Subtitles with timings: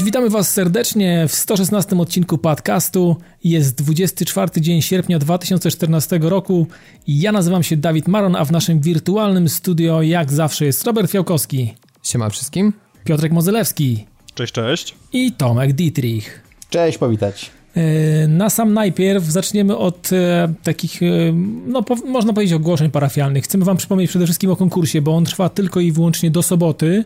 [0.00, 3.16] Cześć, witamy Was serdecznie w 116 odcinku podcastu.
[3.44, 6.66] Jest 24 dzień sierpnia 2014 roku
[7.08, 11.74] ja nazywam się Dawid Maron, a w naszym wirtualnym studio jak zawsze jest Robert Fiałkowski.
[12.02, 12.72] Siema wszystkim.
[13.04, 14.06] Piotrek Mozelewski.
[14.34, 14.94] Cześć, cześć.
[15.12, 16.42] I Tomek Dietrich.
[16.70, 17.50] Cześć, powitać.
[17.74, 21.06] E, na sam najpierw zaczniemy od e, takich, e,
[21.66, 23.44] no po, można powiedzieć, ogłoszeń parafialnych.
[23.44, 27.04] Chcemy Wam przypomnieć przede wszystkim o konkursie, bo on trwa tylko i wyłącznie do soboty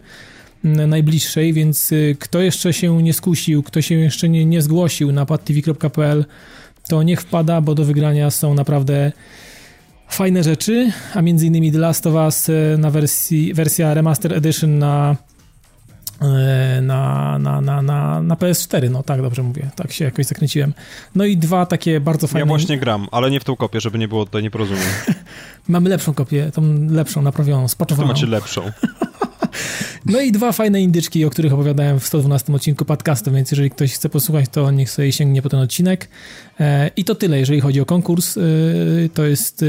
[0.64, 6.24] najbliższej, więc kto jeszcze się nie skusił, kto się jeszcze nie, nie zgłosił na padtv.pl,
[6.88, 9.12] to niech wpada, bo do wygrania są naprawdę
[10.09, 15.16] fajne rzeczy, a między innymi The Last of Us na wersji, wersja Remaster Edition na
[16.20, 20.74] E, na, na, na, na, na PS4, no tak dobrze mówię, tak się jakoś zakręciłem.
[21.15, 22.40] No i dwa takie bardzo fajne...
[22.40, 24.84] Ja właśnie gram, ale nie w tą kopię, żeby nie było tutaj nieporozumień.
[25.68, 28.09] Mamy lepszą kopię, tą lepszą, naprawioną, spaczowaną.
[28.09, 28.62] To macie lepszą.
[30.07, 33.95] No i dwa fajne indyczki, o których opowiadałem w 112 odcinku podcastu, więc jeżeli ktoś
[33.95, 36.09] chce posłuchać, to niech sobie sięgnie po ten odcinek.
[36.61, 38.37] E, I to tyle, jeżeli chodzi o konkurs.
[38.37, 38.41] E,
[39.15, 39.65] to jest,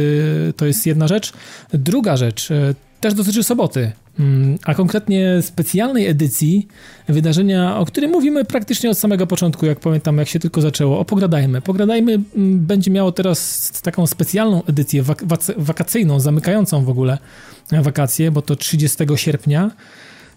[0.57, 1.33] to jest jedna rzecz.
[1.73, 2.49] Druga rzecz
[3.01, 3.91] też dotyczy soboty.
[4.19, 6.67] Mm, a konkretnie specjalnej edycji
[7.07, 10.99] wydarzenia, o którym mówimy praktycznie od samego początku, jak pamiętam, jak się tylko zaczęło.
[10.99, 11.61] O Pogradajmy.
[11.61, 15.23] Pogradajmy mm, będzie miało teraz taką specjalną edycję wak
[15.57, 17.17] wakacyjną, zamykającą w ogóle
[17.71, 19.71] wakacje, bo to 30 sierpnia.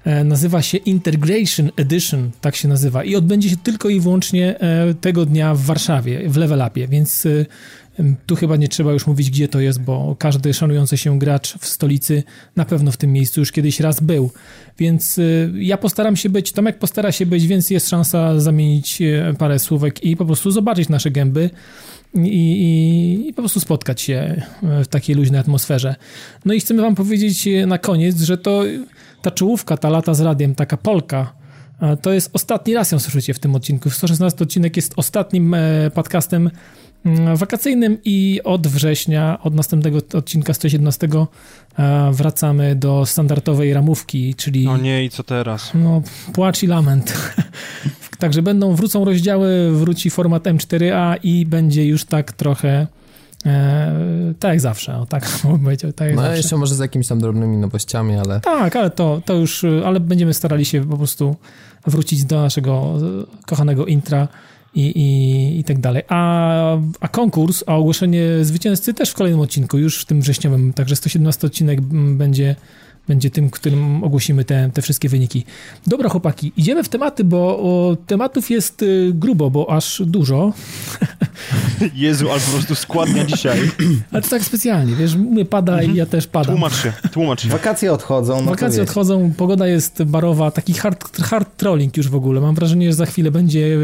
[0.04, 4.94] E, nazywa się Integration Edition, tak się nazywa, i odbędzie się tylko i wyłącznie e,
[4.94, 7.46] tego dnia w Warszawie, w Level Upie, więc e,
[8.26, 11.66] tu chyba nie trzeba już mówić, gdzie to jest, bo każdy szanujący się gracz w
[11.66, 12.22] stolicy
[12.56, 14.30] na pewno w tym miejscu już kiedyś raz był.
[14.78, 19.34] Więc y, ja postaram się być, Tomek postara się być, więc jest szansa zamienić y,
[19.38, 21.50] parę słówek i po prostu zobaczyć nasze gęby.
[22.14, 25.94] I, i, i, po prostu spotkać się w takiej luźnej atmosferze.
[26.44, 28.62] No i chcemy wam powiedzieć y, na koniec, że to
[29.22, 31.32] ta czołówka, ta lata z radiem, taka polka,
[32.02, 33.90] to jest ostatni raz ją słyszycie w tym odcinku.
[33.90, 36.50] 116 odcinek jest ostatnim e, podcastem
[37.34, 41.08] wakacyjnym i od września, od następnego odcinka 117
[41.78, 44.64] e, wracamy do standardowej ramówki, czyli...
[44.64, 45.70] No nie, i co teraz?
[45.74, 47.14] No, płacz i lament.
[48.18, 52.86] Także będą, wrócą rozdziały, wróci format M4A i będzie już tak trochę
[53.46, 55.28] E, tak jak zawsze, o, tak
[55.64, 55.92] powiedział.
[55.92, 56.36] Tak no zawsze.
[56.36, 58.40] jeszcze może z jakimiś tam drobnymi nowościami, ale...
[58.40, 61.36] Tak, ale to, to już, ale będziemy starali się po prostu
[61.86, 62.94] wrócić do naszego
[63.46, 64.28] kochanego intra
[64.78, 66.02] i, i, i tak dalej.
[66.08, 70.96] A, a konkurs, a ogłoszenie zwycięzcy też w kolejnym odcinku, już w tym wrześniowym, także
[70.96, 71.80] 117 odcinek
[72.16, 72.56] będzie
[73.08, 75.44] będzie tym, którym ogłosimy te, te wszystkie wyniki.
[75.86, 80.52] Dobra, chłopaki, idziemy w tematy, bo o, tematów jest y, grubo, bo aż dużo.
[81.94, 83.58] Jezu, ale po prostu składnia dzisiaj.
[84.12, 85.92] Ale to tak specjalnie, wiesz, mnie pada mhm.
[85.92, 86.54] i ja też padam.
[86.54, 87.48] Tłumacz się, tłumacz się.
[87.48, 88.42] Wakacje odchodzą.
[88.42, 92.40] No Wakacje odchodzą, pogoda jest barowa, taki hard, hard trolling już w ogóle.
[92.40, 93.78] Mam wrażenie, że za chwilę będzie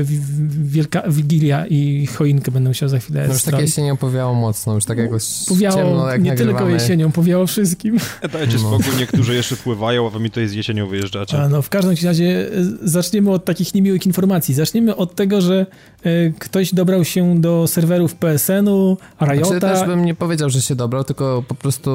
[0.65, 4.85] wielka wigilia i choinkę będę musiał za chwilę No już tak jesienią powiało mocno, już
[4.85, 6.59] tak jakoś powiało, ciemno, jak Nie nagrywamy.
[6.59, 7.99] tylko jesienią, powiało wszystkim.
[8.33, 8.79] Dajcie no.
[8.79, 11.43] spokój, niektórzy jeszcze pływają, a wy mi to jest jesienią wyjeżdżacie.
[11.43, 12.51] A no, w każdym razie e,
[12.83, 14.55] zaczniemy od takich niemiłych informacji.
[14.55, 15.67] Zaczniemy od tego, że
[16.07, 19.45] y, ktoś dobrał się do serwerów PSN-u, Riota.
[19.45, 21.91] Znaczy, też bym nie powiedział, że się dobrał, tylko po prostu...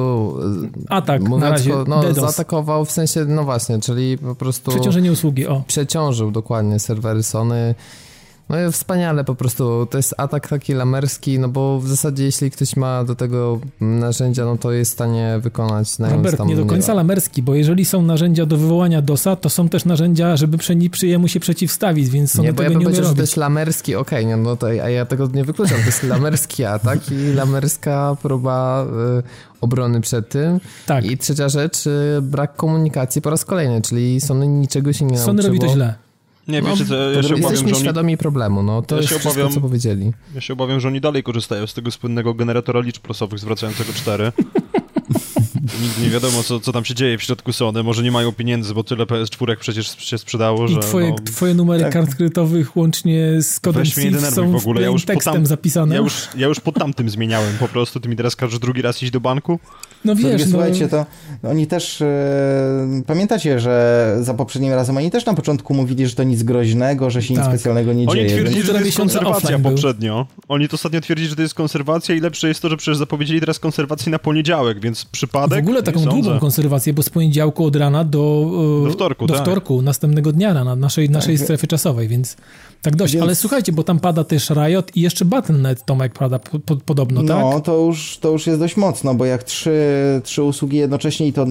[0.88, 2.16] E, Atak, mówiąc, na razie, no, DDoS.
[2.16, 4.70] zaatakował w sensie, no właśnie, czyli po prostu...
[4.70, 5.62] Przeciążenie usługi, o.
[5.66, 7.74] Przeciążył dokładnie serwery Sony
[8.50, 9.86] no wspaniale po prostu.
[9.90, 14.44] To jest atak taki lamerski, no bo w zasadzie jeśli ktoś ma do tego narzędzia,
[14.44, 17.54] no to jest w stanie wykonać na Robert, tam, nie do końca nie lamerski, bo
[17.54, 20.58] jeżeli są narzędzia do wywołania DOSa, to są też narzędzia, żeby
[21.02, 24.24] jemu się przeciwstawić, więc są nie, bo ja bym powiedział, że to jest lamerski, okej,
[24.24, 28.86] okay, no to a ja tego nie wykluczam, to jest lamerski atak i lamerska próba
[29.18, 29.22] y,
[29.60, 30.60] obrony przed tym.
[30.86, 31.04] Tak.
[31.04, 35.26] I trzecia rzecz, y, brak komunikacji po raz kolejny, czyli Sony niczego się nie nauczyło.
[35.26, 36.09] Sony robi to źle.
[36.48, 37.74] Nie, no, wiecie co, ja się obawiam, że oni...
[37.74, 40.12] świadomi problemu, no to ja jest obawiam, wszystko, co powiedzieli.
[40.34, 44.32] Ja się obawiam, że oni dalej korzystają z tego słynnego generatora liczb losowych zwracającego 4.
[45.82, 47.82] Nigdy nie wiadomo, co, co tam się dzieje w środku Sony.
[47.82, 50.76] Może nie mają pieniędzy, bo tyle PS4 przecież się sprzedało, że...
[50.76, 51.92] I twoje, no, twoje numery tak.
[51.92, 53.86] kart kredytowych łącznie z kodem
[54.30, 54.82] są w ogóle.
[54.82, 55.94] Ja już tekstem tam, zapisane.
[55.94, 58.00] Ja już, ja już po tamtym zmieniałem po prostu.
[58.00, 59.60] Ty mi teraz każesz drugi raz iść do banku?
[60.04, 60.50] No wiesz, no...
[60.50, 61.06] Słuchajcie, to
[61.42, 62.02] oni też...
[62.02, 67.10] E, pamiętacie, że za poprzednim razem oni też na początku mówili, że to nic groźnego,
[67.10, 67.44] że się tak.
[67.44, 68.26] nic specjalnego nie oni dzieje.
[68.26, 70.14] Oni twierdzili, że to jest konserwacja poprzednio.
[70.14, 70.44] Był.
[70.48, 73.40] Oni to ostatnio twierdzili, że to jest konserwacja i lepsze jest to, że przecież zapowiedzieli
[73.40, 75.64] teraz konserwację na poniedziałek, więc przypadek przypadek?
[75.64, 78.50] W ogóle taką długą konserwację, bo z poniedziałku od rana do,
[78.82, 79.42] e, do wtorku, do tak.
[79.42, 81.44] wtorku następnego dnia rana, naszej, naszej tak.
[81.44, 82.36] strefy czasowej, więc
[82.82, 83.12] tak dość.
[83.12, 83.22] Więc...
[83.22, 87.20] Ale słuchajcie, bo tam pada też Riot i jeszcze Battle.net, Tomek, pada po, po, podobno,
[87.20, 87.28] tak?
[87.40, 89.80] No, to już, to już jest dość mocno, bo jak trzy,
[90.24, 91.46] trzy usługi jednocześnie i to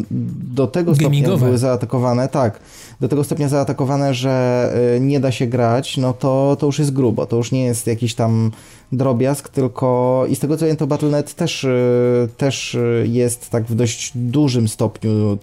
[0.53, 2.59] do tego stopnia były zaatakowane, tak,
[3.01, 6.93] do tego stopnia zaatakowane, że y, nie da się grać, no to, to już jest
[6.93, 8.51] grubo, to już nie jest jakiś tam
[8.91, 13.63] drobiazg, tylko i z tego co wiem, to Battle.net też, y, też y, jest tak
[13.63, 15.37] w dość dużym stopniu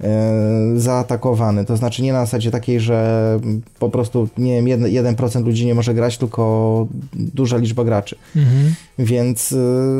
[0.00, 1.64] E, zaatakowany.
[1.64, 3.40] To znaczy nie na zasadzie takiej, że
[3.78, 8.16] po prostu, nie wiem, 1%, ludzi nie może grać, tylko duża liczba graczy.
[8.36, 8.74] Mhm.
[8.98, 9.56] Więc e,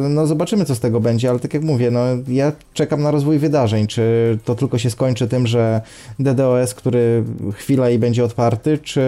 [0.09, 3.39] no zobaczymy, co z tego będzie, ale tak jak mówię, no ja czekam na rozwój
[3.39, 3.87] wydarzeń.
[3.87, 5.81] Czy to tylko się skończy tym, że
[6.19, 9.03] DDoS, który chwila i będzie otwarty, czy,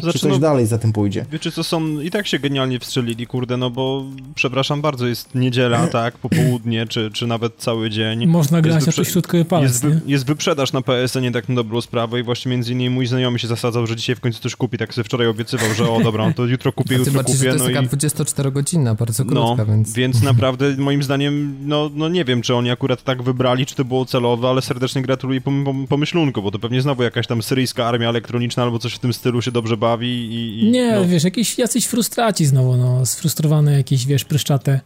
[0.00, 1.26] znaczy, czy coś no, dalej za tym pójdzie?
[1.32, 5.86] Wiecie co, są i tak się genialnie wstrzelili, kurde, no bo przepraszam bardzo, jest niedziela,
[6.02, 8.26] tak, popołudnie, czy, czy nawet cały dzień.
[8.26, 11.80] Można grać na środkowy palec, jest, wy, jest jest wyprzedaż na PSN-ie tak na dobrą
[11.80, 14.78] sprawę i właśnie między innymi mój znajomy się zasadzał, że dzisiaj w końcu coś kupi,
[14.78, 17.36] tak sobie wczoraj obiecywał, że o dobra, no to jutro kupię, jutro kupię.
[17.36, 17.88] Że to jest no taka i...
[17.88, 19.92] 24-godzinna, bardzo krótka, no, więc...
[19.92, 23.84] więc naprawdę moim zdaniem, no, no nie wiem, czy oni akurat tak wybrali, czy to
[23.84, 25.40] było celowe, ale serdecznie gratuluję
[25.88, 29.42] pomyślunku, bo to pewnie znowu jakaś tam syryjska armia elektroniczna albo coś w tym stylu
[29.42, 30.60] się dobrze bawi i...
[30.60, 31.04] i nie, no.
[31.04, 34.80] wiesz, jakieś jacyś frustraci znowu, no, sfrustrowane jakieś, wiesz, pryszczate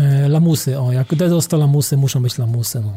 [0.00, 2.92] E, lamusy, o, jak DDoS to lamusy, muszą być lamusy, no.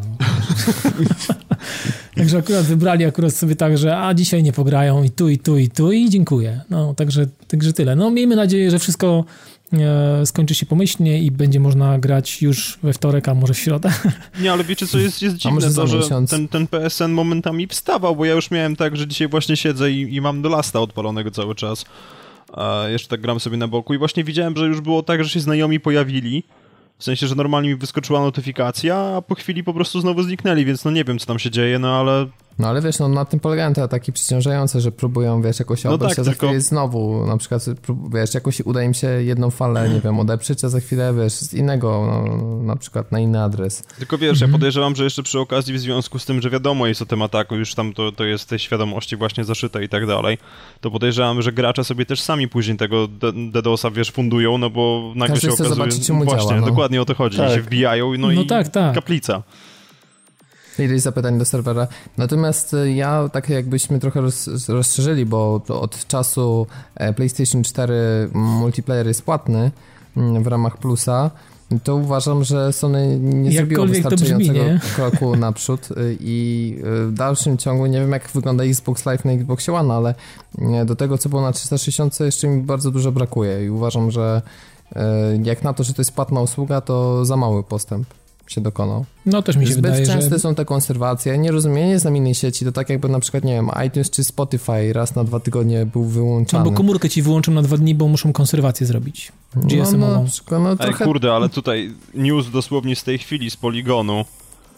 [2.17, 5.57] także akurat wybrali akurat sobie tak, że a dzisiaj nie pograją i tu, i tu,
[5.57, 6.61] i tu i dziękuję.
[6.69, 7.95] No, także, także tyle.
[7.95, 9.25] No, miejmy nadzieję, że wszystko
[10.25, 13.93] skończy się pomyślnie i będzie można grać już we wtorek, a może w środę.
[14.41, 15.99] Nie, ale wiecie co jest, jest dziwne, to, że
[16.29, 20.15] ten, ten PSN momentami wstawał, bo ja już miałem tak, że dzisiaj właśnie siedzę i,
[20.15, 21.85] i mam do lasta odpalonego cały czas.
[22.53, 25.29] A jeszcze tak gram sobie na boku i właśnie widziałem, że już było tak, że
[25.29, 26.43] się znajomi pojawili
[26.97, 30.85] w sensie, że normalnie mi wyskoczyła notyfikacja, a po chwili po prostu znowu zniknęli, więc
[30.85, 32.27] no nie wiem, co tam się dzieje, no ale
[32.59, 35.93] no ale wiesz, no na tym polegają te ataki przyciążające, że próbują, wiesz, jakoś no
[35.93, 36.47] obejść, tak, a za tylko...
[36.47, 37.65] chwilę znowu, na przykład,
[38.13, 41.53] wiesz, jakoś uda im się jedną falę, nie wiem, odeprzeć, a za chwilę, wiesz, z
[41.53, 43.83] innego, no, na przykład na inny adres.
[43.97, 44.51] Tylko wiesz, mhm.
[44.51, 47.21] ja podejrzewam, że jeszcze przy okazji w związku z tym, że wiadomo jest o tym
[47.21, 50.37] ataku, już tam to, to jest tej świadomości właśnie zaszyte i tak dalej,
[50.81, 53.07] to podejrzewam, że gracze sobie też sami później tego
[53.51, 55.69] DDoSa, wiesz, fundują, no bo nagle Każdy się okazuje...
[55.69, 56.67] zobaczyć, czemu właśnie, działa, no.
[56.67, 57.51] dokładnie o to chodzi, tak.
[57.51, 58.95] Się wbijają, no, no i tak, tak.
[58.95, 59.43] kaplica
[60.83, 61.87] ileś zapytań do serwera.
[62.17, 69.07] Natomiast e, ja tak jakbyśmy trochę roz, rozszerzyli, bo od czasu e, PlayStation 4 multiplayer
[69.07, 69.71] jest płatny
[70.17, 71.31] mm, w ramach plusa,
[71.83, 77.85] to uważam, że Sony nie zrobiło wystarczającego brzmi, kroku naprzód e, i w dalszym ciągu
[77.85, 80.15] nie wiem jak wygląda Xbox Live na Xbox One, ale
[80.85, 84.41] do tego co było na 360 jeszcze mi bardzo dużo brakuje i uważam, że
[85.43, 88.07] jak na to, że to jest płatna usługa, to za mały postęp
[88.47, 89.05] się dokonał.
[89.25, 90.39] No też mi się Zbyt wydaje, częste że...
[90.39, 91.37] są te konserwacje.
[91.37, 92.65] Nie rozumiem, nie znam innej sieci.
[92.65, 96.03] To tak jakby na przykład, nie wiem, iTunes czy Spotify raz na dwa tygodnie był
[96.03, 96.63] wyłączany.
[96.63, 99.31] No bo komórkę ci wyłączą na dwa dni, bo muszą konserwację zrobić.
[99.55, 101.03] GSM no, no, przykład, no trochę...
[101.05, 104.25] Ej, kurde, ale tutaj news dosłownie z tej chwili, z Poligonu.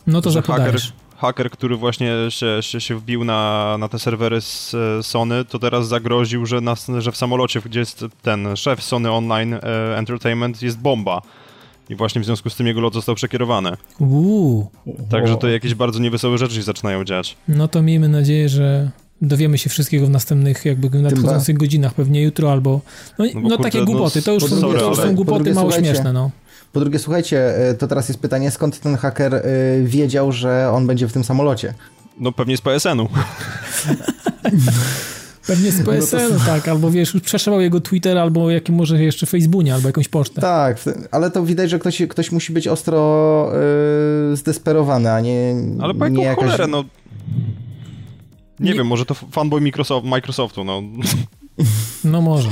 [0.08, 0.80] No to że haker,
[1.18, 5.88] haker, który właśnie się, się, się wbił na, na te serwery z Sony, to teraz
[5.88, 10.80] zagroził, że, na, że w samolocie, gdzie jest ten szef Sony Online e, Entertainment, jest
[10.80, 11.22] bomba.
[11.90, 13.72] I właśnie w związku z tym jego lot został przekierowany.
[14.00, 14.68] Uuu.
[15.10, 17.38] Także to jakieś bardzo niewesołe rzeczy się zaczynają dziać.
[17.48, 18.92] No to miejmy nadzieję, że
[19.22, 22.82] dowiemy się wszystkiego w następnych jakby nadchodzących godzinach, pewnie jutro albo...
[23.20, 25.54] No, no, no kurde, takie no głupoty, to już, są, sorry, to już są głupoty
[25.54, 26.32] mało śmieszne, no.
[26.74, 29.42] Po drugie, słuchajcie, e, to teraz jest pytanie, skąd ten haker y,
[29.86, 31.74] wiedział, że on będzie w tym samolocie?
[32.20, 33.10] No pewnie z PSN-u.
[35.50, 36.46] Pewnie z PSL, no to...
[36.46, 40.42] tak, albo wiesz, już przeszywał jego Twitter, albo jakim może jeszcze Facebooku, albo jakąś pocztę.
[40.42, 40.78] Tak,
[41.12, 43.52] ale to widać, że ktoś, ktoś musi być ostro
[44.30, 46.46] yy, zdesperowany, a nie Ale po jaką jakaś...
[46.46, 46.84] cholerę, no...
[48.60, 50.82] Nie, nie, wiem, może to fanboy Microsoft, Microsoftu, no.
[52.04, 52.50] No może.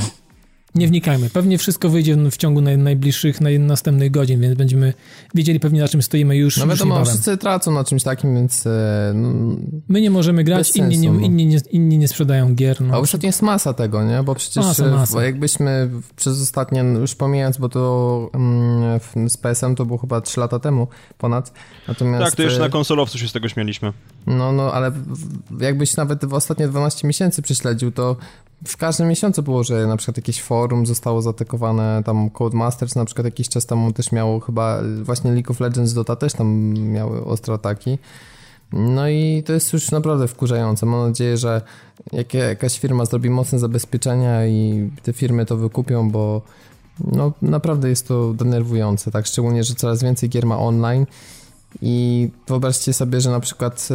[0.75, 1.29] Nie wnikajmy.
[1.29, 4.93] Pewnie wszystko wyjdzie w ciągu naj, najbliższych, naj, następnych godzin, więc będziemy
[5.35, 6.57] wiedzieli pewnie na czym stoimy już.
[6.57, 8.67] No wiadomo, już wszyscy tracą na czymś takim, więc...
[8.67, 9.55] E, no,
[9.87, 11.19] My nie możemy grać, inni nie, no.
[11.19, 12.81] inni, nie, inni nie sprzedają gier.
[12.81, 12.93] No.
[12.93, 14.23] A ostatnio jest masa tego, nie?
[14.23, 15.23] Bo przecież masa, e, masa.
[15.23, 20.59] jakbyśmy przez ostatnie, już pomijając, bo to mm, z PSM to było chyba 3 lata
[20.59, 21.53] temu ponad,
[21.87, 22.25] natomiast...
[22.25, 23.93] Tak, to jeszcze na konsolowcu się z tego śmieliśmy.
[24.27, 24.91] No, no, ale
[25.59, 28.15] jakbyś nawet w ostatnie 12 miesięcy prześledził, to
[28.65, 33.25] w każdym miesiącu było, że na przykład jakieś forum zostało zaatakowane, tam Codemasters na przykład
[33.25, 37.53] jakiś czas temu też miało chyba, właśnie League of Legends Dota też tam miały ostre
[37.53, 37.97] ataki.
[38.73, 40.85] No i to jest już naprawdę wkurzające.
[40.85, 41.61] Mam nadzieję, że
[42.11, 46.41] jak jakaś firma zrobi mocne zabezpieczenia i te firmy to wykupią, bo
[46.99, 49.25] no naprawdę jest to denerwujące, tak?
[49.25, 51.05] Szczególnie, że coraz więcej gier ma online
[51.81, 53.89] I wyobraźcie sobie, że na przykład,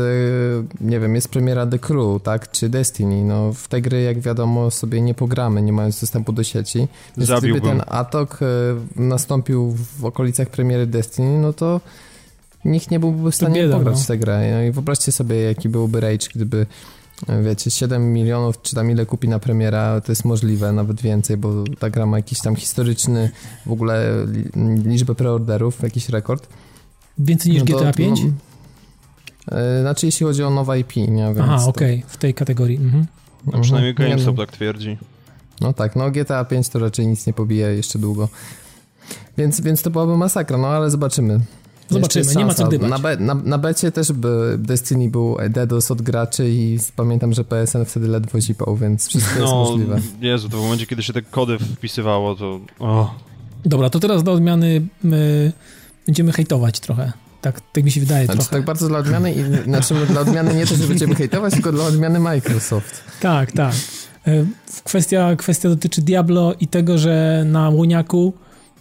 [0.81, 4.71] nie wiem, jest premiera The Crew, tak, czy Destiny, no w tej gry, jak wiadomo,
[4.71, 6.89] sobie nie pogramy, nie mając dostępu do sieci.
[7.17, 8.41] Więc gdyby ten atok
[8.97, 11.81] nastąpił w okolicach premiery Destiny, no to
[12.65, 14.03] nikt nie byłby w stanie bieda, pograć no.
[14.03, 14.53] w tę grę.
[14.55, 16.67] No i wyobraźcie sobie, jaki byłby rage, gdyby
[17.45, 21.65] wiecie, 7 milionów, czy tam ile kupi na premiera, to jest możliwe, nawet więcej, bo
[21.79, 23.31] ta gra ma jakiś tam historyczny
[23.67, 24.27] w ogóle
[24.85, 26.49] liczbę preorderów, jakiś rekord.
[27.19, 28.21] Więcej niż no GTA 5?
[28.23, 28.31] No,
[29.81, 31.07] znaczy, jeśli chodzi o nowe IP, nie?
[31.07, 32.11] Więc Aha, okej, okay.
[32.11, 32.77] w tej kategorii.
[32.77, 33.07] Mhm.
[33.47, 34.99] No, przynajmniej GameStop tak twierdzi.
[35.61, 38.29] No tak, no GTA 5 to raczej nic nie pobije jeszcze długo.
[39.39, 41.41] Więc, więc to byłaby masakra, no ale zobaczymy.
[41.89, 42.91] Zobaczymy, nie ma co gdybać.
[42.91, 47.45] Na, be, na, na becie też by Destiny był DDoS od graczy i pamiętam, że
[47.45, 50.01] PSN wtedy ledwo zipał, więc wszystko no, jest możliwe.
[50.21, 52.61] Jezu, to w momencie, kiedy się te kody wpisywało, to...
[52.79, 53.15] Oh.
[53.65, 55.53] Dobra, to teraz do odmiany my
[56.07, 57.13] będziemy hejtować trochę.
[57.41, 58.57] Tak, tak mi się wydaje znaczy, trochę.
[58.57, 61.85] Tak bardzo dla odmiany i znaczy dla odmiany nie to, że będziemy hejtować, tylko dla
[61.85, 63.05] odmiany Microsoft.
[63.21, 63.75] Tak, tak.
[64.27, 64.45] E,
[64.85, 68.33] kwestia, kwestia dotyczy Diablo i tego, że na Łoniaku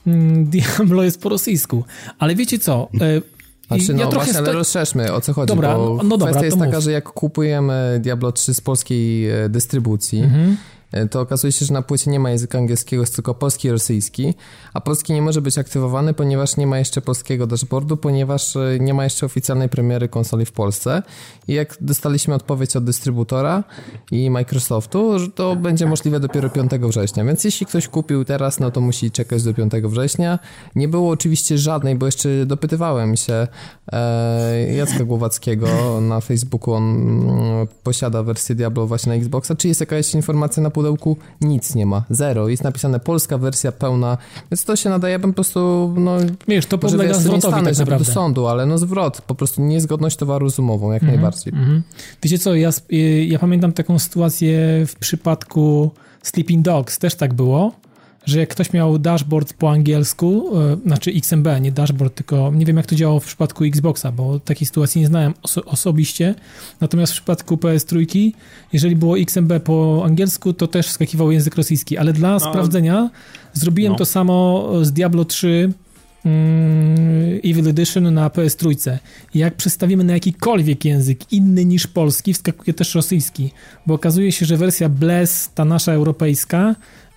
[0.08, 1.84] Mm, Diablo jest po rosyjsku.
[2.20, 2.90] Ale wiecie co?
[3.02, 3.22] E,
[3.68, 6.46] znaczy, no ja właśnie, ale rozszerzmy, o co chodzi, dobra, bo no, no dobra, kwestia
[6.46, 6.84] jest taka, mów.
[6.84, 10.58] że jak kupujemy Diablo 3 z polskiej e, dystrybucji, mhm.
[10.92, 13.72] E, to okazuje się, że na płycie nie ma języka angielskiego, jest tylko polski i
[13.72, 14.34] rosyjski,
[14.74, 18.94] a polski nie może być aktywowany, ponieważ nie ma jeszcze polskiego dashboardu, ponieważ e, nie
[18.94, 21.04] ma jeszcze oficjalnej premiery konsoli w Polsce.
[21.48, 23.64] I jak dostaliśmy odpowiedź od dystrybutora
[24.12, 27.26] i Microsoftu, że to będzie możliwe dopiero 5 września.
[27.26, 30.40] Więc jeśli ktoś kupił teraz, no to musi czekać do 5 września.
[30.76, 33.48] Nie było oczywiście żadnej, bo jeszcze dopytywałem się
[33.92, 35.68] e, Jacka Głowackiego
[36.02, 40.70] na Facebooku, on mm, posiada wersję Diablo właśnie na Xboxa, czy jest jakaś informacja na
[40.82, 42.50] pudełku nic nie ma, zero.
[42.50, 44.18] Jest napisane polska wersja pełna,
[44.52, 46.18] więc to się nadaje, ja bym po prostu, no...
[46.48, 48.06] Wiesz, to podlega zwrotowi tak naprawdę.
[48.06, 51.54] do sądu, ale no zwrot, po prostu niezgodność towaru z umową, jak mm -hmm, najbardziej.
[51.54, 51.82] Mm -hmm.
[52.24, 52.70] Wiecie co, ja,
[53.28, 55.92] ja pamiętam taką sytuację w przypadku
[56.24, 57.72] Sleeping Dogs, też tak było,
[58.26, 62.78] że jak ktoś miał dashboard po angielsku, yy, znaczy XMB, nie dashboard, tylko nie wiem
[62.78, 66.36] jak to działało w przypadku Xboxa, bo takiej sytuacji nie znałem oso osobiście.
[66.82, 68.32] Natomiast w przypadku PS3,
[68.74, 73.10] jeżeli było XMB po angielsku, to też skakiwał język rosyjski, ale dla no, sprawdzenia
[73.54, 73.98] zrobiłem no.
[73.98, 75.74] to samo z Diablo 3
[76.26, 78.98] mm, Evil Edition na PS3.
[79.34, 83.52] Jak przestawimy na jakikolwiek język inny niż polski, wskakuje też rosyjski,
[83.86, 86.76] bo okazuje się, że wersja Bless, ta nasza europejska,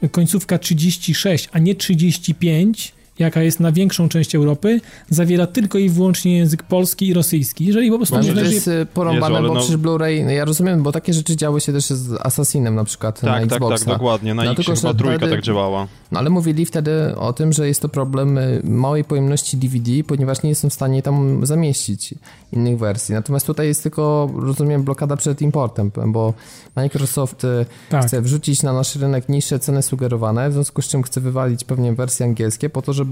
[0.09, 4.81] końcówka 36, a nie 35, jaka jest na większą część Europy,
[5.11, 7.65] zawiera tylko i wyłącznie język polski i rosyjski.
[7.65, 8.17] Jeżeli po prostu...
[8.17, 9.61] No, to jest porąbane, Jezu, bo no...
[9.61, 13.25] przecież Blu-ray, ja rozumiem, bo takie rzeczy działy się też z Assassinem na przykład tak,
[13.25, 13.69] na tak, Xboxa.
[13.69, 14.35] Tak, tak, dokładnie.
[14.35, 15.87] Na no, X chyba trójka wtedy, tak działała.
[16.13, 20.43] No ale mówili wtedy o tym, że jest to problem y, małej pojemności DVD, ponieważ
[20.43, 22.15] nie jestem w stanie tam zamieścić
[22.53, 23.15] innych wersji.
[23.15, 26.35] Natomiast tutaj jest tylko, rozumiem, blokada przed importem, bo
[26.77, 28.07] Microsoft y, tak.
[28.07, 31.93] chce wrzucić na nasz rynek niższe ceny sugerowane, w związku z czym chce wywalić pewnie
[31.93, 33.04] wersje angielskie po to, żeby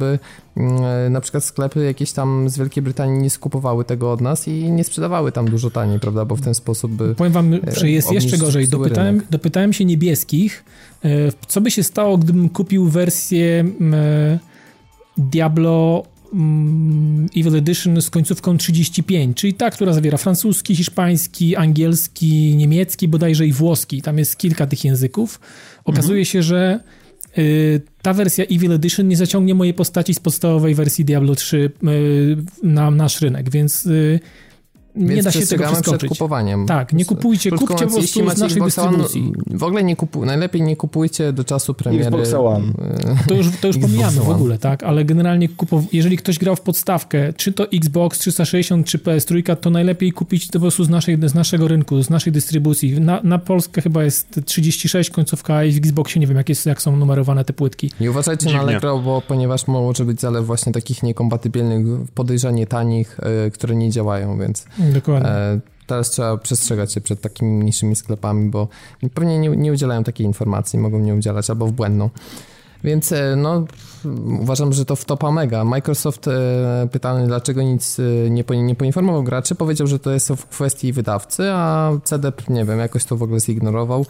[0.56, 4.72] mm, na przykład sklepy jakieś tam z Wielkiej Brytanii nie skupowały tego od nas i
[4.72, 8.12] nie sprzedawały tam dużo taniej, prawda, bo w ten sposób by Powiem wam, że jest
[8.12, 8.68] jeszcze gorzej.
[8.68, 10.64] Dopytałem, dopytałem się niebieskich,
[11.04, 11.08] e,
[11.46, 14.38] co by się stało, gdybym kupił wersję e,
[15.16, 23.08] Diablo Mm, Evil Edition z końcówką 35, czyli ta, która zawiera francuski, hiszpański, angielski, niemiecki,
[23.08, 24.02] bodajże i włoski.
[24.02, 25.40] Tam jest kilka tych języków.
[25.84, 26.24] Okazuje mhm.
[26.24, 26.80] się, że
[27.38, 32.36] y, ta wersja Evil Edition nie zaciągnie mojej postaci z podstawowej wersji Diablo 3 y,
[32.62, 33.88] na nasz rynek, więc
[34.96, 35.98] y, nie Więc da się tego przeskoczyć.
[35.98, 36.66] przed kupowaniem.
[36.66, 39.32] Tak, nie kupujcie, kupcie po prostu z naszej dystrybucji.
[39.50, 42.04] w ogóle nie kupuj, najlepiej nie kupujcie do czasu premiery.
[42.04, 42.72] Xbox One.
[43.28, 45.84] To już, to już pomijamy w ogóle, tak, ale generalnie kupow...
[45.92, 50.52] jeżeli ktoś grał w podstawkę, czy to Xbox 360, czy PS3, to najlepiej kupić to
[50.52, 53.00] po prostu z, naszej, z naszego rynku, z naszej dystrybucji.
[53.00, 56.82] Na, na Polskę chyba jest 36 końcówka i w Xboxie nie wiem, jak, jest, jak
[56.82, 57.90] są numerowane te płytki.
[58.00, 58.56] Nie uważajcie Dziwnie.
[58.56, 63.90] na Allegro, bo ponieważ może być zalew właśnie takich niekompatybilnych, podejrzanie tanich, y, które nie
[63.90, 64.64] działają, więc
[64.94, 65.28] Dokładnie.
[65.28, 68.68] E, teraz trzeba przestrzegać się przed takimi mniejszymi sklepami, bo
[69.14, 72.10] pewnie nie, nie udzielają takiej informacji, mogą nie udzielać albo w błędną.
[72.84, 73.64] Więc e, no,
[74.40, 75.64] uważam, że to w topa mega.
[75.64, 80.46] Microsoft e, pytany, dlaczego nic e, nie, nie poinformował graczy, powiedział, że to jest w
[80.46, 84.06] kwestii wydawcy, a CDEP, nie wiem, jakoś to w ogóle zignorował.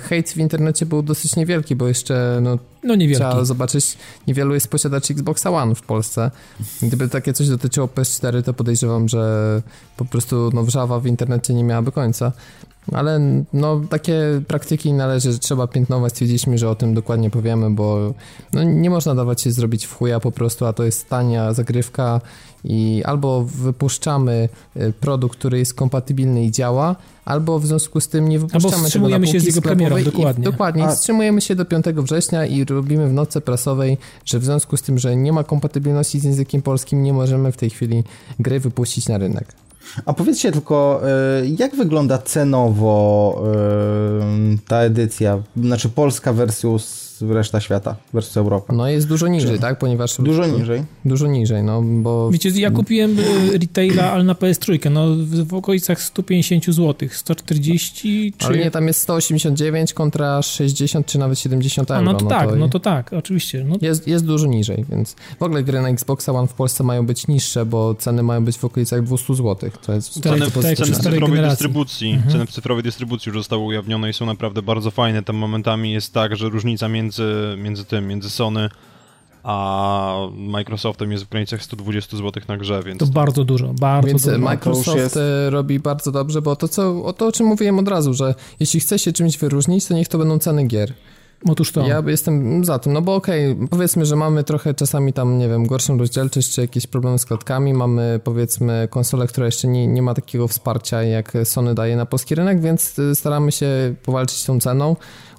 [0.00, 3.24] Hejt w internecie był dosyć niewielki, bo jeszcze no, no niewielki.
[3.24, 6.30] trzeba zobaczyć, niewielu jest posiadaczy Xboxa One w Polsce.
[6.82, 9.62] Gdyby takie coś dotyczyło PS4, to podejrzewam, że
[9.96, 12.32] po prostu no, wrzawa w internecie nie miałaby końca.
[12.92, 13.20] Ale
[13.52, 16.12] no, takie praktyki należy, że trzeba piętnować.
[16.12, 18.14] Stwierdziliśmy, że o tym dokładnie powiemy, bo
[18.52, 22.20] no, nie można dawać się zrobić w chuja po prostu, a to jest tania zagrywka
[22.64, 28.28] i albo wypuszczamy y, produkt, który jest kompatybilny i działa, albo w związku z tym
[28.28, 30.42] nie wypuszczamy albo wstrzymujemy się z jego premierą, dokładnie.
[30.42, 30.90] I, dokładnie, a...
[30.90, 34.98] wstrzymujemy się do 5 września i robimy w nocy prasowej, że w związku z tym,
[34.98, 38.04] że nie ma kompatybilności z językiem polskim, nie możemy w tej chwili
[38.38, 39.54] gry wypuścić na rynek.
[40.06, 41.00] A powiedzcie tylko,
[41.42, 43.42] y, jak wygląda cenowo
[44.54, 45.42] y, ta edycja?
[45.56, 48.72] Znaczy Polska versus reszta świata, versus Europa.
[48.72, 49.58] No jest dużo niżej, Czy...
[49.58, 49.78] tak?
[49.78, 50.16] Ponieważ...
[50.18, 50.82] Dużo niżej?
[51.04, 52.30] Dużo niżej, no bo...
[52.30, 55.06] Wiecie, ja kupiłem y, retaila, ale na PS3, no
[55.44, 58.46] w okolicach 150 zł, 140 czy...
[58.46, 62.00] Ale nie, tam jest 189 kontra 60 czy nawet 70 euro.
[62.00, 63.64] A, no to no tak, to no to tak, oczywiście.
[63.64, 63.76] No.
[63.80, 67.26] Jest, jest dużo niżej, więc w ogóle gry na Xbox One w Polsce mają być
[67.28, 69.70] niższe, bo ceny mają być w okolicach 200 zł.
[69.86, 72.10] To jest ceny, ceny, ceny w cyfrowej dystrybucji.
[72.10, 72.32] Mhm.
[72.32, 75.22] Ceny w cyfrowej dystrybucji już zostały ujawnione i są naprawdę bardzo fajne.
[75.22, 78.68] Tam momentami jest tak, że różnica między między, między tym, między Sony
[79.42, 83.00] a Microsoftem jest w granicach 120 zł na grze, więc...
[83.00, 84.38] To bardzo dużo, bardzo więc dużo.
[84.38, 85.16] Microsoft jest...
[85.16, 88.34] E, robi bardzo dobrze, bo to, co, o to, o czym mówiłem od razu, że
[88.60, 90.92] jeśli chce się czymś wyróżnić, to niech to będą ceny gier.
[91.46, 91.86] Otóż to.
[91.86, 95.48] Ja jestem za tym, no bo okej, okay, powiedzmy, że mamy trochę czasami tam, nie
[95.48, 100.02] wiem, gorszą rozdzielczość, czy jakieś problemy z klatkami, mamy powiedzmy konsolę, która jeszcze nie, nie
[100.02, 104.60] ma takiego wsparcia, jak Sony daje na polski rynek, więc e, staramy się powalczyć tą
[104.60, 104.96] ceną.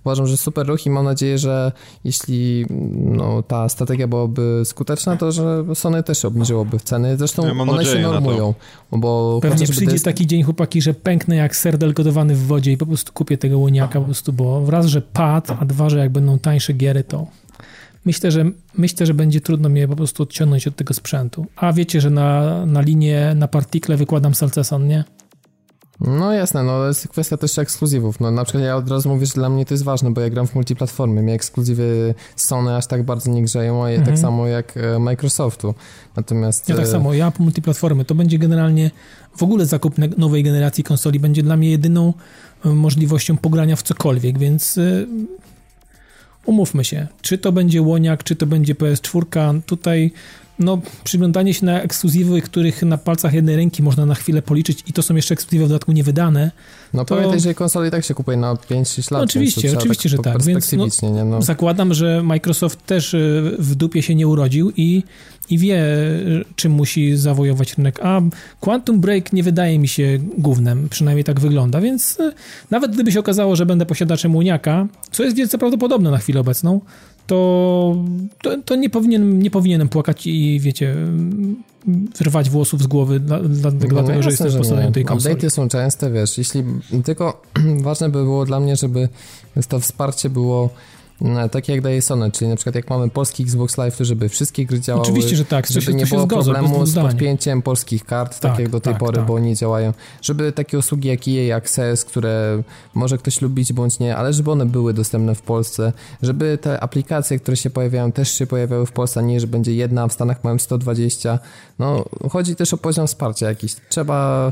[0.09, 1.71] Uważam, że super ruch i mam nadzieję, że
[2.03, 7.17] jeśli no, ta strategia byłaby skuteczna, to że Sony też obniżyłoby w ceny.
[7.17, 8.53] Zresztą ja one się normują.
[8.91, 10.05] Bo Pewnie przyjdzie jest...
[10.05, 13.59] taki dzień, chłopaki, że pęknę jak serdel gotowany w wodzie i po prostu kupię tego
[13.59, 17.27] łoniaka po prostu, bo raz, że pad, a dwa, że jak będą tańsze giery, to
[18.05, 18.45] myślę, że
[18.77, 21.45] myślę, że będzie trudno mnie po prostu odciągnąć od tego sprzętu.
[21.55, 25.03] A wiecie, że na, na linię, na partikle wykładam Salceson, nie?
[26.01, 28.19] No jasne, no jest kwestia też ekskluzywów.
[28.19, 30.29] No na przykład ja od razu mówię, że dla mnie to jest ważne, bo ja
[30.29, 31.21] gram w multiplatformy.
[31.21, 34.17] Mnie ekskluzywy Sony aż tak bardzo nie grzeją, a je tak mhm.
[34.17, 35.73] tak samo jak e, Microsoftu.
[36.15, 36.69] Natomiast...
[36.69, 38.05] Ja tak e, samo, ja multiplatformy.
[38.05, 38.91] To będzie generalnie
[39.37, 42.13] w ogóle zakup nowej generacji konsoli będzie dla mnie jedyną
[42.65, 44.79] e, możliwością pogrania w cokolwiek, więc
[46.45, 47.07] umówmy się.
[47.21, 50.11] Czy to będzie Łoniak, czy to będzie PS4, tutaj
[50.59, 54.93] no, przyglądanie się na ekskluzywy, których na palcach jednej ręki można na chwilę policzyć i
[54.93, 56.51] to są jeszcze ekskluzywy w dodatku niewydane.
[56.93, 57.15] No to...
[57.15, 59.11] pamiętaj, że konsole i tak się kupuje na 5-6 lat.
[59.11, 60.43] No, oczywiście, oczywiście, tak że tak.
[60.43, 61.41] Więc no, nie, no.
[61.41, 65.03] zakładam, że Microsoft też y, w dupie się nie urodził i,
[65.49, 65.83] i wie,
[66.55, 67.99] czym musi zawojować rynek.
[68.03, 68.21] A
[68.59, 72.33] Quantum Break nie wydaje mi się głównym, przynajmniej tak wygląda, więc y,
[72.71, 76.81] nawet gdyby się okazało, że będę posiadaczem Uniaka, co jest wielce prawdopodobne na chwilę obecną,
[77.29, 77.95] to,
[78.41, 80.95] to, to, nie, powinien, nie powinienem płakać i wiecie,
[82.21, 85.35] rwać włosów z głowy dla, dla, no, dlatego, no, że jestem posiadają tej konsoli.
[85.35, 86.63] Update'y są częste, wiesz, jeśli
[87.05, 87.41] tylko
[87.81, 89.09] ważne by było dla mnie, żeby
[89.67, 90.69] to wsparcie było no,
[91.51, 94.65] takie jak daje Sony, czyli na przykład jak mamy polski Xbox Live, to żeby wszystkie
[94.65, 95.03] gry działały.
[95.03, 95.67] Oczywiście, że tak.
[95.67, 98.99] Żeby nie było zgodzę, problemu z podpięciem polskich kart, tak, tak jak do tej tak,
[98.99, 99.25] pory, tak.
[99.25, 99.93] bo nie działają.
[100.21, 104.65] Żeby takie usługi jak EA Access, które może ktoś lubić bądź nie, ale żeby one
[104.65, 109.19] były dostępne w Polsce, żeby te aplikacje, które się pojawiają, też się pojawiały w Polsce,
[109.19, 111.39] a nie, że będzie jedna, a w Stanach mają 120.
[111.79, 113.75] No, chodzi też o poziom wsparcia jakiś.
[113.89, 114.51] Trzeba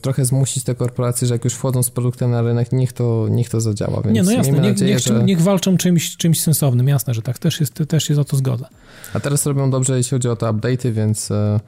[0.00, 3.48] trochę zmusić te korporacje, że jak już wchodzą z produktem na rynek, niech to, niech
[3.48, 4.02] to zadziała.
[4.02, 5.24] Więc nie, no jasne, niech, nadzieję, niech, że...
[5.24, 8.68] niech walczą czymś, czymś sensownym, jasne, że tak, też, jest, też się za to zgoda.
[9.14, 11.60] A teraz robią dobrze, jeśli chodzi o te update'y, więc e,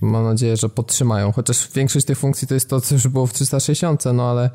[0.00, 3.32] mam nadzieję, że podtrzymają, chociaż większość tych funkcji to jest to, co już było w
[3.32, 4.50] 360, no ale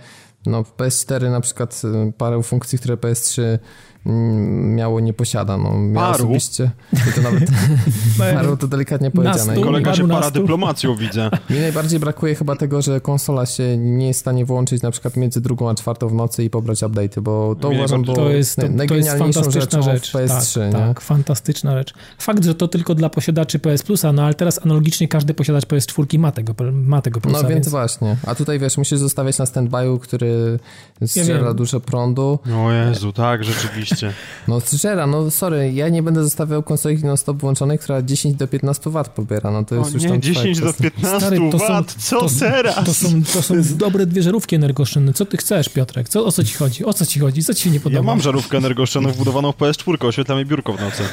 [0.46, 3.60] no, w PS4 na przykład e, parę funkcji, które PS3 Mm,
[4.06, 5.58] miało nie posiada.
[5.58, 6.14] No, ja paru?
[6.14, 6.72] osobiście,
[7.16, 7.44] to nawet
[8.36, 9.46] paru to delikatnie powiedziane.
[9.46, 11.30] Nastu, Kolega się para dyplomacją widzę.
[11.50, 15.18] Mi najbardziej brakuje chyba tego, że konsola się nie jest w stanie włączyć na przykład
[15.18, 18.30] między drugą a czwartą w nocy i pobrać update'y, bo to Mi uważam, bo to
[18.30, 20.14] jest, to, to jest fantastyczna rzecz.
[20.14, 21.94] PS3, tak, tak, fantastyczna rzecz.
[22.18, 26.20] Fakt, że to tylko dla posiadaczy PS Plusa, no ale teraz analogicznie każdy posiadacz PS4
[26.20, 27.38] ma tego, ma tego plusa.
[27.38, 28.18] No więc, więc, właśnie.
[28.28, 30.60] A tutaj wiesz, musisz zostawiać na standby'u, który
[31.06, 32.40] strzela ja dużo prądu.
[32.56, 34.14] O Jezu, tak, rzeczywiście oczywiście.
[34.48, 38.90] No szczera, no sorry, ja nie będę zostawiał konsoli non-stop włączonej, która 10 do 15
[38.90, 41.84] W pobiera, no to jest o już nie, tam 10 do 15 Stary, to są,
[41.98, 42.86] co to, teraz?
[42.86, 45.14] To są, to są dobre dwie żarówki energooszczędne.
[45.14, 46.10] Co ty chcesz, Piotrek?
[46.10, 46.86] Co, o co ci chodzi?
[46.86, 47.44] O co ci chodzi?
[47.44, 47.98] Co ci się nie podoba?
[47.98, 51.04] Ja mam żarówkę energooszczędną wbudowaną w PS4, oświetla mi biurko w nocy.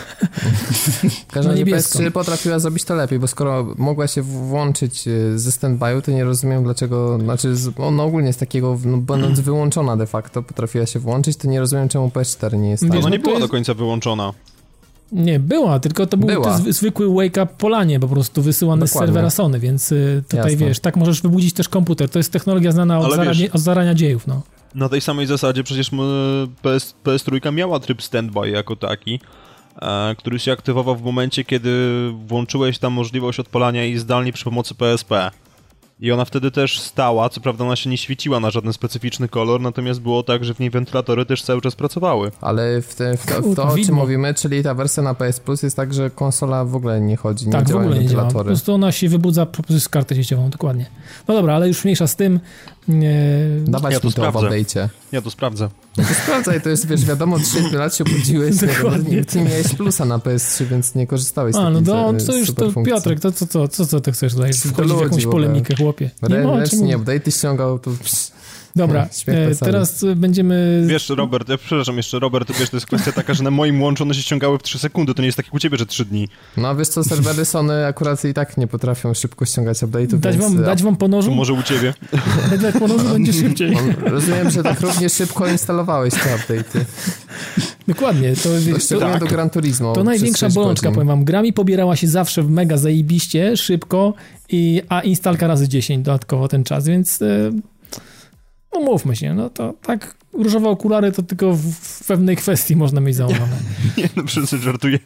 [1.28, 5.50] w każdym razie PS3 potrafiła zrobić to lepiej, bo skoro mogła się włączyć e, ze
[5.50, 10.42] standby'u, to nie rozumiem dlaczego, znaczy ona ogólnie z takiego, no, będąc wyłączona de facto,
[10.42, 13.48] potrafiła się włączyć, to nie rozumiem czemu PS4 nie jest jest Ona nie była do
[13.48, 14.32] końca wyłączona.
[15.12, 19.06] Nie, była, tylko to był zwykły wake-up polanie, po prostu wysyłany Dokładnie.
[19.06, 20.66] z serwera Sony, więc y, tutaj Jasne.
[20.66, 22.08] wiesz, tak możesz wybudzić też komputer.
[22.08, 24.42] To jest technologia znana od, zarania, od zarania dziejów, no.
[24.74, 25.90] Na tej samej zasadzie przecież
[26.62, 29.20] PS, PS3 miała tryb standby jako taki,
[29.82, 31.70] e, który się aktywował w momencie, kiedy
[32.26, 35.30] włączyłeś tam możliwość odpalania jej zdalnie przy pomocy PSP.
[36.00, 39.60] I ona wtedy też stała, co prawda ona się nie świeciła na żaden specyficzny kolor,
[39.60, 42.30] natomiast było tak, że w niej wentylatory też cały czas pracowały.
[42.40, 45.40] Ale w, te, w to, w to o czym mówimy, czyli ta wersja na PS
[45.40, 48.10] Plus jest tak, że konsola w ogóle nie chodzi, nie tak, działają w ogóle nie
[48.10, 48.30] działa.
[48.30, 49.46] Po prostu ona się wybudza
[49.78, 50.86] z kartę sieciową, dokładnie.
[51.28, 52.40] No dobra, ale już mniejsza z tym.
[52.88, 53.20] Nie...
[53.64, 54.88] Dawać ja to, to w update'cie.
[55.12, 55.68] Ja to sprawdzę.
[55.96, 58.56] No to sprawdzaj, to jest, wiesz, wiadomo, od 7 lat się obudziłeś,
[59.08, 62.54] nie, ty miałeś plusa na PS3, więc nie korzystałeś z A, no to, to już
[62.54, 66.10] to, Piotrek, to co, co, co, co ty chcesz tutaj wchodzić w jakąś polemikę, chłopie?
[66.28, 67.90] Nie ma, nie, update'y ściągał, to...
[68.76, 70.84] Dobra, e, teraz będziemy...
[70.86, 74.02] Wiesz, Robert, ja przepraszam jeszcze, Robert, wiesz, to jest kwestia taka, że na moim łączu
[74.02, 76.04] one się ściągały w 3 sekundy, to nie jest tak jak u ciebie, że 3
[76.04, 76.28] dni.
[76.56, 80.62] No, wiesz co, serwery Sony akurat i tak nie potrafią szybko ściągać update'ów, Dać wam,
[80.62, 81.34] dać wam po nożu?
[81.34, 81.94] może u ciebie.
[82.62, 83.76] dać po nożu będzie szybciej.
[84.00, 86.84] Rozumiem, że tak równie szybko instalowałeś te update'y.
[87.88, 88.36] Dokładnie.
[88.36, 88.48] To,
[88.88, 89.20] to, tak.
[89.20, 89.92] do Gran Turismo.
[89.92, 91.24] To największa bolączka, powiem wam.
[91.24, 94.14] Gra mi pobierała się zawsze w mega zajebiście, szybko,
[94.48, 97.20] i, a instalka razy 10 dodatkowo ten czas, więc...
[97.20, 97.52] Yy
[98.74, 103.00] no mówmy się, no to tak różowe okulary to tylko w, w pewnej kwestii można
[103.00, 103.56] mieć założone.
[103.98, 105.04] Nie, no przecież żartujemy.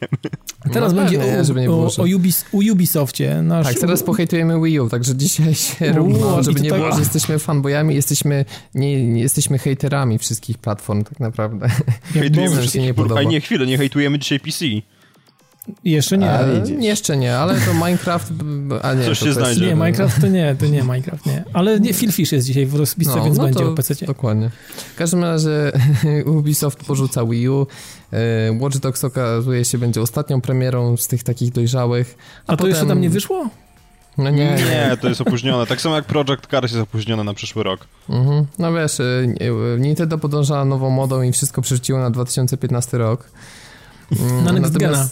[0.72, 3.42] Teraz no, będzie nie, o, żeby nie było, o, o Ubis, u Ubisoftie.
[3.42, 3.66] Nasz...
[3.66, 6.78] Tak, teraz pohejtujemy Wii U, także dzisiaj się równo, żeby nie tak...
[6.78, 8.44] było, że jesteśmy fanboyami, jesteśmy,
[8.74, 11.68] nie, nie, jesteśmy hejterami wszystkich platform tak naprawdę.
[12.14, 13.22] Hejtujemy wszystkich, nie podoba.
[13.22, 14.64] nie, chwilę, nie hejtujemy dzisiaj PC.
[15.84, 16.30] Jeszcze nie.
[16.30, 16.44] A,
[16.80, 18.32] jeszcze nie, ale to Minecraft...
[18.82, 19.66] A nie, Coś to się znajdzie.
[19.66, 21.44] Nie, Minecraft to nie, to nie Minecraft, nie.
[21.52, 24.06] Ale nie, Phil Fish jest dzisiaj w rozpisce, no, więc no będzie o PC.
[24.06, 24.50] Dokładnie.
[24.94, 25.72] W każdym razie
[26.36, 27.66] Ubisoft porzuca Wii U.
[28.12, 32.16] E, Watch Dogs okazuje się będzie ostatnią premierą z tych takich dojrzałych.
[32.18, 32.70] A, a to potem...
[32.70, 33.50] jeszcze tam nie wyszło?
[34.18, 34.56] No nie.
[34.70, 35.66] Nie, to jest opóźnione.
[35.66, 37.86] Tak samo jak Project Cars jest opóźnione na przyszły rok.
[38.08, 38.46] Mhm.
[38.58, 39.26] No wiesz, e,
[39.78, 43.30] Nintendo podąża nową modą i wszystko przerzuciło na 2015 rok.
[44.44, 45.08] Na Next Gena.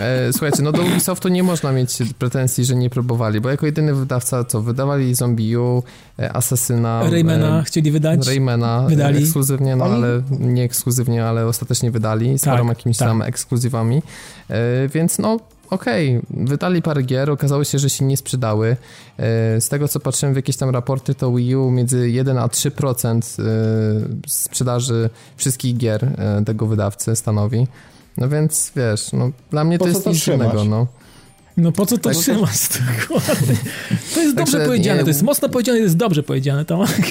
[0.00, 3.94] E, słuchajcie, no do Ubisoftu nie można mieć pretensji, że nie próbowali, bo jako jedyny
[3.94, 5.82] wydawca, co wydawali Zombie U,
[6.18, 8.26] e, Asasyna, Raymana e, chcieli wydać.
[8.26, 9.22] Raymana e, wydali.
[9.22, 13.08] ekskluzywnie, no ale nie ekskluzywnie, ale ostatecznie wydali z tak, paroma jakimiś tak.
[13.08, 14.02] tam ekskluzywami,
[14.50, 15.38] e, więc no
[15.70, 18.68] okej, okay, wydali parę gier, okazało się, że się nie sprzedały.
[19.18, 22.46] E, z tego co patrzyłem w jakieś tam raporty, to Wii U między 1 a
[22.46, 23.20] 3%
[24.26, 26.08] sprzedaży wszystkich gier
[26.46, 27.66] tego wydawcy stanowi.
[28.18, 30.86] No więc wiesz, no dla mnie po to jest to nic innego, no.
[31.56, 32.68] No po co to tak, trzymasz?
[34.14, 37.10] To jest dobrze powiedziane, nie, to jest mocno powiedziane, to jest dobrze powiedziane, Tomek.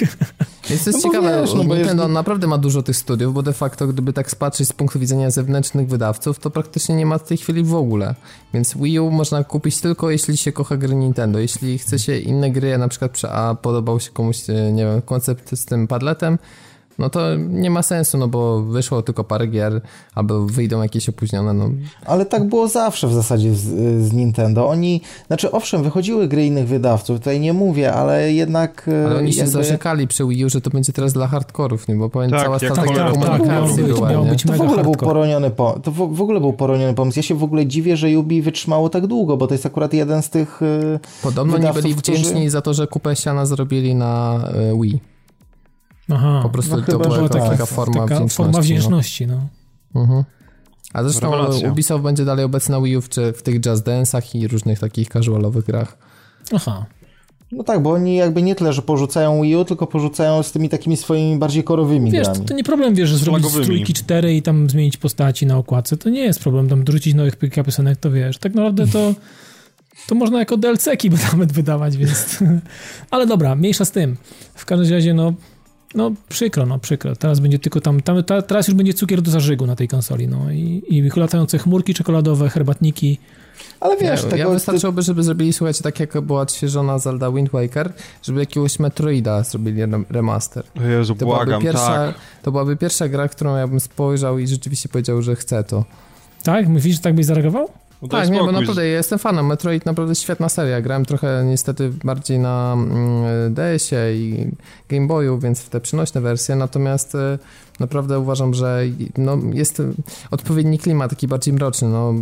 [0.70, 2.14] Jest to jest no ciekawe, wiesz, no bo Nintendo jest...
[2.14, 5.88] naprawdę ma dużo tych studiów, bo de facto gdyby tak spatrzeć z punktu widzenia zewnętrznych
[5.88, 8.14] wydawców, to praktycznie nie ma w tej chwili w ogóle.
[8.54, 11.38] Więc Wii U można kupić tylko jeśli się kocha gry Nintendo.
[11.38, 14.38] Jeśli chce się inne gry, na przykład a podobał się komuś,
[14.72, 16.38] nie wiem, koncept z tym padletem,
[16.98, 19.80] no to nie ma sensu, no bo wyszło tylko parę gier,
[20.14, 21.70] albo wyjdą jakieś opóźnione, no.
[22.06, 23.64] Ale tak było zawsze w zasadzie z,
[24.02, 24.68] z, Nintendo.
[24.68, 28.88] Oni, znaczy owszem, wychodziły gry innych wydawców, tutaj nie mówię, ale jednak...
[28.88, 29.52] E, ale oni się jakby...
[29.52, 31.94] zarzekali przy Wii U, że to będzie teraz dla hardkorów, nie?
[31.94, 35.80] Bo powiem, tak, cała strategia komunikacji tak, była, być To w ogóle był poroniony pomysł.
[35.80, 37.18] To w, w, ogóle był poroniony pomysł.
[37.18, 40.22] Ja się w ogóle dziwię, że Ubi wytrzymało tak długo, bo to jest akurat jeden
[40.22, 42.50] z tych e, Podobno nie byli wdzięczni którzy...
[42.50, 45.15] za to, że kupę siana zrobili na e, Wii.
[46.10, 48.36] Aha, po prostu no to była taka, taka forma taka wdzięczności.
[48.36, 48.62] Forma no.
[48.62, 49.40] wdzięczności, no.
[49.94, 50.00] no.
[50.00, 50.24] Mhm.
[50.92, 51.72] A zresztą Rewelacja.
[51.72, 55.08] Ubisoft będzie dalej obecny na Wii U w, w tych Just Dance'ach i różnych takich
[55.08, 55.98] casualowych grach.
[56.54, 56.86] Aha.
[57.52, 60.68] No tak, bo oni jakby nie tyle, że porzucają Wii U, tylko porzucają z tymi
[60.68, 62.40] takimi swoimi bardziej korowymi wiesz, grami.
[62.40, 65.56] To, to nie problem, wiesz, że zrobić z trójki cztery i tam zmienić postaci na
[65.56, 65.96] okładce.
[65.96, 68.38] To nie jest problem, tam dorzucić nowych piosenek, to wiesz.
[68.38, 69.14] Tak naprawdę to,
[70.08, 72.38] to można jako DLC-ki nawet wydawać, więc...
[73.10, 74.16] Ale dobra, mniejsza z tym.
[74.54, 75.32] W każdym razie, no
[75.94, 77.16] no przykro, no przykro.
[77.16, 80.28] Teraz będzie tylko tam, tam ta, teraz już będzie cukier do zażygu na tej konsoli,
[80.28, 83.18] no i, i latające chmurki czekoladowe, herbatniki.
[83.80, 84.36] Ale wiesz, ja, tego...
[84.36, 89.42] Ja wystarczyłoby, żeby zrobili, słuchajcie, tak jak była odświeżona Zelda Wind Waker, żeby jakiegoś Metroida
[89.42, 90.64] zrobili remaster.
[90.88, 92.14] Jezu, to błagam, pierwsza, tak.
[92.42, 95.84] To byłaby pierwsza gra, którą ja bym spojrzał i rzeczywiście powiedział, że chcę to.
[96.42, 96.68] Tak?
[96.68, 97.68] Myślisz, że tak byś zareagował?
[98.02, 99.46] No tak, nie, bo naprawdę ja jestem fanem.
[99.46, 100.80] Metroid naprawdę świetna seria.
[100.80, 104.50] Grałem trochę niestety bardziej na mm, DS-ie i
[104.88, 107.38] Game Boyu, więc w te przynośne wersje, natomiast e,
[107.80, 108.82] naprawdę uważam, że
[109.18, 109.82] no, jest
[110.30, 111.88] odpowiedni klimat, taki bardziej mroczny.
[111.88, 112.14] No,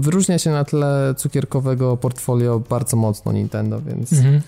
[0.00, 4.12] wyróżnia się na tle cukierkowego portfolio bardzo mocno Nintendo, więc...
[4.12, 4.42] Mhm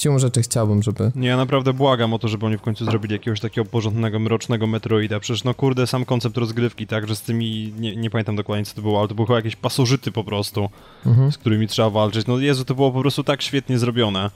[0.00, 1.12] siłą rzeczy chciałbym, żeby...
[1.14, 4.66] Nie, ja naprawdę błagam o to, żeby oni w końcu zrobili jakiegoś takiego porządnego, mrocznego
[4.66, 5.20] Metroida.
[5.20, 8.74] Przecież no kurde, sam koncept rozgrywki, tak, że z tymi, nie, nie pamiętam dokładnie co
[8.74, 10.68] to było, ale to były chyba jakieś pasożyty po prostu,
[11.06, 11.32] mhm.
[11.32, 12.26] z którymi trzeba walczyć.
[12.26, 14.30] No Jezu, to było po prostu tak świetnie zrobione.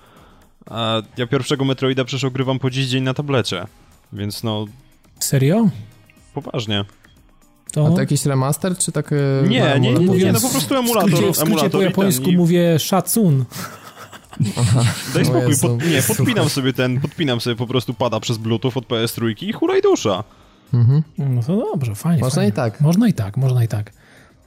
[0.71, 3.65] A ja pierwszego Metroida przecież ogrywam po dziś dzień na tablecie,
[4.13, 4.67] więc no...
[5.19, 5.69] Serio?
[6.35, 6.85] Poważnie.
[7.73, 7.87] To...
[7.87, 9.11] A to jakiś remaster, czy tak...
[9.49, 11.11] Nie, nie, nie, nie, nie, no po prostu emulator.
[11.11, 12.37] W skrócie, w skrócie po japońsku i...
[12.37, 13.45] mówię szacun.
[15.15, 18.87] Daj spokój, pod, nie, podpinam sobie ten, podpinam sobie po prostu pada przez bluetooth od
[18.87, 20.25] PS3 i hulaj dusza.
[20.75, 21.03] Mhm.
[21.19, 22.21] No to dobrze, fajnie.
[22.21, 22.49] Można fajnie.
[22.49, 22.81] i tak.
[22.81, 23.93] Można i tak, można i tak.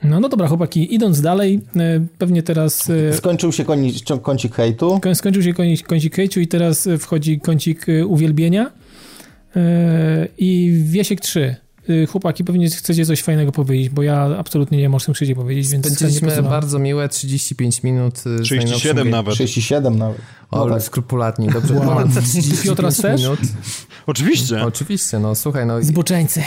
[0.04, 2.89] No, no dobra, chłopaki, idąc dalej, e, pewnie teraz...
[2.89, 3.65] E, skończył się
[4.21, 5.00] kącik hejtu.
[5.13, 5.54] Skończył się
[5.88, 8.71] kącik hejtu i teraz wchodzi kącik e, uwielbienia.
[10.38, 11.56] I Wiesiek 3.
[11.89, 15.36] Y, chłopaki, pewnie chcecie coś fajnego powiedzieć, bo ja absolutnie nie wiem, o czym chcecie
[15.36, 18.24] powiedzieć, więc Spędziliśmy bardzo miłe 35 minut.
[18.43, 19.34] 37 nawet.
[19.34, 20.17] 37 nawet.
[20.52, 20.84] O, no tak.
[20.84, 21.74] skrupulatni, dobrze.
[21.74, 21.86] Wow.
[21.86, 23.21] Ponad 35 też?
[23.21, 23.39] minut.
[24.08, 24.65] Oczywiście.
[24.65, 25.84] Oczywiście, no słuchaj, no.
[25.84, 26.43] Zboczeńcy.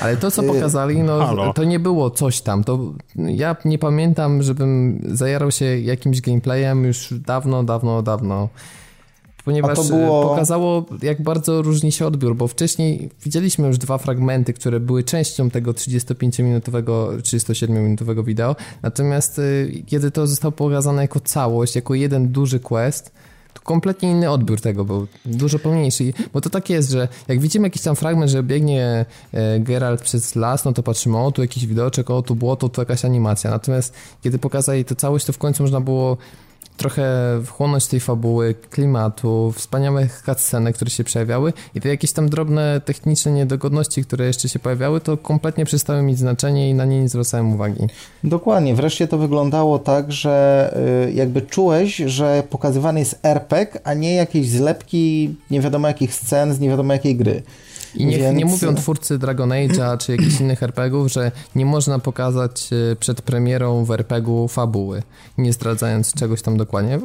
[0.00, 1.52] Ale to, co pokazali, no Halo.
[1.52, 2.64] to nie było coś tam.
[2.64, 8.48] To ja nie pamiętam, żebym zajarał się jakimś gameplayem już dawno, dawno, dawno
[9.44, 10.28] ponieważ e, było...
[10.28, 15.50] pokazało, jak bardzo różni się odbiór, bo wcześniej widzieliśmy już dwa fragmenty, które były częścią
[15.50, 19.42] tego 35-minutowego, 37-minutowego wideo, natomiast e,
[19.86, 23.12] kiedy to zostało pokazane jako całość, jako jeden duży quest,
[23.54, 27.66] to kompletnie inny odbiór tego był, dużo pełniejszy, bo to tak jest, że jak widzimy
[27.66, 31.66] jakiś tam fragment, że biegnie e, Geralt przez las, no to patrzymy, o tu jakiś
[31.66, 35.62] widoczek, o tu błoto, tu jakaś animacja, natomiast kiedy pokazali to całość, to w końcu
[35.62, 36.16] można było
[36.80, 37.04] trochę
[37.44, 43.32] wchłonąć tej fabuły, klimatu, wspaniałych cutscenek, które się pojawiały i te jakieś tam drobne techniczne
[43.32, 47.52] niedogodności, które jeszcze się pojawiały, to kompletnie przestały mieć znaczenie i na nie nie zwracałem
[47.54, 47.86] uwagi.
[48.24, 50.74] Dokładnie, wreszcie to wyglądało tak, że
[51.08, 56.54] y, jakby czułeś, że pokazywany jest RPG, a nie jakieś zlepki nie wiadomo jakich scen
[56.54, 57.42] z nie wiadomo jakiej gry.
[57.94, 58.38] I nie, Więc...
[58.38, 63.22] nie mówią twórcy Dragon Age'a czy jakichś innych RPGów, że nie można pokazać e, przed
[63.22, 65.02] premierą w RPG-u fabuły,
[65.38, 66.98] nie zdradzając czegoś tam dokładnie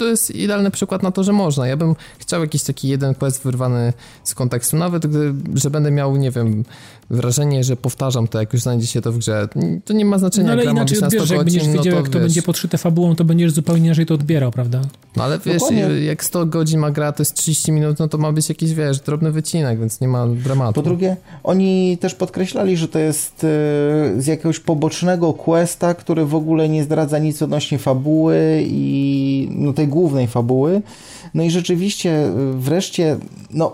[0.00, 1.66] to jest idealny przykład na to, że można.
[1.66, 3.92] Ja bym chciał jakiś taki jeden quest wyrwany
[4.24, 6.64] z kontekstu, nawet gdy, że będę miał, nie wiem,
[7.10, 9.48] wrażenie, że powtarzam to, jak już znajdzie się to w grze.
[9.84, 12.22] To nie ma znaczenia, no, ale inaczej odbierzesz, jak będziesz no wiedział, jak to wiesz.
[12.22, 14.80] będzie podszyte fabułą, to będziesz zupełnie inaczej to odbierał, prawda?
[15.16, 16.04] No ale wiesz, Dokładnie.
[16.04, 19.00] jak 100 godzin ma gra, to jest 30 minut, no to ma być jakiś, wiesz,
[19.00, 20.72] drobny wycinek, więc nie ma dramatu.
[20.72, 26.34] Po drugie, oni też podkreślali, że to jest e, z jakiegoś pobocznego questa, który w
[26.34, 30.82] ogóle nie zdradza nic odnośnie fabuły i no, tej głównej fabuły.
[31.34, 33.16] No i rzeczywiście y, wreszcie,
[33.50, 33.72] no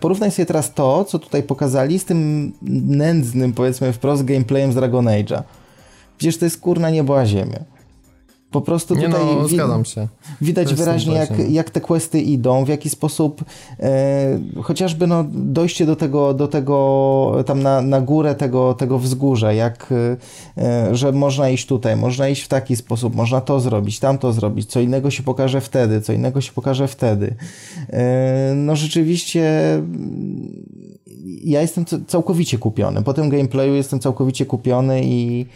[0.00, 2.52] porównaj sobie teraz to, co tutaj pokazali z tym
[2.86, 5.42] nędznym, powiedzmy wprost, gameplayem z Dragon Age'a.
[6.18, 7.73] Przecież to jest kurna niebo a ziemia.
[8.54, 10.08] Po prostu nie tutaj no, zgadzam się.
[10.40, 13.44] widać wyraźnie, jak, jak te questy idą, w jaki sposób
[13.80, 19.52] e, chociażby no, dojście do tego, do tego tam na, na górę tego, tego wzgórza,
[19.52, 19.92] jak,
[20.58, 24.70] e, że można iść tutaj, można iść w taki sposób, można to zrobić, tamto zrobić,
[24.70, 27.34] co innego się pokaże wtedy, co innego się pokaże wtedy.
[27.90, 29.52] E, no rzeczywiście
[31.44, 33.02] ja jestem całkowicie kupiony.
[33.02, 35.46] Po tym gameplayu jestem całkowicie kupiony i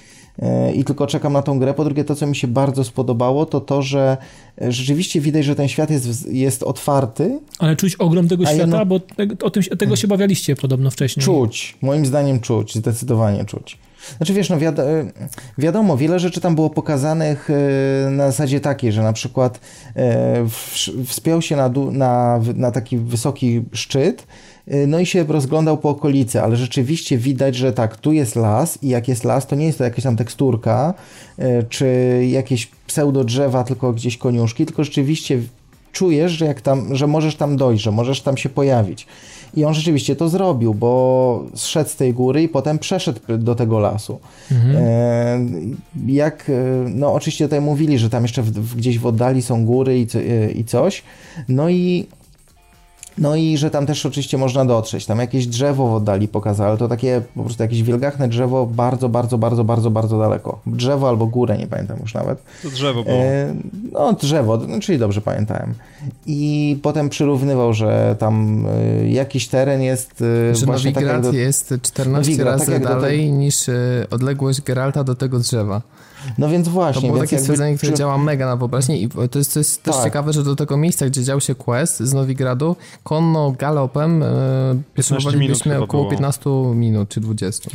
[0.75, 1.75] i tylko czekam na tą grę.
[1.75, 4.17] Po drugie, to, co mi się bardzo spodobało, to to, że
[4.63, 7.41] e, rzeczywiście widać, że ten świat jest, jest otwarty.
[7.59, 8.87] Ale czuć ogrom tego świata, jedno...
[8.87, 9.01] bo
[9.43, 11.25] o tym, tego się bawialiście podobno wcześniej.
[11.25, 13.79] Czuć, moim zdaniem czuć, zdecydowanie czuć.
[14.17, 15.13] Znaczy wiesz, no wiado e,
[15.59, 17.49] wiadomo, wiele rzeczy tam było pokazanych
[18.11, 19.61] na zasadzie takiej, że na przykład
[21.07, 24.27] wspiął się na, na, na taki wysoki szczyt,
[24.87, 28.89] no i się rozglądał po okolicy, ale rzeczywiście widać, że tak, tu jest las i
[28.89, 30.95] jak jest las, to nie jest to jakaś tam teksturka,
[31.39, 31.87] y, czy
[32.31, 35.41] jakieś pseudo drzewa, tylko gdzieś koniuszki, tylko rzeczywiście
[35.93, 39.07] czujesz, że, jak tam, że możesz tam dojść, że możesz tam się pojawić.
[39.55, 43.79] I on rzeczywiście to zrobił, bo zszedł z tej góry i potem przeszedł do tego
[43.79, 44.19] lasu.
[44.53, 44.77] Mhm.
[44.77, 49.65] E, jak, e, no oczywiście tutaj mówili, że tam jeszcze w, gdzieś w oddali są
[49.65, 50.07] góry i,
[50.61, 51.03] i coś.
[51.49, 52.07] No i
[53.21, 55.07] no i że tam też oczywiście można dotrzeć.
[55.07, 59.09] Tam jakieś drzewo w oddali pokazało, ale to takie po prostu jakieś wielgachne drzewo bardzo,
[59.09, 60.61] bardzo, bardzo, bardzo, bardzo daleko.
[60.67, 62.43] Drzewo albo górę, nie pamiętam już nawet.
[62.63, 63.17] To drzewo było.
[63.17, 63.55] E,
[63.93, 65.75] no drzewo, no, czyli dobrze pamiętałem.
[66.27, 71.33] I potem przyrównywał, że tam e, jakiś teren jest e, że właśnie tak jak do...
[71.33, 73.39] jest 14 Nowigrad, razy tak dalej tego...
[73.39, 75.83] niż e, odległość Geralta do tego drzewa.
[76.39, 77.03] No więc właśnie.
[77.03, 77.99] To było takie stwierdzenie, które przy...
[77.99, 80.05] działa mega na wyobraźnię i to jest, to jest też tak.
[80.05, 84.27] ciekawe, że do tego miejsca, gdzie dział się quest z Nowigradu, konno galopem e,
[84.95, 86.11] potrzebowalibyśmy około było.
[86.11, 87.71] 15 minut czy 20.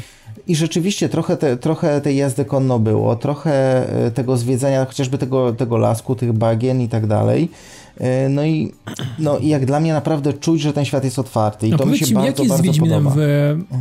[0.47, 5.53] I rzeczywiście trochę, te, trochę tej jazdy konno było, trochę e, tego zwiedzania chociażby tego,
[5.53, 7.49] tego lasku, tych bagien i tak dalej.
[7.97, 8.73] E, no i,
[9.19, 11.67] no i jak dla mnie naprawdę czuć, że ten świat jest otwarty.
[11.67, 13.17] I no to mi się mi, bardzo, jak jest z Wiedźminem w,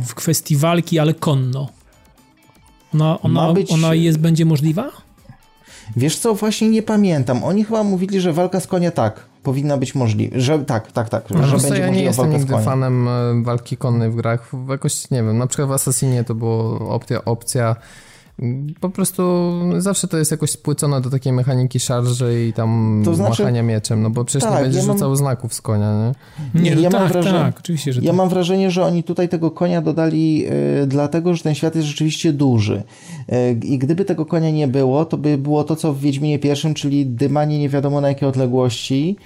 [0.05, 1.69] w kwestii walki, ale konno?
[2.93, 3.71] Ona, ona, być...
[3.71, 4.91] ona jest, będzie możliwa?
[5.95, 7.43] Wiesz co, właśnie nie pamiętam.
[7.43, 10.39] Oni chyba mówili, że walka z konia tak, powinna być możliwa.
[10.39, 11.29] Że tak, tak, tak.
[11.29, 13.11] No, że będzie ja nie jestem nigdy fanem e,
[13.43, 14.51] walki konnej w grach.
[14.69, 17.75] Jakoś, nie wiem, na przykład w Assassinie to była opcja, opcja
[18.79, 19.23] po prostu
[19.77, 24.01] zawsze to jest jakoś spłycone do takiej mechaniki szarży i tam to znaczy, machania mieczem,
[24.01, 24.97] no bo przecież tak, nie będziesz ja mam...
[24.97, 26.13] rzucał znaków z konia,
[26.53, 26.61] nie?
[26.61, 28.17] Nie, no ja tak, mam wrażenie, tak, oczywiście, że Ja tak.
[28.17, 30.45] mam wrażenie, że oni tutaj tego konia dodali
[30.83, 32.83] y, dlatego, że ten świat jest rzeczywiście duży.
[33.29, 36.73] Y, I gdyby tego konia nie było, to by było to, co w Wiedźminie pierwszym,
[36.73, 39.17] czyli dymanie nie wiadomo na jakie odległości,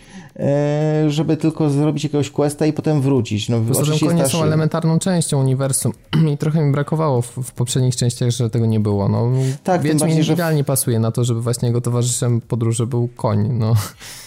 [1.08, 3.50] żeby tylko zrobić jakiegoś questa i potem wrócić.
[3.50, 5.94] No, Poza tym konie są elementarną częścią uniwersum
[6.34, 9.10] i trochę mi brakowało w, w poprzednich częściach, że tego nie było.
[9.10, 9.30] No,
[9.64, 10.34] tak, Wiedźmin bardziej, że...
[10.34, 13.50] idealnie pasuje na to, żeby właśnie jego towarzyszem podróży był koń.
[13.52, 13.74] No.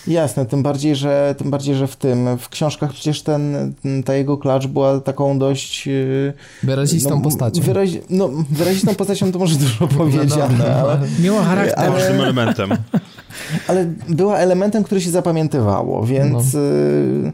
[0.06, 4.38] Jasne, tym bardziej, że, tym bardziej, że w tym, w książkach przecież ten, ta jego
[4.38, 5.86] klacz była taką dość...
[5.86, 7.62] Yy, wyrazistą no, postacią.
[7.62, 11.00] Wyraz, no, wyrazistą postacią to może dużo powiedziane, no, ale...
[11.22, 11.78] Miała charakter.
[11.78, 12.70] Ale, elementem.
[13.68, 16.60] Ale była elementem, który się zapamiętywało, więc no.
[16.60, 17.32] Yy,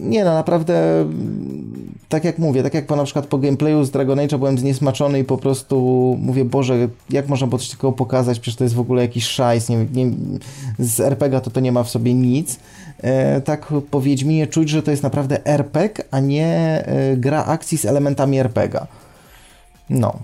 [0.00, 1.06] nie no, naprawdę
[2.10, 5.18] tak jak mówię, tak jak po na przykład po gameplayu z Dragon Age'a byłem zniesmaczony
[5.18, 8.80] i po prostu mówię, Boże, jak można było coś takiego pokazać, przecież to jest w
[8.80, 10.10] ogóle jakiś szajs, nie, nie,
[10.78, 12.58] z RPG to to nie ma w sobie nic.
[13.02, 17.78] E, tak po Wiedźminie czuć, że to jest naprawdę RPG, a nie e, gra akcji
[17.78, 18.86] z elementami RPGa.
[19.90, 20.18] No.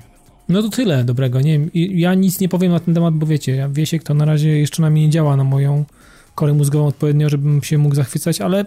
[0.48, 1.40] No to tyle dobrego.
[1.40, 4.58] Nie ja nic nie powiem na ten temat, bo wiecie, ja Wiesiek to na razie
[4.58, 5.84] jeszcze na mnie nie działa na moją
[6.36, 8.64] korę mózgową odpowiednio, żebym się mógł zachwycać, ale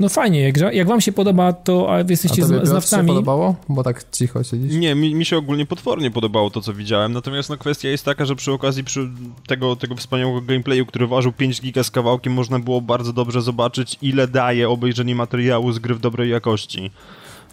[0.00, 3.08] no fajnie, jak, jak wam się podoba, to jesteście a znawcami.
[3.08, 3.56] się podobało?
[3.68, 4.74] Bo tak cicho siedzisz.
[4.74, 8.24] Nie, mi, mi się ogólnie potwornie podobało to, co widziałem, natomiast no kwestia jest taka,
[8.24, 9.08] że przy okazji przy
[9.46, 13.98] tego, tego wspaniałego gameplayu, który ważył 5 giga z kawałkiem, można było bardzo dobrze zobaczyć,
[14.02, 16.90] ile daje obejrzenie materiału z gry w dobrej jakości.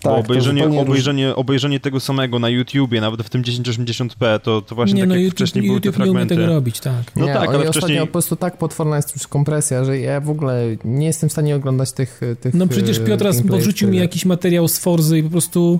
[0.01, 4.95] Tak, obejrzenie, obejrzenie, obejrzenie tego samego na YouTubie, nawet w tym 1080p, to, to właśnie
[4.95, 6.35] nie, tak no, jak YouTube, wcześniej YouTube były te fragmenty.
[6.35, 7.15] Nie tego robić, tak.
[7.15, 7.99] No nie, tak, ale wcześniej...
[7.99, 11.55] po prostu tak potworna jest już kompresja, że ja w ogóle nie jestem w stanie
[11.55, 15.79] oglądać tych tych No przecież Piotr podrzucił mi jakiś materiał z Forzy i po prostu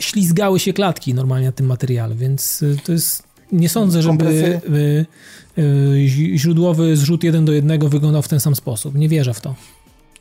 [0.00, 3.22] ślizgały się klatki normalnie na tym materiale, więc y, to jest...
[3.52, 4.60] Nie sądzę, żeby
[5.58, 8.94] y, y, źródłowy zrzut jeden do jednego wyglądał w ten sam sposób.
[8.94, 9.54] Nie wierzę w to.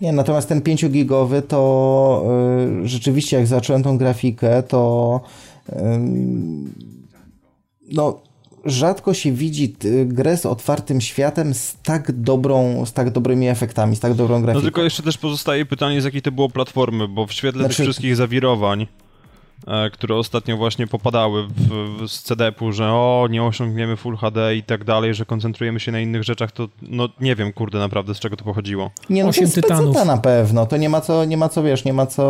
[0.02, 2.24] Nie, natomiast ten 5-gigowy to
[2.84, 5.22] y, rzeczywiście jak zacząłem tą grafikę, to
[5.70, 5.74] y,
[7.92, 8.22] no
[8.66, 14.00] rzadko się widzi grę z otwartym światem z tak dobrą, z tak dobrymi efektami, z
[14.00, 14.60] tak dobrą grafiką.
[14.60, 17.76] No tylko jeszcze też pozostaje pytanie, z jakiej to było platformy, bo w świetle znaczy...
[17.76, 18.88] tych wszystkich zawirowań
[19.93, 24.63] które ostatnio właśnie popadały w, w, z CDP-u, że o, nie osiągniemy Full HD i
[24.63, 28.19] tak dalej, że koncentrujemy się na innych rzeczach, to no nie wiem, kurde, naprawdę z
[28.19, 28.91] czego to pochodziło.
[29.10, 30.06] Nie, no 8 to tytanów.
[30.06, 32.24] na pewno, to nie ma co, nie ma co, wiesz, nie ma co...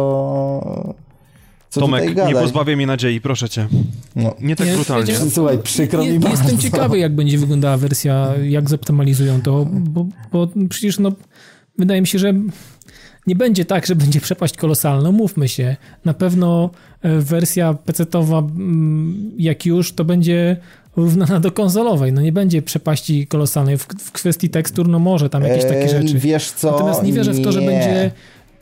[1.69, 3.67] co Tomek, nie pozbawię mi nadziei, proszę cię.
[4.15, 4.35] No.
[4.39, 5.15] Nie tak nie, brutalnie.
[5.35, 6.41] Słuchaj, przykro mi bardzo.
[6.41, 11.11] Jestem ciekawy, jak będzie wyglądała wersja, jak zoptymalizują to, bo, bo przecież no,
[11.77, 12.33] wydaje mi się, że
[13.27, 15.75] nie będzie tak, że będzie przepaść kolosalna, mówmy się.
[16.05, 16.69] Na pewno
[17.01, 20.57] e, wersja PC-towa, mm, jak już, to będzie
[20.95, 22.13] równana do konsolowej.
[22.13, 23.77] No nie będzie przepaści kolosalnej.
[23.77, 26.19] W, w kwestii tekstur, no może tam jakieś takie rzeczy.
[26.19, 26.71] Wiesz co?
[26.71, 28.11] Natomiast nie wierzę w to, że będzie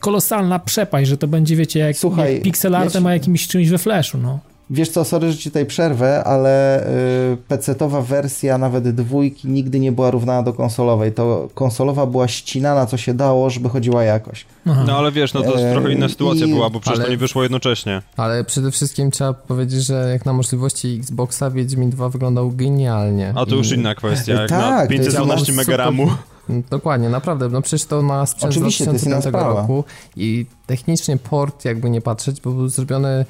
[0.00, 3.78] kolosalna przepaść, że to będzie, wiecie, jak, Słuchaj, jak pixel artem, a jakimś czymś we
[3.78, 4.38] flashu, no.
[4.70, 6.84] Wiesz co, sorry, że ci tutaj przerwę, ale
[7.30, 11.12] yy, PC-towa wersja nawet dwójki nigdy nie była równana do konsolowej.
[11.12, 14.46] To konsolowa była ścinana, co się dało, żeby chodziła jakoś.
[14.66, 14.84] Aha.
[14.86, 16.50] No ale wiesz, no to jest trochę inna sytuacja I...
[16.50, 17.04] była, bo przecież ale...
[17.04, 18.02] to nie wyszło jednocześnie.
[18.16, 23.32] Ale przede wszystkim trzeba powiedzieć, że jak na możliwości Xboxa Wiedźmin 2 wyglądał genialnie.
[23.36, 26.10] A to już inna kwestia, jak tak, na 512 megaramu.
[26.70, 27.48] Dokładnie, naprawdę.
[27.48, 29.84] No przecież to ma sprzęt Oczywiście, z 2005 roku
[30.16, 33.24] i technicznie port, jakby nie patrzeć, był zrobiony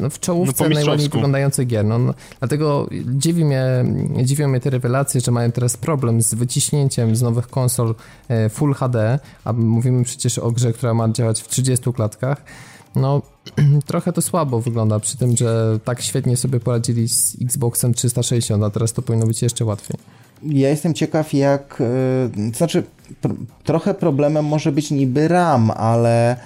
[0.00, 1.84] no, w czołówce no, najładniej wyglądających gier.
[1.84, 3.84] No, no, dlatego dziwi mnie,
[4.24, 7.94] dziwią mnie te rewelacje, że mają teraz problem z wyciśnięciem z nowych konsol
[8.28, 12.42] e, Full HD, a mówimy przecież o grze, która ma działać w 30 klatkach.
[12.96, 13.22] No,
[13.86, 18.70] trochę to słabo wygląda, przy tym, że tak świetnie sobie poradzili z Xboxem 360, a
[18.70, 19.96] teraz to powinno być jeszcze łatwiej.
[20.42, 21.82] Ja jestem ciekaw, jak.
[22.36, 22.82] Yy, to znaczy,
[23.20, 26.36] pr trochę problemem może być niby RAM, ale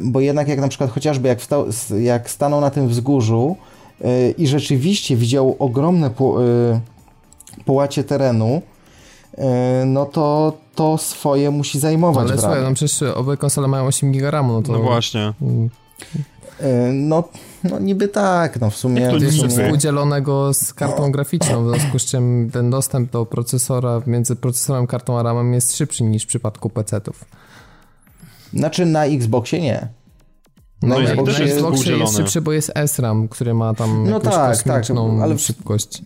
[0.00, 1.66] bo jednak jak na przykład chociażby jak, wstał,
[2.00, 3.56] jak stanął na tym wzgórzu
[4.04, 6.80] e, i rzeczywiście widział ogromne po, e,
[7.64, 8.62] połacie terenu,
[9.86, 12.30] no to to swoje musi zajmować.
[12.30, 14.72] Ale słuchaj, no przecież obie konsole mają 8 GB RAMu, no to...
[14.72, 15.32] No właśnie.
[16.60, 17.24] E, no,
[17.64, 19.08] no niby tak, no w sumie...
[19.10, 24.36] To jest współdzielonego z kartą graficzną, w związku z czym ten dostęp do procesora między
[24.36, 27.24] procesorem, kartą a RAM jest szybszy niż w przypadku PC-ów.
[28.56, 29.88] Znaczy na Xboxie nie.
[30.82, 34.34] No, no Xboxie, jest, Xboxie jest szybszy, bo jest SRAM, który ma tam no jakąś
[34.34, 34.84] tak, tak,
[35.22, 36.02] ale szybkość.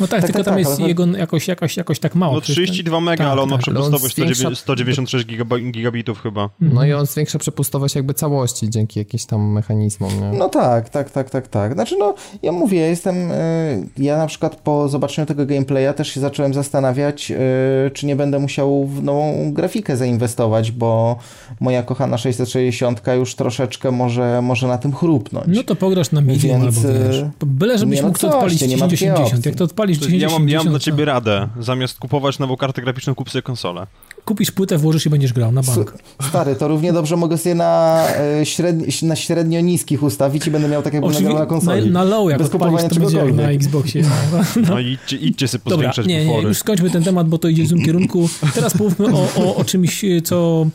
[0.00, 2.34] No tak, tak tylko tak, tam tak, jest jego jakoś, jakoś, jakoś tak mało.
[2.34, 3.62] No 32 mega, tak, ale on ma tak.
[3.62, 4.54] przepustowość zwiększa...
[4.54, 5.26] 196
[5.70, 6.50] gigabitów chyba.
[6.60, 10.38] No i on zwiększa przepustowość jakby całości dzięki jakimś tam mechanizmom, nie?
[10.38, 11.72] No tak, tak, tak, tak, tak.
[11.72, 16.20] Znaczy no, ja mówię, jestem, y, ja na przykład po zobaczeniu tego gameplaya też się
[16.20, 21.18] zacząłem zastanawiać, y, czy nie będę musiał w nową grafikę zainwestować, bo
[21.60, 25.46] moja kochana 660 już troszeczkę może, może na tym chrupnąć.
[25.48, 28.58] No to pograsz na medium Więc, albo wiesz, y, byle żebyś mógł no to odpalić
[28.58, 29.46] 1080.
[29.46, 31.48] Jak to odpalisz odpalisz ja mam, ja mam dla ciebie radę.
[31.60, 33.86] Zamiast kupować nową kartę graficzną, kup sobie konsolę.
[34.24, 35.94] Kupisz płytę, włożysz i będziesz grał na bank.
[36.28, 38.04] Stary, to równie dobrze mogę sobie na,
[38.40, 41.90] e, średni, na średnio niskich ustawić i będę miał tak jakby nagrał na konsoli.
[41.90, 44.02] Na, na low, jak Bez kupowania to będzie na Xboxie.
[44.56, 47.48] No, no idźcie, idźcie sobie pozwiększać Dobra, nie, nie, już skończmy ten temat, bo to
[47.48, 48.28] idzie w złym kierunku.
[48.54, 50.66] Teraz powiedzmy o, o, o czymś, co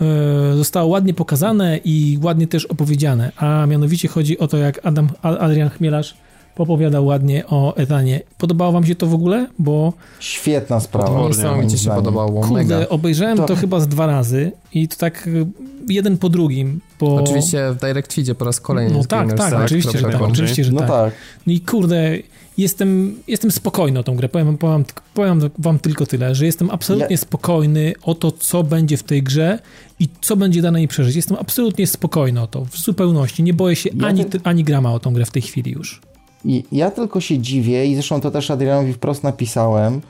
[0.00, 5.08] e, zostało ładnie pokazane i ładnie też opowiedziane, a mianowicie chodzi o to, jak Adam,
[5.22, 6.14] Adrian Chmielarz
[6.58, 8.20] opowiadał ładnie o Etanie.
[8.38, 9.46] Podobało wam się to w ogóle?
[9.58, 9.92] Bo...
[10.20, 11.28] Świetna sprawa.
[11.28, 12.40] Niesamowicie się podobało.
[12.40, 12.88] Kurde, Mega.
[12.88, 13.46] obejrzałem to...
[13.46, 13.56] to...
[13.56, 15.46] chyba z dwa razy i to tak y,
[15.88, 16.80] jeden po drugim.
[17.00, 17.14] Bo...
[17.14, 18.94] Oczywiście w Direct Feedzie po raz kolejny.
[18.98, 20.88] No tak, tak, oczywiście, że tak, oczywiście, że no tak.
[20.88, 21.14] tak.
[21.46, 22.18] No i kurde,
[22.58, 24.28] jestem, jestem spokojny o tą grę.
[24.28, 24.84] Powiem, powiem,
[25.14, 27.16] powiem wam tylko tyle, że jestem absolutnie ja...
[27.16, 29.58] spokojny o to, co będzie w tej grze
[30.00, 31.16] i co będzie dane jej przeżyć.
[31.16, 33.42] Jestem absolutnie spokojny o to, w zupełności.
[33.42, 36.00] Nie boję się ja ani, ani grama o tą grę w tej chwili już.
[36.44, 40.00] I ja tylko się dziwię, i zresztą to też Adrianowi wprost napisałem,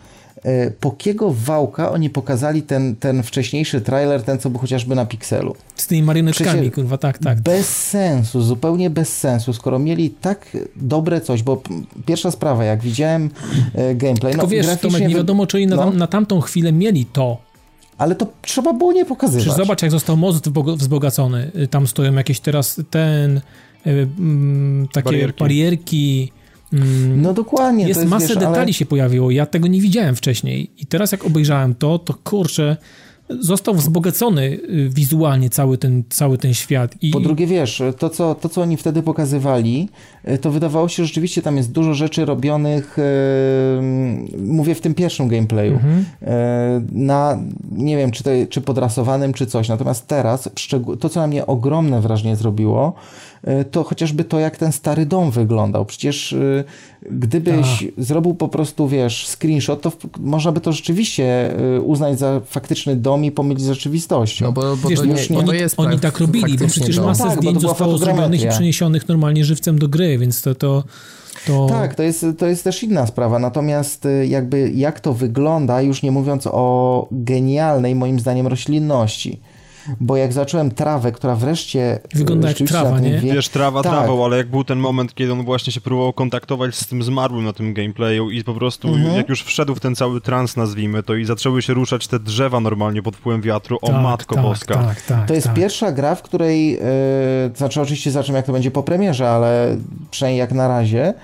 [0.43, 5.07] e, po kiego wałka oni pokazali ten, ten wcześniejszy trailer, ten co był chociażby na
[5.07, 5.55] Pixelu.
[5.77, 7.41] Z tymi marioneczkami, kurwa, tak, tak.
[7.41, 11.63] Bez sensu, zupełnie bez sensu, skoro mieli tak dobre coś, bo
[12.07, 13.31] pierwsza sprawa, jak widziałem
[13.75, 14.33] e, gameplay...
[14.33, 17.39] Tylko no, wiesz, Tomek, nie wiadomo, czy oni na, no, na tamtą chwilę mieli to,
[17.99, 19.43] ale to trzeba było nie pokazywać.
[19.43, 21.51] Przecież zobacz, jak został most wzbogacony.
[21.71, 23.41] Tam stoją jakieś teraz ten
[24.93, 25.39] takie barierki.
[25.39, 26.33] barierki
[26.73, 27.89] mm, no dokładnie.
[27.89, 28.73] Jest, jest masę wiesz, detali ale...
[28.73, 29.31] się pojawiło.
[29.31, 30.71] Ja tego nie widziałem wcześniej.
[30.79, 32.77] I teraz jak obejrzałem to, to kurczę,
[33.41, 36.95] został wzbogacony y, wizualnie cały ten, cały ten świat.
[37.03, 37.11] I...
[37.11, 39.89] Po drugie, wiesz, to co, to co oni wtedy pokazywali,
[40.29, 44.95] y, to wydawało się, że rzeczywiście tam jest dużo rzeczy robionych, yy, mówię w tym
[44.95, 46.05] pierwszym gameplayu, mhm.
[46.21, 46.29] yy,
[46.93, 47.39] na,
[47.73, 49.69] nie wiem, czy, to, czy podrasowanym, czy coś.
[49.69, 50.51] Natomiast teraz,
[51.01, 52.95] to co na mnie ogromne wrażenie zrobiło,
[53.30, 53.30] E,
[53.71, 55.85] to chociażby to, jak ten stary dom wyglądał.
[55.85, 56.65] Przecież e,
[57.11, 57.67] gdybyś
[57.99, 58.05] Ach.
[58.05, 63.25] zrobił po prostu, wiesz, screenshot, to można by to rzeczywiście e, uznać za faktyczny dom
[63.25, 64.45] i pomylić z rzeczywistością.
[64.45, 67.05] No bo, bo wiesz, to, nie, nie, oni, jest oni tak robili, bo przecież dom.
[67.05, 70.55] masę tak, zdjęć zostało zrobionych i przeniesionych normalnie żywcem do gry, więc to...
[70.55, 70.85] to...
[71.47, 71.67] To...
[71.67, 73.39] Tak, to jest, to jest też inna sprawa.
[73.39, 79.41] Natomiast jakby jak to wygląda, już nie mówiąc o genialnej moim zdaniem roślinności
[80.01, 81.99] bo jak zacząłem trawę, która wreszcie...
[82.15, 83.19] Wygląda jak trawa, nie?
[83.19, 83.33] Wie...
[83.33, 83.93] Wiesz, trawa tak.
[83.93, 87.45] trawą, ale jak był ten moment, kiedy on właśnie się próbował kontaktować z tym zmarłym
[87.45, 89.17] na tym gameplayu i po prostu mhm.
[89.17, 92.61] jak już wszedł w ten cały trans, nazwijmy to, i zaczęły się ruszać te drzewa
[92.61, 94.75] normalnie pod wpływem wiatru, o tak, matko tak, boska.
[94.75, 95.57] Tak, tak, to jest tak.
[95.57, 96.81] pierwsza gra, w której, yy,
[97.55, 99.77] znaczy oczywiście zobaczymy jak to będzie po premierze, ale
[100.11, 101.15] przynajmniej jak na razie,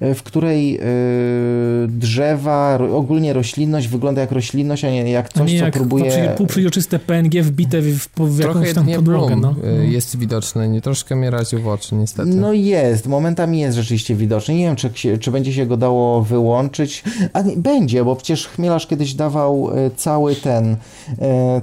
[0.00, 5.64] w której y, drzewa, ogólnie roślinność wygląda jak roślinność, a nie jak coś, nie co
[5.64, 6.34] jak próbuje...
[6.36, 9.36] półprzeźroczyste PNG wbite w, w, w jakąś tam podłogę.
[9.36, 9.54] No.
[9.82, 12.30] Y, jest widoczny, nie troszkę mnie raził w oczy niestety.
[12.30, 14.54] No jest, momentami jest rzeczywiście widoczny.
[14.54, 17.04] Nie wiem, czy, czy będzie się go dało wyłączyć.
[17.32, 20.76] A nie, będzie, bo przecież Chmielarz kiedyś dawał cały ten,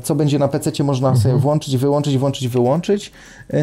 [0.03, 1.23] co będzie na PC można mhm.
[1.23, 3.11] sobie włączyć, wyłączyć, włączyć, wyłączyć.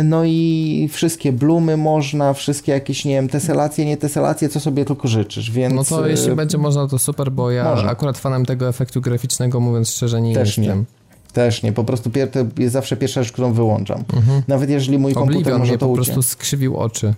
[0.04, 5.08] No i wszystkie blumy można, wszystkie jakieś, nie wiem, teselacje, nie teselacje, co sobie tylko
[5.08, 5.74] życzysz, więc...
[5.74, 7.90] No to jeśli e, będzie można, to super, bo ja może.
[7.90, 10.78] akurat fanem tego efektu graficznego, mówiąc szczerze, nie Też jestem.
[10.78, 10.84] Nie.
[11.32, 14.04] Też nie, po prostu to jest zawsze pierwsza rzecz, którą wyłączam.
[14.14, 14.42] Mhm.
[14.48, 17.14] Nawet jeżeli mój komputer może mnie to po prostu skrzywił oczy.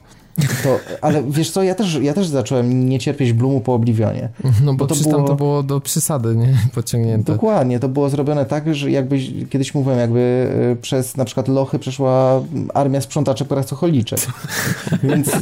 [0.62, 4.28] To, ale wiesz co, ja też, ja też zacząłem nie cierpieć Blumu po Oblivionie.
[4.64, 5.22] No bo, bo to było...
[5.22, 6.54] to było do przesady, nie?
[6.74, 7.32] Pociągnięte.
[7.32, 11.78] Dokładnie, to było zrobione tak, że jakbyś, kiedyś mówiłem, jakby e, przez na przykład lochy
[11.78, 12.42] przeszła
[12.74, 14.20] armia sprzątaczy pracocholiczek.
[15.02, 15.40] Więc e,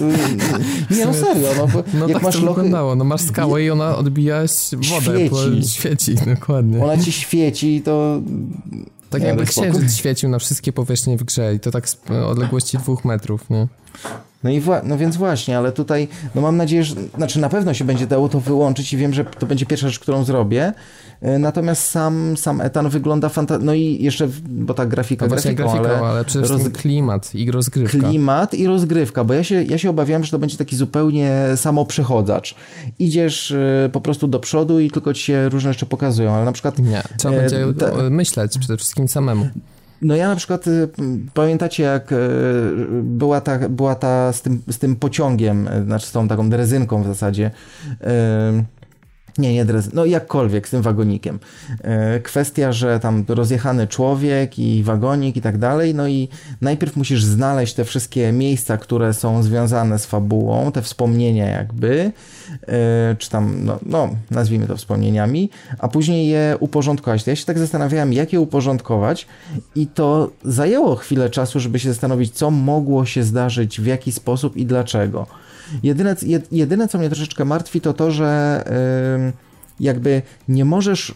[0.91, 2.55] nie, no serio, no, bo no jak tak masz to lochy...
[2.55, 4.41] wyglądało, no masz skałę i ona odbija
[4.73, 5.71] wodę, świeci.
[5.71, 6.85] świeci, dokładnie.
[6.85, 8.21] Ona ci świeci i to...
[9.11, 12.79] Tak nie, jakby księżyc świecił na wszystkie powierzchnie w grze i to tak z odległości
[12.79, 13.67] dwóch metrów, nie?
[14.45, 17.85] No i no więc właśnie, ale tutaj no mam nadzieję, że znaczy na pewno się
[17.85, 20.73] będzie dało to wyłączyć i wiem, że to będzie pierwsza rzecz, którą zrobię.
[21.21, 23.67] E, natomiast sam, sam etan wygląda fantastycznie.
[23.67, 26.83] No i jeszcze, bo ta grafika no grafiką, grafiką, ale, ale przede wszystkim roz...
[26.83, 27.99] klimat i rozgrywka.
[27.99, 32.55] Klimat i rozgrywka, bo ja się, ja się obawiam, że to będzie taki zupełnie samoprzychodzzacz.
[32.99, 36.53] Idziesz e, po prostu do przodu i tylko ci się różne rzeczy pokazują, ale na
[36.53, 36.79] przykład...
[36.79, 38.11] Nie, trzeba e, będzie ta...
[38.11, 39.49] myśleć przede wszystkim samemu.
[40.03, 40.89] No ja na przykład, y,
[41.35, 42.17] pamiętacie jak y,
[43.03, 47.03] była ta, była ta z tym, z tym pociągiem, y, znaczy z tą taką drezynką
[47.03, 47.51] w zasadzie,
[49.39, 51.39] nie, nie dres, no jakkolwiek z tym wagonikiem.
[51.81, 56.29] E, kwestia, że tam rozjechany człowiek i wagonik i tak dalej, no i
[56.61, 62.13] najpierw musisz znaleźć te wszystkie miejsca, które są związane z fabułą, te wspomnienia jakby,
[62.69, 67.27] e, czy tam, no, no nazwijmy to wspomnieniami, a później je uporządkować.
[67.27, 69.27] Ja się tak zastanawiałem, jak je uporządkować
[69.75, 74.57] i to zajęło chwilę czasu, żeby się zastanowić, co mogło się zdarzyć, w jaki sposób
[74.57, 75.27] i dlaczego.
[75.83, 76.17] Jedyne,
[76.53, 78.65] jedyne, co mnie troszeczkę martwi, to to, że
[79.81, 81.15] jakby nie możesz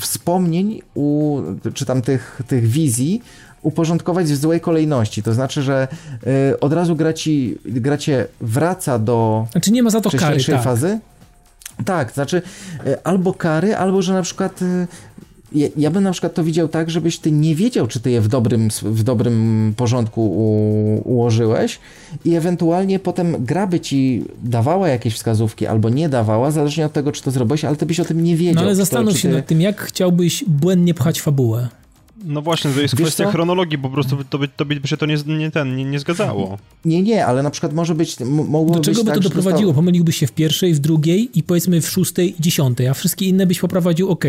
[0.00, 1.40] wspomnień u,
[1.74, 3.22] czy tam tych, tych wizji
[3.62, 5.22] uporządkować w złej kolejności.
[5.22, 5.88] To znaczy, że
[6.52, 10.44] y, od razu gra, ci, gra cię wraca do znaczy nie ma za to kary,
[10.44, 10.62] tak.
[10.62, 10.98] fazy.
[11.84, 12.42] Tak, znaczy
[12.86, 14.86] y, albo kary, albo że na przykład y,
[15.52, 18.20] ja, ja, bym na przykład to widział tak, żebyś ty nie wiedział, czy ty je
[18.20, 21.78] w dobrym, w dobrym porządku u, ułożyłeś
[22.24, 27.12] i ewentualnie potem gra by ci dawała jakieś wskazówki albo nie dawała, zależnie od tego,
[27.12, 28.54] czy to zrobiłeś, ale ty byś o tym nie wiedział.
[28.54, 29.34] No ale zastanów to, się ty...
[29.34, 31.68] nad tym, jak chciałbyś błędnie pchać fabułę.
[32.24, 33.30] No właśnie, to jest Wiesz kwestia co?
[33.30, 36.58] chronologii, po prostu to by, to by się to nie, nie, ten, nie, nie zgadzało.
[36.84, 39.74] Nie, nie, ale na przykład może być, mogło Do czego by tak, to doprowadziło?
[39.74, 43.46] Pomyliłbyś się w pierwszej, w drugiej i powiedzmy w szóstej i dziesiątej, a wszystkie inne
[43.46, 44.24] byś poprowadził ok.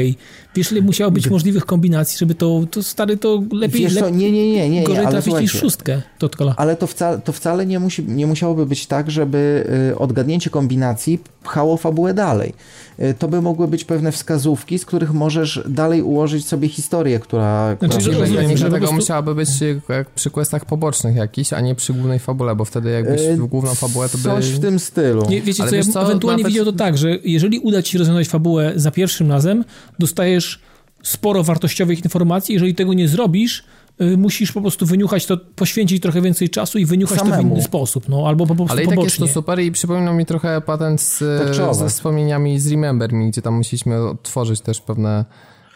[0.55, 4.31] Wiesz, ile musiało być możliwych kombinacji, żeby to, to stary, to lepiej, Wiesz co, nie,
[4.31, 6.01] nie, nie, nie, gorzej ale trafić niż szóstkę.
[6.17, 10.49] To ale to wcale, to wcale nie, musi, nie musiałoby być tak, żeby y, odgadnięcie
[10.49, 12.53] kombinacji pchało fabułę dalej.
[12.99, 17.75] Y, to by mogły być pewne wskazówki, z których możesz dalej ułożyć sobie historię, która...
[17.79, 18.95] Znaczy, która że, że, że tego prostu...
[18.95, 19.49] musiałaby być
[19.89, 23.45] jak przy questach pobocznych jakiś, a nie przy głównej fabule, bo wtedy jakbyś yy, w
[23.45, 24.23] główną fabułę to by...
[24.23, 25.23] Coś w tym stylu.
[25.29, 26.53] Nie, wiecie Ale co, ja co, ewentualnie nawet...
[26.53, 29.63] widział to tak, że jeżeli uda ci się rozwiązać fabułę za pierwszym razem,
[29.99, 30.59] dostajesz
[31.03, 33.86] sporo wartościowych informacji, jeżeli tego nie zrobisz, Y,
[34.17, 37.41] musisz po prostu wyniuchać to, poświęcić trochę więcej czasu i wyniuchać Samemu.
[37.43, 39.25] to w inny sposób, no, albo po prostu Ale i tak pobocznie.
[39.25, 41.23] jest to super i przypominał mi trochę patent z,
[41.55, 45.25] tak ze wspomnieniami z Remember Me, gdzie tam musieliśmy otworzyć też pewne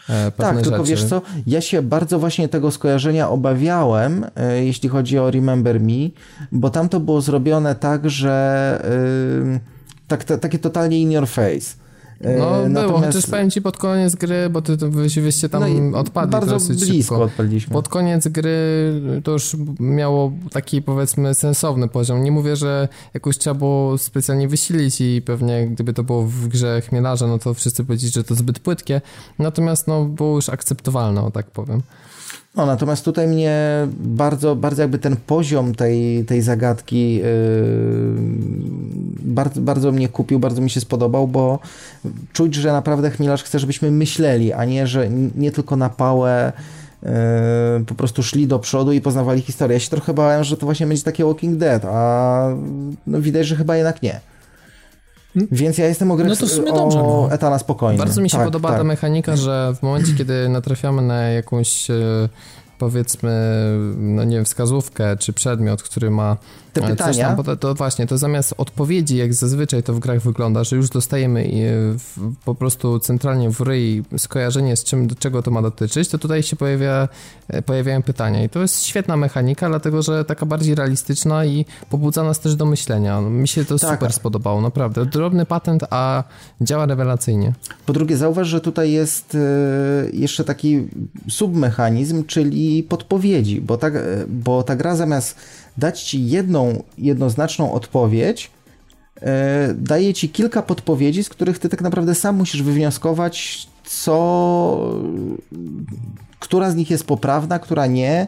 [0.08, 0.68] e, Pewne tak, rzeczy.
[0.70, 5.80] tylko wiesz co, ja się bardzo właśnie tego skojarzenia obawiałem, e, jeśli chodzi o Remember
[5.80, 5.92] Me,
[6.52, 8.82] bo tam to było zrobione tak, że
[9.44, 9.60] yy,
[10.08, 11.81] tak, takie totalnie in your face.
[12.22, 12.86] No Natomiast...
[12.86, 16.50] było, chociaż powiem ci pod koniec gry, bo ty, wy, wyście tam no odpadli bardzo
[16.50, 17.22] dosyć blisko szybko.
[17.22, 17.72] odpadliśmy.
[17.72, 18.50] Pod koniec gry
[19.24, 22.24] to już miało taki powiedzmy sensowny poziom.
[22.24, 26.80] Nie mówię, że jakoś trzeba było specjalnie wysilić i pewnie gdyby to było w grze
[26.80, 29.00] chmielarza, no to wszyscy powiedzieli, że to zbyt płytkie.
[29.38, 31.82] Natomiast no było już akceptowalne, o tak powiem.
[32.54, 33.58] No, natomiast tutaj mnie
[33.98, 37.24] bardzo, bardzo jakby ten poziom tej, tej zagadki yy,
[39.20, 41.58] bardzo, bardzo mnie kupił, bardzo mi się spodobał, bo
[42.32, 46.52] czuć, że naprawdę chmielarz chce, żebyśmy myśleli, a nie, że nie tylko na pałę
[47.02, 47.10] yy,
[47.86, 49.74] po prostu szli do przodu i poznawali historię.
[49.74, 52.48] Ja się trochę bałem, że to właśnie będzie takie Walking Dead, a
[53.06, 54.31] no, widać, że chyba jednak nie.
[55.34, 57.28] Więc ja jestem o, grę, no to w sumie dobrze, no.
[57.32, 57.98] etana spokojny.
[57.98, 58.78] Bardzo mi się tak, podoba tak.
[58.78, 62.28] ta mechanika, że w momencie, kiedy natrafiamy na jakąś e,
[62.78, 63.32] powiedzmy,
[63.96, 66.36] no nie wiem, wskazówkę czy przedmiot, który ma
[66.72, 67.36] te pytania.
[67.36, 71.50] Tam, to właśnie, to zamiast odpowiedzi, jak zazwyczaj to w grach wygląda, że już dostajemy
[72.44, 76.42] po prostu centralnie w ryj skojarzenie z czym, do czego to ma dotyczyć, to tutaj
[76.42, 77.08] się pojawia,
[77.48, 78.44] e, pojawiają pytania.
[78.44, 82.66] I to jest świetna mechanika, dlatego że taka bardziej realistyczna i pobudza nas też do
[82.66, 83.20] myślenia.
[83.20, 83.90] Mi się to tak.
[83.90, 85.06] super spodobało, naprawdę.
[85.06, 86.24] Drobny patent, a
[86.60, 87.52] działa rewelacyjnie.
[87.86, 89.38] Po drugie, zauważ, że tutaj jest e,
[90.12, 90.88] jeszcze taki
[91.28, 93.90] submechanizm, czyli podpowiedzi, bo ta,
[94.28, 95.36] bo ta gra zamiast
[95.78, 98.50] dać ci jedną, jednoznaczną odpowiedź,
[99.22, 104.96] e, daje ci kilka podpowiedzi, z których ty tak naprawdę sam musisz wywnioskować, co,
[106.40, 108.26] która z nich jest poprawna, która nie.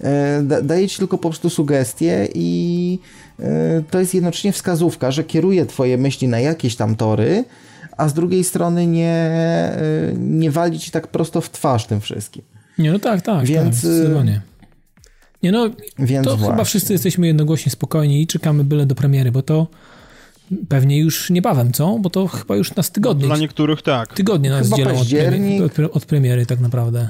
[0.00, 2.98] E, daje ci tylko po prostu sugestie i
[3.40, 7.44] e, to jest jednocześnie wskazówka, że kieruje twoje myśli na jakieś tam tory,
[7.96, 9.30] a z drugiej strony nie,
[10.18, 12.42] nie wali ci tak prosto w twarz tym wszystkim.
[12.78, 13.46] Nie, no tak, tak.
[13.46, 13.90] Więc tak,
[15.44, 16.52] nie no, Więc to właśnie.
[16.52, 19.66] chyba wszyscy jesteśmy jednogłośnie spokojni i czekamy byle do premiery, bo to
[20.68, 21.98] pewnie już niebawem, co?
[21.98, 23.26] Bo to chyba już nas tygodnie.
[23.26, 24.14] Dla niektórych tak.
[24.14, 27.08] Tygodnie nas chyba dzielą od, od, od premiery tak naprawdę.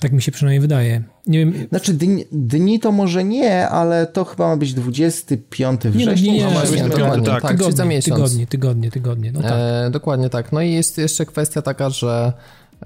[0.00, 1.02] Tak mi się przynajmniej wydaje.
[1.26, 1.66] Nie wiem.
[1.68, 6.32] Znaczy dni, dni to może nie, ale to chyba ma być 25 września.
[6.32, 8.16] Nie, nie, nie, nie, dokładnie, tak, tak, tygodnie, za miesiąc.
[8.16, 9.32] Tygodnie, tygodnie, tygodnie.
[9.32, 9.52] No tak.
[9.52, 10.52] e, dokładnie tak.
[10.52, 12.32] No i jest jeszcze kwestia taka, że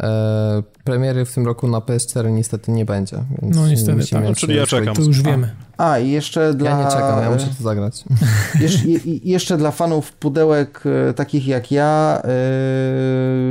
[0.00, 3.16] e, premiery w tym roku na PS4 niestety nie będzie.
[3.42, 4.24] no niestety, tak.
[4.24, 4.94] No, czyli ja czekam.
[4.94, 5.54] To już wiemy.
[5.78, 6.70] A, i jeszcze dla...
[6.70, 8.04] Ja nie czekam, ja muszę to zagrać.
[8.60, 12.28] Jesz, je, jeszcze dla fanów pudełek e, takich jak ja e,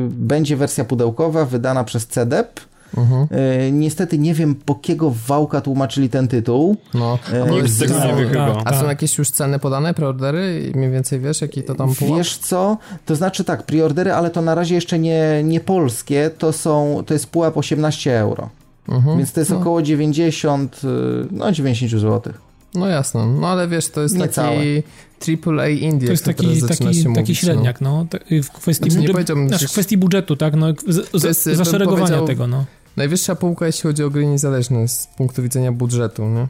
[0.10, 3.28] będzie wersja pudełkowa wydana przez CDEP Mhm.
[3.32, 6.78] E, niestety nie wiem, po kiego wałka tłumaczyli ten tytuł.
[6.94, 8.62] No, e, nikt z tego nie wie chyba.
[8.66, 10.72] A są jakieś już ceny podane, preordery?
[10.76, 12.18] Mniej więcej wiesz, jaki to tam pułap?
[12.18, 16.54] Wiesz co, to znaczy tak, preordery, ale to na razie jeszcze nie, nie polskie, to
[16.54, 18.50] są, to jest pułap 18 euro.
[18.90, 19.18] Mhm.
[19.18, 19.58] Więc to jest no.
[19.58, 20.88] około 90, y,
[21.32, 22.34] no 90 zł.
[22.74, 24.58] No jasne, no ale wiesz, to jest Niecałe.
[24.58, 28.08] taki AAA India, To jest taki, taki, taki mówić, średniak, no.
[28.32, 28.42] no.
[28.44, 32.66] W kwestii, znaczy, budżetu, znaczy, w kwestii budżetu, tak, no, z, jest, zaszeregowania tego, no.
[32.98, 36.48] Najwyższa półka, jeśli chodzi o gry niezależne z punktu widzenia budżetu, nie?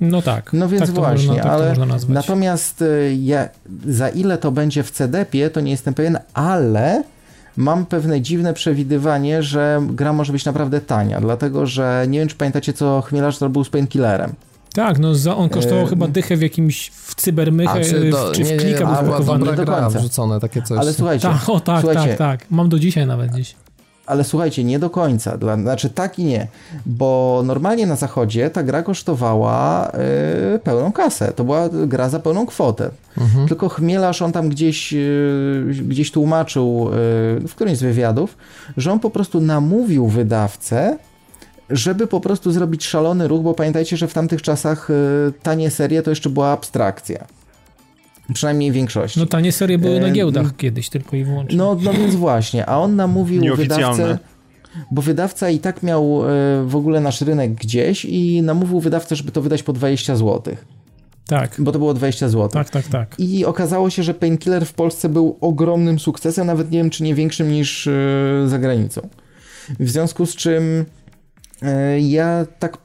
[0.00, 0.52] No tak.
[0.52, 1.74] No więc tak właśnie, można, tak ale
[2.08, 3.48] natomiast y, ja,
[3.86, 7.04] za ile to będzie w CDP-ie, to nie jestem pewien, ale
[7.56, 12.36] mam pewne dziwne przewidywanie, że gra może być naprawdę tania, dlatego że nie wiem, czy
[12.36, 14.32] pamiętacie, co Chmielarz zrobił z Painkillerem.
[14.74, 15.86] Tak, no za, on kosztował e...
[15.86, 19.50] chyba dychę w jakimś w cybermychę, czy, do, czy w nie, klika nie, był dobra
[19.50, 19.98] nie do końca.
[19.98, 20.78] wrzucone, takie coś.
[20.78, 22.50] Ale słuchajcie, tak, o tak, słuchajcie, tak, tak.
[22.50, 23.54] Mam do dzisiaj nawet gdzieś.
[24.06, 26.46] Ale słuchajcie, nie do końca, dla, znaczy tak i nie,
[26.86, 29.92] bo normalnie na zachodzie ta gra kosztowała
[30.52, 32.90] yy, pełną kasę, to była gra za pełną kwotę.
[33.18, 33.48] Mhm.
[33.48, 38.36] Tylko Chmielarz on tam gdzieś, yy, gdzieś tłumaczył yy, w którymś z wywiadów,
[38.76, 40.98] że on po prostu namówił wydawcę,
[41.70, 46.02] żeby po prostu zrobić szalony ruch, bo pamiętajcie, że w tamtych czasach y, tanie serie
[46.02, 47.24] to jeszcze była abstrakcja.
[48.32, 49.16] Przynajmniej większość.
[49.16, 51.58] No tanie serie były na giełdach e, kiedyś tylko i wyłącznie.
[51.58, 54.18] No, no więc właśnie, a on namówił wydawcę,
[54.90, 59.32] bo wydawca i tak miał e, w ogóle nasz rynek gdzieś i namówił wydawcę, żeby
[59.32, 60.56] to wydać po 20 zł.
[61.26, 61.54] Tak.
[61.58, 62.48] Bo to było 20 zł.
[62.48, 63.14] Tak, tak, tak.
[63.18, 67.14] I okazało się, że Painkiller w Polsce był ogromnym sukcesem, nawet nie wiem, czy nie
[67.14, 67.92] większym niż e,
[68.46, 69.08] za granicą.
[69.80, 70.84] W związku z czym
[71.64, 72.76] E, ja tak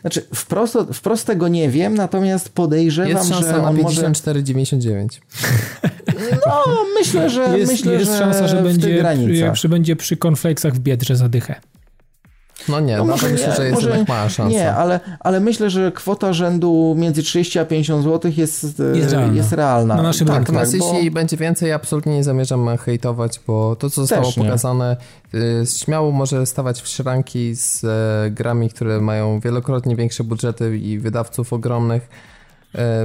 [0.00, 5.08] znaczy, wprost, wprost tego nie wiem, natomiast podejrzewam, jest szansa że on na 54,99.
[6.46, 6.64] No,
[6.98, 9.04] myślę, że jest, myślę, jest że szansa, że będzie,
[9.52, 11.60] przy, będzie przy konfleksach w Biedrze za dychę.
[12.70, 14.52] No nie, no może myślę, że jest jednak mała szansa.
[14.52, 18.62] Nie, ale, ale myślę, że kwota rzędu między 30 a 50 zł jest,
[18.94, 19.36] jest realna.
[19.36, 19.96] Jest realna.
[19.96, 20.52] Na naszym tak, rynku.
[20.52, 20.92] Tak, bo...
[20.94, 24.96] jeśli będzie więcej, absolutnie nie zamierzam hejtować, bo to, co zostało pokazane,
[25.34, 30.98] y, śmiało może stawać w szranki z e, grami, które mają wielokrotnie większe budżety i
[30.98, 32.39] wydawców ogromnych E,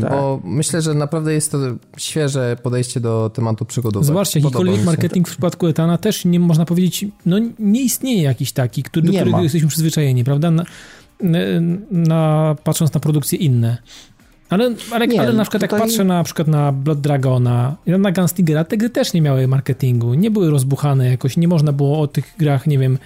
[0.02, 0.12] tak.
[0.12, 1.58] Bo myślę, że naprawdę jest to
[1.98, 4.08] świeże podejście do tematu przygodowego.
[4.08, 8.84] Zobaczcie, jakikolwiek marketing w przypadku Etana też nie można powiedzieć, no nie istnieje jakiś taki,
[8.84, 9.44] który, do którego ma.
[9.44, 10.52] jesteśmy przyzwyczajeni, prawda?
[10.52, 10.64] Na,
[11.92, 13.78] na, patrząc na produkcje inne.
[14.50, 15.80] Ale, ale, nie, ale na przykład tutaj...
[15.80, 19.48] jak patrzę na, na przykład na Blood Dragona, na Gunstingera, te gry też nie miały
[19.48, 22.98] marketingu, nie były rozbuchane jakoś, nie można było o tych grach, nie wiem,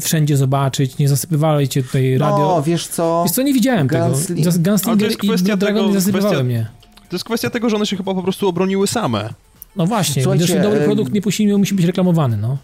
[0.00, 2.38] wszędzie zobaczyć, nie zasypywali cię tutaj radio.
[2.38, 3.22] No, wiesz co?
[3.24, 4.46] Wiesz co, nie widziałem Gunsling...
[4.46, 4.58] tego.
[4.58, 5.12] Gunslinger
[5.54, 6.66] i Dragon nie zasypywały kwestia, mnie.
[7.08, 9.34] To jest kwestia tego, że one się chyba po prostu obroniły same.
[9.76, 12.58] No właśnie, Słuchajcie, gdyż dobry produkt nie musi, musi być reklamowany, no.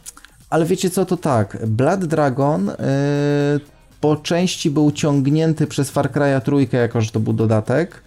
[0.51, 2.74] Ale wiecie co, to tak, Blood Dragon yy,
[4.01, 8.05] po części był ciągnięty przez Far Cry'a trójkę, jako że to był dodatek, E,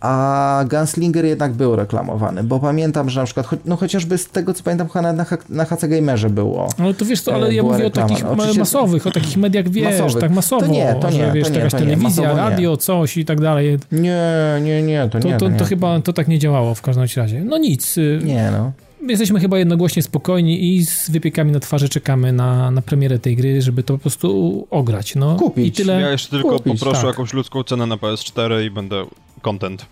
[0.00, 4.62] a Gunslinger jednak był reklamowany, bo pamiętam, że na przykład, no chociażby z tego, co
[4.62, 6.68] pamiętam, chyba na, na HC Gamerze było.
[6.78, 8.06] No to wiesz co, ale ja mówię reklama.
[8.06, 8.58] o takich Oczywiście...
[8.58, 10.20] masowych, o takich mediach, wiesz, masowych.
[10.20, 12.76] tak masowo, to nie, to nie, że wiesz, to nie, jakaś to nie, telewizja, radio,
[12.76, 13.78] coś i tak dalej.
[13.92, 14.22] Nie,
[14.62, 15.36] nie, nie, to, to nie.
[15.36, 17.44] To, to, to, chyba to tak nie działało w każdym razie.
[17.44, 17.98] No nic.
[17.98, 18.72] Y, nie, no
[19.12, 23.62] jesteśmy chyba jednogłośnie spokojni i z wypiekami na twarzy czekamy na, na premierę tej gry,
[23.62, 25.14] żeby to po prostu ograć.
[25.14, 25.36] No.
[25.36, 25.66] Kupić.
[25.66, 26.00] I tyle.
[26.00, 27.10] Ja jeszcze tylko Kupić, poproszę tak.
[27.10, 29.06] jakąś ludzką cenę na PS4 i będę
[29.42, 29.86] content.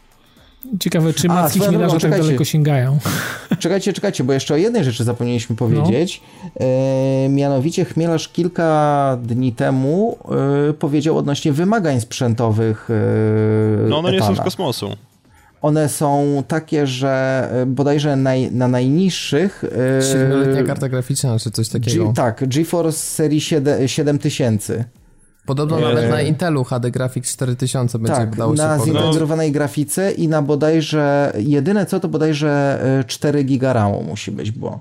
[0.80, 2.98] Ciekawe, czy macki chmielarze tak daleko sięgają.
[3.58, 6.20] Czekajcie, czekajcie, bo jeszcze o jednej rzeczy zapomnieliśmy powiedzieć.
[6.44, 6.66] No.
[6.66, 10.18] E, mianowicie chmielarz kilka dni temu
[10.68, 14.30] e, powiedział odnośnie wymagań sprzętowych e, No one Etana.
[14.30, 14.96] nie są z kosmosu.
[15.62, 19.64] One są takie, że e, bodajże naj, na najniższych...
[20.00, 22.06] 7-letnia e, karta graficzna, czy coś takiego.
[22.06, 24.84] G, tak, GeForce serii 7, 7000.
[25.46, 25.84] Podobno eee.
[25.84, 30.42] nawet na Intelu HD Graphics 4000 będzie tak, dało się na zintegrowanej grafice i na
[30.42, 34.80] bodajże, jedyne co to bodajże 4 e, giga RAMu musi być, bo...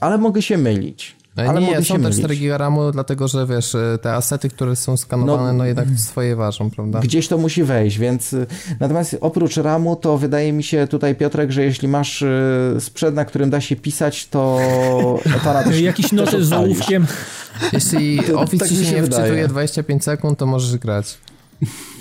[0.00, 1.17] Ale mogę się mylić.
[1.44, 4.96] No ale nie, są te 4 GB RAMu, dlatego że wiesz, te asety, które są
[4.96, 7.00] skanowane, no, no jednak swoje ważą, prawda?
[7.00, 8.46] Gdzieś to musi wejść, więc y,
[8.80, 13.24] natomiast oprócz RAMu, to wydaje mi się tutaj, Piotrek, że jeśli masz y, sprzęt, na
[13.24, 14.58] którym da się pisać, to
[15.82, 17.06] Jakiś noty z ołówkiem.
[17.72, 21.18] Jeśli Office tak ci się nie wczytuje 25 sekund, to możesz grać.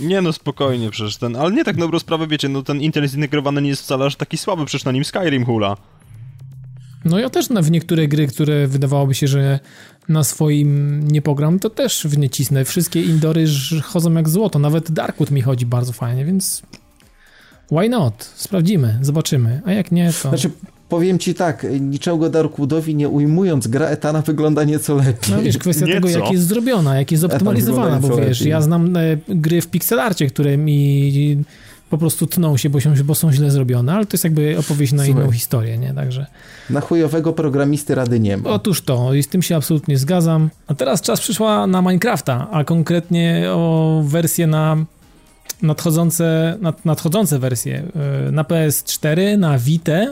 [0.01, 3.61] Nie no, spokojnie przecież ten, ale nie tak dobrą sprawę, wiecie, no ten Intel zintegrowany
[3.61, 5.77] nie jest wcale aż taki słaby, przecież na nim Skyrim hula.
[7.09, 9.59] No ja też na w niektóre gry, które wydawałoby się, że
[10.09, 12.65] na swoim nie pogram, to też w nie cisnę.
[12.65, 13.45] Wszystkie indory
[13.83, 16.61] chodzą jak złoto, nawet Darkwood mi chodzi bardzo fajnie, więc
[17.71, 18.31] why not?
[18.35, 20.29] Sprawdzimy, zobaczymy, a jak nie, to...
[20.29, 20.49] Znaczy,
[20.89, 25.35] powiem ci tak, niczego Darkwoodowi nie ujmując, gra Etana wygląda nieco lepiej.
[25.35, 26.01] No wiesz, kwestia nieco.
[26.01, 28.51] tego, jak jest zrobiona, jak jest zoptymalizowana, bo wiesz, lepiej.
[28.51, 31.43] ja znam e, gry w pixelarcie, które mi
[31.89, 34.93] po prostu tną się bo, się, bo są źle zrobione, ale to jest jakby opowieść
[34.93, 35.93] na Słuchaj, inną historię, nie?
[35.93, 36.25] Także...
[36.69, 38.49] Na chujowego programisty rady nie ma.
[38.49, 40.49] Otóż to, i z tym się absolutnie zgadzam.
[40.67, 44.77] A teraz czas przyszła na Minecrafta, a konkretnie o wersję na
[45.61, 47.83] nadchodzące, nad, nadchodzące wersje
[48.27, 50.05] e, na PS4, na Vita,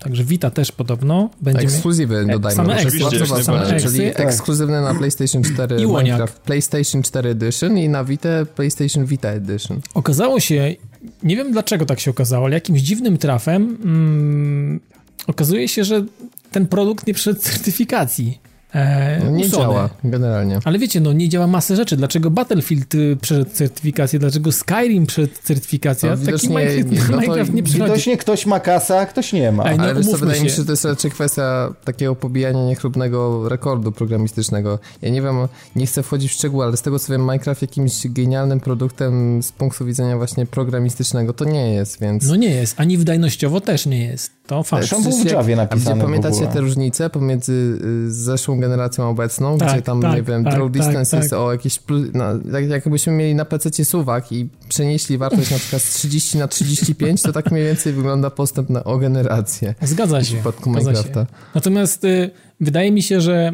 [0.00, 1.62] Także Vita też podobno będzie.
[1.62, 2.56] Ekskluzywy dodajmy.
[2.56, 4.20] Same Oczywiście, same czyli tak.
[4.20, 9.80] ekskluzywne na PlayStation 4 I Minecraft PlayStation 4 Edition i na Vita PlayStation Vita Edition.
[9.94, 10.74] Okazało się,
[11.22, 14.80] nie wiem dlaczego tak się okazało, ale jakimś dziwnym trafem mm,
[15.26, 16.04] okazuje się, że
[16.52, 18.38] ten produkt nie przeszedł certyfikacji.
[18.74, 20.58] E, no nie działa generalnie.
[20.64, 21.96] Ale wiecie, no nie działa masę rzeczy.
[21.96, 24.18] Dlaczego Battlefield y, przeszedł certyfikację?
[24.18, 26.10] Dlaczego Skyrim przeszedł certyfikację?
[26.10, 27.90] No, Taki Minecraft, nie, no Minecraft nie przychodzi.
[27.90, 29.64] Widocznie ktoś ma kasa, a ktoś nie ma.
[29.64, 32.64] Ej, no, Ale wiesz co, wydaje mi się, że to jest raczej kwestia takiego pobijania
[32.64, 34.78] niechlubnego rekordu programistycznego.
[35.02, 35.36] Ja nie wiem,
[35.76, 39.52] nie chcę wchodzić w szczegóły, ale z tego co wiem, Minecraft jakimś genialnym produktem z
[39.52, 42.26] punktu widzenia właśnie programistycznego to nie jest, więc...
[42.26, 44.39] No nie jest, ani wydajnościowo też nie jest.
[44.50, 44.82] To fakt.
[44.82, 49.72] Zresztą był w Javie napisane Gdzie pamiętacie te różnice pomiędzy y, zeszłą generacją obecną, tak,
[49.72, 51.38] gdzie tam, tak, nie wiem, tak, draw tak, distance jest tak.
[51.38, 51.80] o jakieś,
[52.14, 56.48] no, tak jakbyśmy mieli na PC suwak i przenieśli wartość na przykład z 30 na
[56.48, 59.74] 35, to tak mniej więcej wygląda postęp na o generację.
[59.82, 60.30] Zgadza się.
[60.30, 61.20] W przypadku Minecrafta.
[61.20, 61.26] Się.
[61.54, 62.30] Natomiast y,
[62.60, 63.52] wydaje mi się, że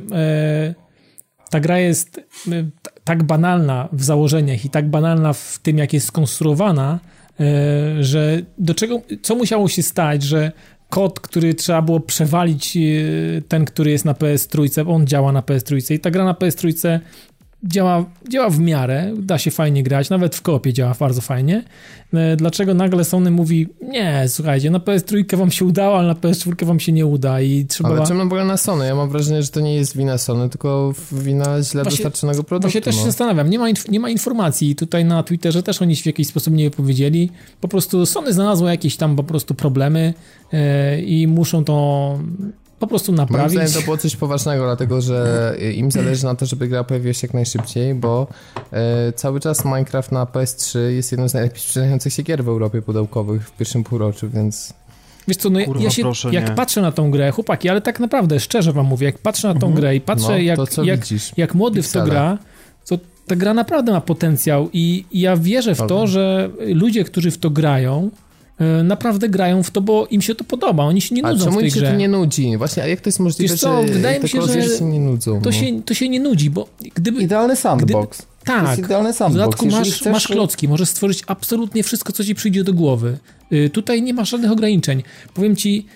[0.71, 0.75] y,
[1.51, 2.71] ta gra jest y,
[3.05, 7.01] tak banalna w założeniach i tak banalna w tym, jak jest skonstruowana,
[7.41, 10.53] y, że do czego, co musiało się stać, że
[10.91, 12.81] kod, który trzeba było przewalić, e,
[13.49, 16.35] ten, który jest na PS trójce, on działa na PS trójce i ta gra na
[16.35, 17.01] PS trójce
[17.65, 21.65] działa, działa w miarę, da się fajnie grać, nawet w kopie działa bardzo fajnie.
[22.15, 26.65] E, dlaczego nagle Sony mówi, nie, słuchajcie, na PS3 wam się udało, ale na PS4
[26.65, 27.91] wam się nie uda i trzeba...
[27.91, 28.87] Ale czemu ogóle na Sony?
[28.87, 32.69] Ja mam wrażenie, że to nie jest wina Sony, tylko wina źle właśnie, dostarczonego produktu.
[32.69, 33.01] Właśnie też no.
[33.01, 36.55] się zastanawiam, nie ma, nie ma informacji tutaj na Twitterze też oni w jakiś sposób
[36.55, 37.31] nie powiedzieli.
[37.61, 40.15] Po prostu Sony znalazło jakieś tam po prostu problemy
[40.53, 40.59] yy,
[41.03, 42.19] i muszą to
[42.79, 43.55] po prostu naprawić.
[43.55, 47.15] Moim zdaniem to było coś poważnego, dlatego że im zależy na to, żeby gra pojawiła
[47.15, 48.27] się jak najszybciej, bo
[48.73, 52.83] e, cały czas Minecraft na PS3 jest jedną z najlepiej sprzedających się gier w Europie
[52.83, 54.75] pudełkowych w pierwszym półroczu, więc...
[55.29, 56.55] Wiesz co, no Kurwa, ja się, proszę, jak nie.
[56.55, 59.67] patrzę na tą grę, chłopaki, ale tak naprawdę, szczerze wam mówię, jak patrzę na tą
[59.67, 59.75] mhm.
[59.75, 61.01] grę i patrzę, no, jak, jak,
[61.37, 62.39] jak młody w to gra,
[62.87, 67.31] to ta gra naprawdę ma potencjał i, i ja wierzę w to, że ludzie, którzy
[67.31, 68.11] w to grają,
[68.85, 71.57] naprawdę grają w to, bo im się to podoba, oni się nie nudzą a czemu
[71.57, 71.91] w tej się grze.
[71.91, 72.57] to nie nudzi?
[72.57, 75.41] Właśnie, a jak to jest możliwe, Wiesz co, wydaje mi się, że się nie nudzą?
[75.41, 75.53] To, no.
[75.53, 77.23] się, to się nie nudzi, bo gdyby...
[77.23, 78.19] Idealny sandbox.
[78.19, 78.65] Gdyby, tak.
[78.65, 79.35] To jest idealny sandbox.
[79.35, 80.13] W dodatku masz, chcesz...
[80.13, 83.19] masz klocki, możesz stworzyć absolutnie wszystko, co ci przyjdzie do głowy.
[83.53, 85.03] Y, tutaj nie masz żadnych ograniczeń.
[85.35, 85.87] Powiem ci,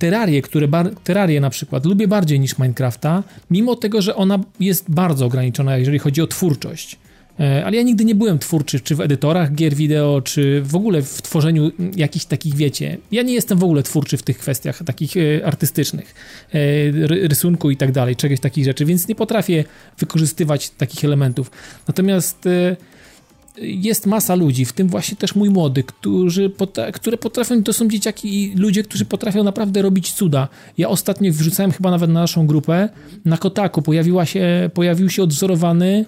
[0.00, 0.94] Terrarię, które bar-
[1.40, 6.22] na przykład lubię bardziej niż Minecrafta, mimo tego, że ona jest bardzo ograniczona, jeżeli chodzi
[6.22, 6.98] o twórczość.
[7.40, 11.02] E, ale ja nigdy nie byłem twórczy, czy w edytorach gier wideo, czy w ogóle
[11.02, 15.16] w tworzeniu jakichś takich, wiecie, ja nie jestem w ogóle twórczy w tych kwestiach takich
[15.16, 16.14] e, artystycznych,
[16.54, 19.64] e, rysunku i tak dalej, czegoś takich rzeczy, więc nie potrafię
[19.98, 21.50] wykorzystywać takich elementów.
[21.88, 22.48] Natomiast
[23.60, 26.52] jest masa ludzi, w tym właśnie też mój młody, którzy
[26.92, 30.48] które potrafią, to są dzieciaki i ludzie, którzy potrafią naprawdę robić cuda.
[30.78, 32.88] Ja ostatnio wrzucałem chyba nawet na naszą grupę,
[33.24, 36.04] na Kotaku pojawiła się, pojawił się odwzorowany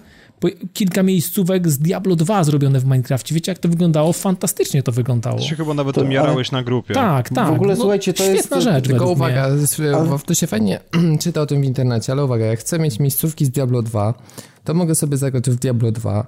[0.73, 3.35] kilka miejscówek z Diablo 2 zrobione w Minecrafcie.
[3.35, 4.13] Wiecie, jak to wyglądało?
[4.13, 5.37] Fantastycznie to wyglądało.
[5.37, 6.93] Ty się chyba nawet to, jarałeś na grupie.
[6.93, 7.47] Tak, tak.
[7.47, 8.69] W ogóle, no, słuchajcie, to świetna jest...
[8.69, 9.57] rzecz Tylko uwaga, ale...
[10.25, 10.79] to się fajnie
[11.21, 14.13] czyta o tym w internecie, ale uwaga, jak chcę mieć miejscówki z Diablo 2,
[14.63, 16.25] to mogę sobie zagrać w Diablo 2.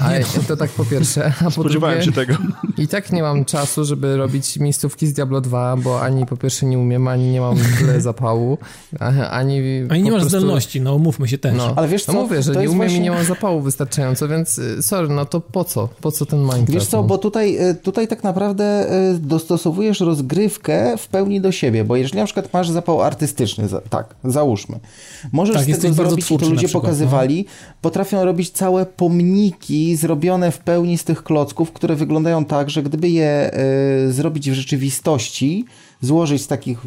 [0.00, 1.32] Ale to tak po pierwsze.
[1.40, 2.42] A po Spodziewałem drugie, się tego.
[2.78, 6.66] I tak nie mam czasu, żeby robić miejscówki z Diablo 2, bo ani po pierwsze
[6.66, 8.58] nie umiem, ani nie mam tyle zapału,
[9.30, 9.60] ani...
[9.88, 10.38] Ani nie masz prostu...
[10.38, 11.54] zdolności, no umówmy się też.
[11.56, 12.18] No, ale wiesz no co?
[12.18, 12.96] No mówię, że nie umiem właśnie...
[12.96, 15.88] i nie mam zapału wystarczająco, więc y, sorry, no to po co?
[16.00, 16.70] Po co ten Minecraft?
[16.70, 21.84] Wiesz co, bo tutaj, y, tutaj tak naprawdę y, dostosowujesz rozgrywkę w pełni do siebie,
[21.84, 24.80] bo jeżeli na przykład masz zapał artystyczny, tak, załóżmy,
[25.32, 30.58] możesz tak, z tego zrobić, to ludzie pokazywali, no potrafią robić całe pomniki zrobione w
[30.58, 33.50] pełni z tych klocków, które wyglądają tak, że gdyby je
[34.08, 35.64] y, zrobić w rzeczywistości,
[36.00, 36.78] złożyć z takich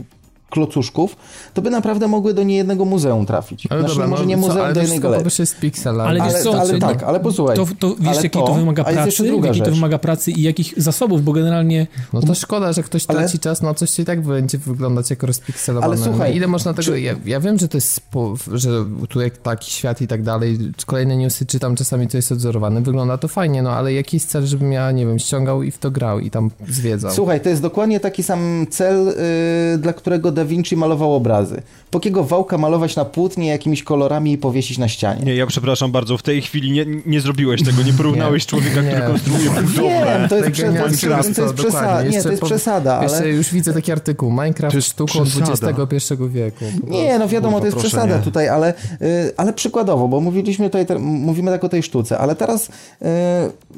[0.50, 1.16] klocuszków,
[1.54, 3.68] to by naprawdę mogły do niejednego muzeum trafić.
[3.70, 5.32] Ale znaczy, dobra, może no, nie muzeum, co, do jednej galerii.
[5.39, 6.10] jest pikselami.
[6.10, 7.56] Ale, ale, co, ale tak, ale posłuchaj.
[7.56, 11.24] To, to wiesz, jakiej to, to, wymaga pracy, jaki to wymaga pracy i jakich zasobów,
[11.24, 11.88] bo generalnie...
[12.14, 13.39] No to szkoda, że ktoś traci ale...
[13.39, 15.93] czas na coś, i tak będzie wyglądać jako rozpikselowane.
[15.93, 16.30] Ale słuchaj...
[16.30, 16.84] No ile można tego...
[16.84, 17.02] Czy...
[17.02, 17.93] Ja, ja, wiem, że to jest...
[17.93, 18.36] Spo...
[18.54, 22.82] że tu jak taki świat i tak dalej, kolejne newsy czytam, czasami to jest odzorowane,
[22.82, 25.78] wygląda to fajnie, no ale jaki jest cel, żebym ja, nie wiem, ściągał i w
[25.78, 27.12] to grał i tam zwiedzał?
[27.12, 31.61] Słuchaj, to jest dokładnie taki sam cel, yy, dla którego Da Vinci malował obrazy.
[31.91, 35.25] Po jakiego wałka malować na płótnie jakimiś kolorami i powiesić na ścianie?
[35.25, 38.81] Nie, ja przepraszam bardzo, w tej chwili nie, nie zrobiłeś tego, nie porównałeś nie, człowieka,
[38.81, 38.89] nie.
[38.89, 40.05] który konstruuje budowlę.
[40.05, 43.03] Wiem, to jest, prze, to jest, to jest przesada, nie, to jest przesada, ale...
[43.03, 46.65] Jeszcze już widzę taki artykuł, Minecraft sztuką XXI wieku.
[46.87, 48.23] Nie, no wiadomo, to jest przesada nie.
[48.23, 52.67] tutaj, ale, y, ale przykładowo, bo mówiliśmy tutaj, mówimy tak o tej sztuce, ale teraz
[52.67, 52.71] y,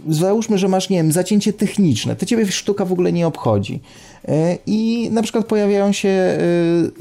[0.09, 3.81] załóżmy, że masz, nie wiem, zacięcie techniczne, to ciebie sztuka w ogóle nie obchodzi.
[4.27, 6.37] E, I na przykład pojawiają się e,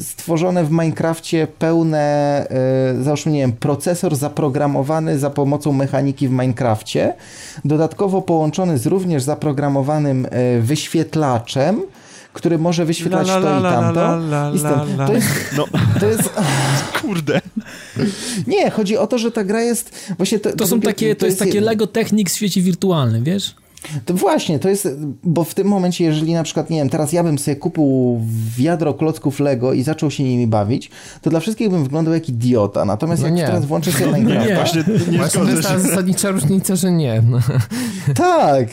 [0.03, 1.99] stworzone w Minecrafcie pełne,
[2.99, 7.15] e, załóżmy, nie wiem, procesor zaprogramowany za pomocą mechaniki w Minecrafcie,
[7.65, 10.27] dodatkowo połączony z również zaprogramowanym
[10.61, 11.83] wyświetlaczem,
[12.33, 13.59] który może wyświetlać la, la, to
[14.55, 14.97] i tamto.
[14.97, 15.27] La, to jest...
[15.57, 15.67] No.
[16.01, 16.31] To jest...
[17.03, 17.41] Kurde.
[18.47, 20.15] Nie, chodzi o to, że ta gra jest...
[20.17, 22.61] Właśnie to, to, to są takie, to, to jest, jest takie Lego Technik w świecie
[22.61, 23.55] wirtualnym, wiesz?
[24.05, 24.89] To właśnie, to jest,
[25.25, 28.21] bo w tym momencie, jeżeli na przykład, nie wiem, teraz ja bym sobie kupił
[28.57, 30.91] wiadro klocków Lego i zaczął się nimi bawić,
[31.23, 32.85] to dla wszystkich bym wyglądał jak idiota.
[32.85, 33.47] Natomiast no jak nie.
[33.47, 34.49] teraz włączę sobie Minecraft...
[34.49, 37.23] Nie, właśnie, nie właśnie to jest ta zasadnicza różnica, że nie.
[37.31, 37.39] No.
[38.15, 38.69] Tak.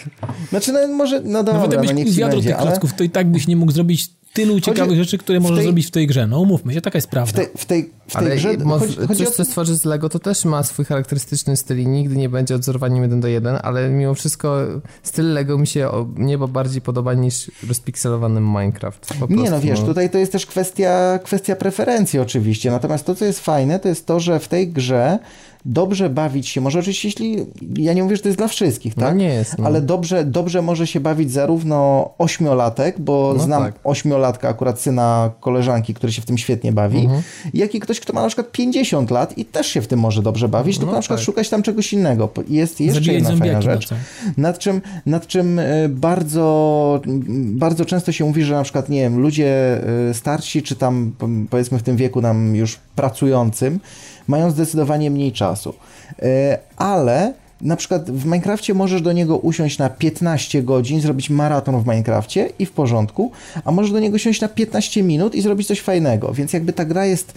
[0.50, 2.98] Znaczy, no może, no dobra, Nawet no niech będzie, tych klocków, ale...
[2.98, 5.66] to i tak byś nie mógł zrobić tylu chodzi ciekawych rzeczy, które możesz tej...
[5.66, 6.28] zrobić w tej grze.
[6.28, 7.32] No umówmy się, taka jest prawda.
[7.32, 8.58] W tej, w tej, w tej Ale grze...
[8.58, 9.32] Chodzi, chodzi coś, o...
[9.32, 13.04] co stworzy z Lego, to też ma swój charakterystyczny styl i nigdy nie będzie odzorowaniem
[13.04, 14.58] 1 do 1, ale mimo wszystko
[15.04, 19.14] styl Lego mi się o niebo bardziej podoba niż rozpikselowany Minecraft.
[19.30, 19.86] nie no, wiesz, no.
[19.86, 24.06] tutaj to jest też kwestia, kwestia preferencji oczywiście, natomiast to, co jest fajne, to jest
[24.06, 25.20] to, że w tej grze
[25.68, 27.46] dobrze bawić się, może oczywiście jeśli,
[27.78, 29.14] ja nie mówię, że to jest dla wszystkich, no tak?
[29.14, 29.58] No nie jest.
[29.58, 29.66] No.
[29.66, 33.76] Ale dobrze, dobrze może się bawić zarówno ośmiolatek, bo no znam tak.
[33.84, 37.22] ośmiolatka, akurat syna koleżanki, który się w tym świetnie bawi, mhm.
[37.54, 40.22] jak i ktoś, kto ma na przykład 50 lat i też się w tym może
[40.22, 41.26] dobrze bawić, tylko no na przykład tak.
[41.26, 42.30] szukać tam czegoś innego.
[42.48, 43.90] Jest jeszcze Zabijać jedna fajna rzecz,
[44.38, 47.02] nad czym, nad czym e, bardzo,
[47.38, 51.12] bardzo często się mówi, że na przykład, nie wiem, ludzie e, starsi, czy tam
[51.50, 53.80] powiedzmy w tym wieku nam już pracującym,
[54.28, 55.74] mają zdecydowanie mniej czasu.
[56.22, 61.84] E, ale na przykład w Minecrafcie możesz do niego usiąść na 15 godzin, zrobić maraton
[61.84, 63.32] w Minecrafcie i w porządku,
[63.66, 66.34] a możesz do niego usiąść na 15 minut i zrobić coś fajnego.
[66.34, 67.34] Więc jakby ta gra jest.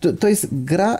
[0.00, 0.98] To, to jest gra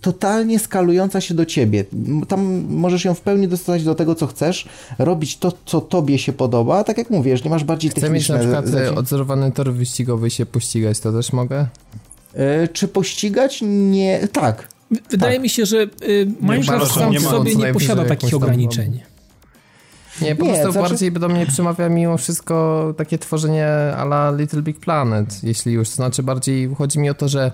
[0.00, 1.84] totalnie skalująca się do ciebie.
[2.28, 6.32] Tam możesz ją w pełni dostosować do tego, co chcesz, robić to, co tobie się
[6.32, 8.38] podoba, a tak jak mówisz, nie masz bardziej Chcę techniczne...
[8.38, 11.66] Chcę mieć na przykład odzorowany tor wyścigowy się pościgać, to też mogę?
[12.34, 13.58] E, czy pościgać?
[13.62, 14.28] Nie.
[14.28, 14.68] Tak.
[15.10, 15.42] Wydaje tak.
[15.42, 19.00] mi się, że y, Minecraft sam w sobie nie posiada takich ograniczeń.
[20.22, 20.88] Nie, po nie, prostu znaczy...
[20.88, 25.88] bardziej do mnie przemawia mimo wszystko takie tworzenie ala Little Big Planet, jeśli już.
[25.88, 27.52] To znaczy bardziej chodzi mi o to, że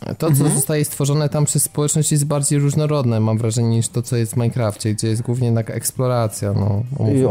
[0.00, 0.54] to, co mhm.
[0.54, 4.36] zostaje stworzone tam przez społeczność jest bardziej różnorodne, mam wrażenie, niż to, co jest w
[4.36, 6.52] Minecrafcie, gdzie jest głównie taka eksploracja.
[6.52, 6.82] No,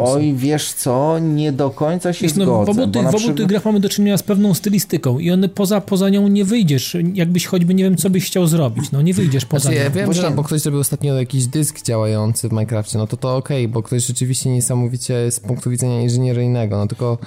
[0.03, 2.73] Oj, wiesz co, nie do końca się Wiesz, no, zgodzę.
[2.73, 5.49] W obu, tych, w obu tych grach mamy do czynienia z pewną stylistyką i one
[5.49, 9.13] poza, poza nią nie wyjdziesz, jakbyś choćby nie wiem, co byś chciał zrobić, no nie
[9.13, 9.83] wyjdziesz poza znaczy, nią.
[9.83, 13.17] Ja wiem, bo, że, bo ktoś zrobił ostatnio jakiś dysk działający w Minecrafcie, no to
[13.17, 17.17] to okej, okay, bo ktoś rzeczywiście niesamowicie z punktu widzenia inżynieryjnego, no tylko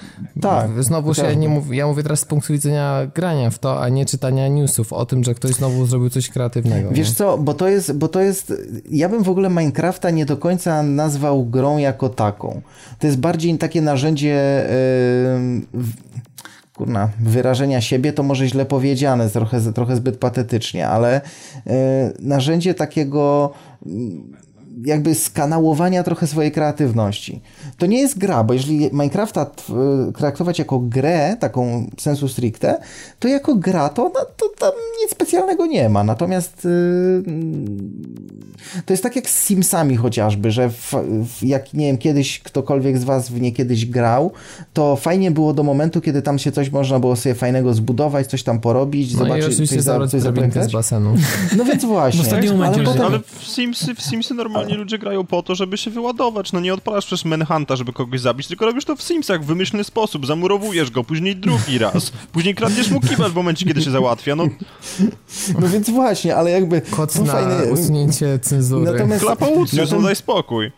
[0.40, 3.88] tak, znowu się nie mów, ja mówię teraz z punktu widzenia grania w to, a
[3.88, 6.90] nie czytania newsów o tym, że ktoś znowu zrobił coś kreatywnego.
[6.92, 7.14] Wiesz nie?
[7.14, 8.52] co, bo to jest, bo to jest,
[8.90, 12.60] ja bym w ogóle Minecrafta nie do końca nazwał grą jako taką.
[12.98, 14.66] To jest bardziej takie narzędzie
[15.74, 15.84] yy,
[16.76, 21.20] kurna, wyrażenia siebie to może źle powiedziane, trochę, trochę zbyt patetycznie, ale
[21.66, 21.72] yy,
[22.18, 23.52] narzędzie takiego
[24.84, 27.40] jakby skanałowania trochę swojej kreatywności.
[27.78, 29.50] To nie jest gra, bo jeżeli Minecrafta
[30.18, 32.80] traktować jako grę, taką sensu stricte,
[33.18, 34.72] to jako gra to, no, to tam
[35.02, 36.04] nic specjalnego nie ma.
[36.04, 37.22] Natomiast yy,
[38.86, 40.92] to jest tak jak z Simsami chociażby, że w,
[41.24, 44.30] w, jak nie wiem, kiedyś ktokolwiek z was w nie kiedyś grał,
[44.72, 48.42] to fajnie było do momentu, kiedy tam się coś można było sobie fajnego zbudować, coś
[48.42, 51.14] tam porobić, no zobaczyć, coś, za, coś z basenu.
[51.56, 52.24] No więc właśnie.
[52.24, 53.02] W ale, potem...
[53.02, 56.52] ale w Simsy, w Simsy normalnie ludzie grają po to, żeby się wyładować.
[56.52, 59.84] No nie odpalasz przez Manhunta, żeby kogoś zabić, tylko robisz to w Simsach w wymyślny
[59.84, 60.26] sposób.
[60.26, 62.12] Zamurowujesz go, później drugi raz.
[62.32, 64.36] Później kradniesz mu kibel w momencie, kiedy się załatwia.
[64.36, 64.48] No,
[65.60, 66.80] no więc właśnie, ale jakby...
[66.80, 67.72] Kod no na fajne...
[67.72, 68.92] usunięcie cenzury.
[68.92, 69.24] Natomiast...
[69.24, 70.72] Klapa Ucjus, no daj spokój.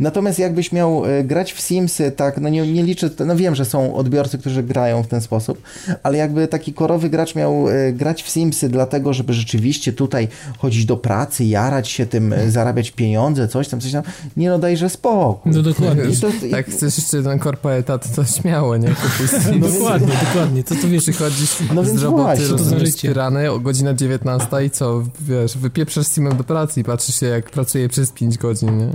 [0.00, 3.64] Natomiast jakbyś miał e, grać w Simsy, tak, no nie, nie liczę, no wiem, że
[3.64, 5.62] są odbiorcy, którzy grają w ten sposób,
[6.02, 10.28] ale jakby taki korowy gracz miał e, grać w Simsy dlatego, żeby rzeczywiście tutaj
[10.58, 14.02] chodzić do pracy, jarać się tym, e, zarabiać pieniądze, coś tam, coś tam,
[14.36, 15.52] nie no dajże spokój.
[15.52, 16.04] No dokładnie.
[16.04, 16.50] I to, i...
[16.50, 18.88] Tak chcesz jeszcze ten korporatat, to śmiało, nie?
[19.60, 20.64] no dokładnie, dokładnie.
[20.64, 25.58] To, to wiesz, przychodzisz no z roboty, rozumiesz, rany o godzina 19 i co, wiesz,
[25.58, 28.86] wypieprzasz Simem do pracy i patrzysz się, jak pracuje przez 5 godzin, nie?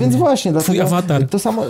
[0.00, 1.28] No więc właśnie, Twój awatar.
[1.28, 1.62] To samo,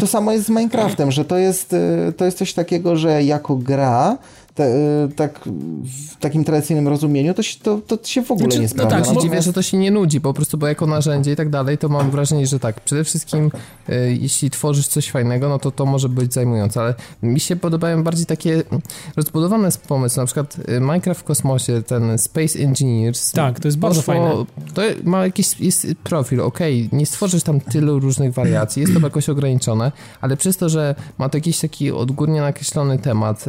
[0.00, 3.56] to samo jest z Minecraftem, że to jest, y, to jest coś takiego, że jako
[3.56, 4.18] gra
[4.56, 4.64] te,
[5.04, 5.40] y, tak
[5.84, 8.98] w takim tradycyjnym rozumieniu, to się, to, to się w ogóle znaczy, nie sprawdza.
[8.98, 11.36] No tak, się dziwię, że to się nie nudzi, po prostu, bo jako narzędzie i
[11.36, 13.50] tak dalej, to mam wrażenie, że tak, przede wszystkim
[13.88, 18.04] y, jeśli tworzysz coś fajnego, no to to może być zajmujące, ale mi się podobają
[18.04, 18.62] bardziej takie
[19.16, 23.32] rozbudowane pomysły, na przykład y, Minecraft w kosmosie, ten Space Engineers.
[23.32, 24.44] Tak, to jest bardzo poszło, fajne.
[24.74, 29.00] To ma jakiś jest profil, okej, okay, nie stworzysz tam tylu różnych wariacji, jest to
[29.06, 33.44] jakoś ograniczone, ale przez to, że ma to jakiś taki odgórnie nakreślony temat,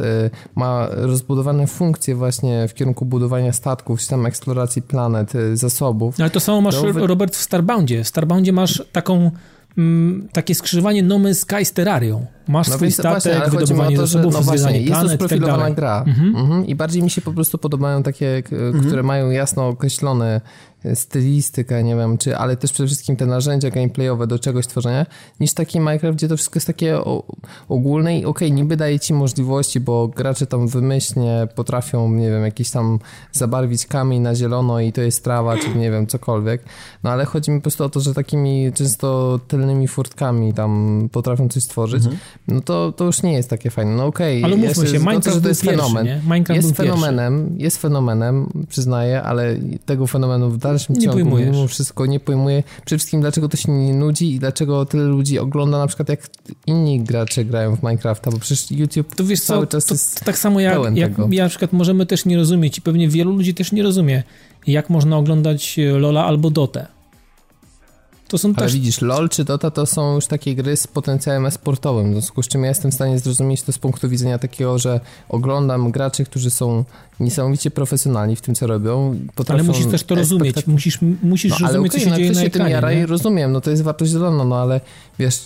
[0.54, 6.20] ma rozbudowane funkcje właśnie w kierunku budowania statków, tam eksploracji planet, y, zasobów.
[6.20, 6.74] Ale to samo masz.
[6.94, 8.04] Robert, w Starboundzie.
[8.04, 9.30] W Starboundzie masz taką
[9.78, 12.26] mm, takie skrzyżowanie No Man's Sky z Terrarią.
[12.48, 15.74] Masz no swój statek, właśnie, wydobywanie to, zasobów, no właśnie, jest to tak sprofilowana tak
[15.74, 16.04] gra.
[16.06, 16.36] Mhm.
[16.36, 16.66] Mhm.
[16.66, 18.84] I bardziej mi się po prostu podobają takie, mhm.
[18.84, 20.40] które mają jasno określone
[20.94, 25.06] stylistyka, nie wiem, czy, ale też przede wszystkim te narzędzia gameplayowe do czegoś tworzenia,
[25.40, 26.98] niż taki Minecraft, gdzie to wszystko jest takie
[27.68, 32.42] ogólne i okej, okay, niby daje ci możliwości, bo gracze tam wymyślnie potrafią, nie wiem,
[32.42, 32.98] jakiś tam
[33.32, 36.62] zabarwić kamień na zielono i to jest trawa, czy nie wiem, cokolwiek,
[37.02, 41.48] no ale chodzi mi po prostu o to, że takimi często tylnymi furtkami tam potrafią
[41.48, 42.18] coś stworzyć, mhm.
[42.48, 44.38] no to, to już nie jest takie fajne, no okej.
[44.38, 46.06] Okay, ale mówmy się, Minecraft to, to jest pierwszy, fenomen.
[46.22, 47.62] Minecraft jest fenomenem, pierwszy.
[47.62, 49.56] jest fenomenem, przyznaję, ale
[49.86, 51.50] tego fenomenu w dalszym nie ciągu pojmujesz.
[51.56, 55.38] mimo wszystko nie pojmuję przede wszystkim dlaczego to się nie nudzi i dlaczego tyle ludzi
[55.38, 56.20] ogląda na przykład jak
[56.66, 60.24] inni gracze grają w Minecrafta, bo przecież YouTube to wiesz cały co, czas to, jest
[60.24, 63.54] tak samo jak, jak ja na przykład możemy też nie rozumieć i pewnie wielu ludzi
[63.54, 64.22] też nie rozumie
[64.66, 66.97] jak można oglądać Lola albo Dotę
[68.28, 68.74] to są Ale też...
[68.74, 72.48] widzisz, LoL czy Dota to są już takie gry z potencjałem esportowym, w związku z
[72.48, 76.50] czym ja jestem w stanie zrozumieć to z punktu widzenia takiego, że oglądam graczy, którzy
[76.50, 76.84] są
[77.20, 79.16] niesamowicie profesjonalni w tym, co robią.
[79.48, 82.42] Ale musisz też to rozumieć, musisz, musisz no, rozumieć, okay, co się no, dzieje na
[82.42, 82.64] ekranie.
[82.64, 84.80] Tym jara i rozumiem, no to jest wartość zielona, no ale
[85.18, 85.40] wiesz,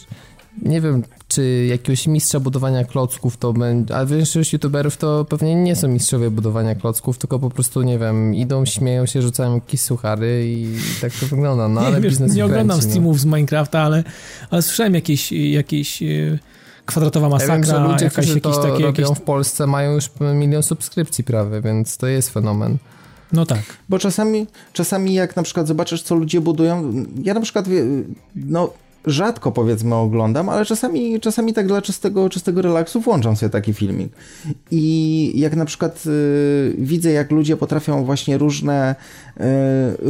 [0.62, 5.76] nie wiem, czy jakiegoś mistrza budowania klocków to będzie, a większość youtuberów to pewnie nie
[5.76, 10.44] są mistrzowie budowania klocków, tylko po prostu, nie wiem, idą, śmieją się, rzucają jakieś suchary
[10.46, 13.20] i tak to wygląda, no ale nie, biznes wiesz, Nie oglądam kręci, Steamów no.
[13.20, 14.04] z Minecrafta, ale,
[14.50, 16.38] ale słyszałem jakieś, jakieś e,
[16.86, 19.06] kwadratowa masakra, ja wiem, że ludzie, jakaś, jakieś to takie, jakieś...
[19.06, 22.78] w Polsce mają już milion subskrypcji prawie, więc to jest fenomen.
[23.32, 23.62] No tak.
[23.88, 26.92] Bo czasami, czasami jak na przykład zobaczysz, co ludzie budują,
[27.22, 27.66] ja na przykład,
[28.34, 28.72] no
[29.06, 34.12] rzadko powiedzmy oglądam, ale czasami, czasami tak dla czystego, czystego relaksu włączam sobie taki filmik.
[34.70, 38.94] I jak na przykład y, widzę, jak ludzie potrafią właśnie różne,
[39.36, 39.42] y,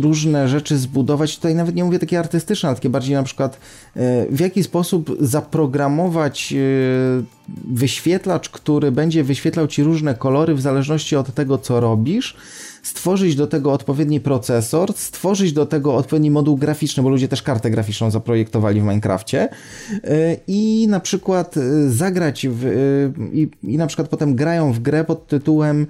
[0.00, 3.58] różne rzeczy zbudować, tutaj nawet nie mówię takie artystyczne, ale takie bardziej na przykład
[3.96, 11.16] y, w jaki sposób zaprogramować y, wyświetlacz, który będzie wyświetlał ci różne kolory w zależności
[11.16, 12.36] od tego, co robisz,
[12.82, 17.70] stworzyć do tego odpowiedni procesor, stworzyć do tego odpowiedni moduł graficzny, bo ludzie też kartę
[17.70, 19.48] graficzną zaprojektowali w Minecrafcie
[19.92, 24.78] y, i na przykład y, zagrać w, y, i, i na przykład potem grają w
[24.78, 25.86] grę pod tytułem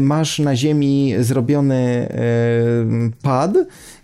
[0.00, 2.08] masz na ziemi zrobiony
[3.22, 3.54] pad,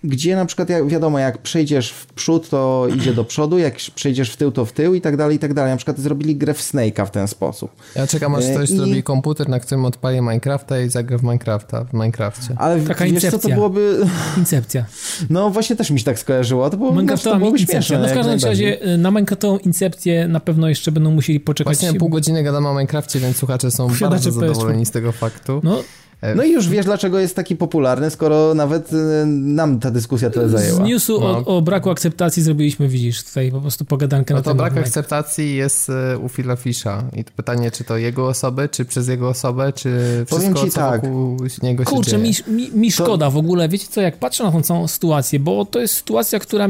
[0.04, 4.30] gdzie na przykład jak, wiadomo, jak przejdziesz w przód, to idzie do przodu, jak przejdziesz
[4.30, 5.70] w tył, to w tył i tak dalej, i tak dalej.
[5.70, 6.62] Na przykład zrobili grę w
[6.98, 7.70] Snake'a w ten sposób.
[7.94, 8.76] Ja czekam, aż ktoś I...
[8.76, 12.54] zrobi komputer, na którym odpali Minecrafta i zagra w Minecrafta, w Minecrafcie.
[12.56, 13.38] Ale Taka wiesz incepcja.
[13.38, 13.98] co, to byłoby...
[14.36, 14.84] Incepcja.
[15.30, 17.98] No właśnie też mi się tak skojarzyło, to, było, Minecraftowa to byłoby śmieszne.
[17.98, 21.76] No w każdym razie y, na Minecraftową incepcję na pewno jeszcze będą musieli poczekać.
[21.76, 25.60] Właśnie pół godziny gadamy o Minecrafcie, więc słuchacze są bardzo zadowoleni z tego faktu.
[25.64, 29.90] No, E, no i już wiesz, dlaczego jest taki popularny, skoro nawet e, nam ta
[29.90, 30.84] dyskusja tyle zajęła.
[30.84, 31.26] Z newsu no.
[31.26, 35.56] o, o, braku akceptacji zrobiliśmy, widzisz, tutaj po prostu pogadankę no na to brak akceptacji
[35.56, 39.28] jest e, u Phila Fisha i to pytanie, czy to jego osobę, czy przez jego
[39.28, 39.90] osobę, czy
[40.28, 41.02] Powiem wszystko, ci co tak.
[41.02, 43.30] wokół niego się Kurczę, mi, mi, mi szkoda to...
[43.30, 46.68] w ogóle, wiecie co, jak patrzę na tą całą sytuację, bo to jest sytuacja, która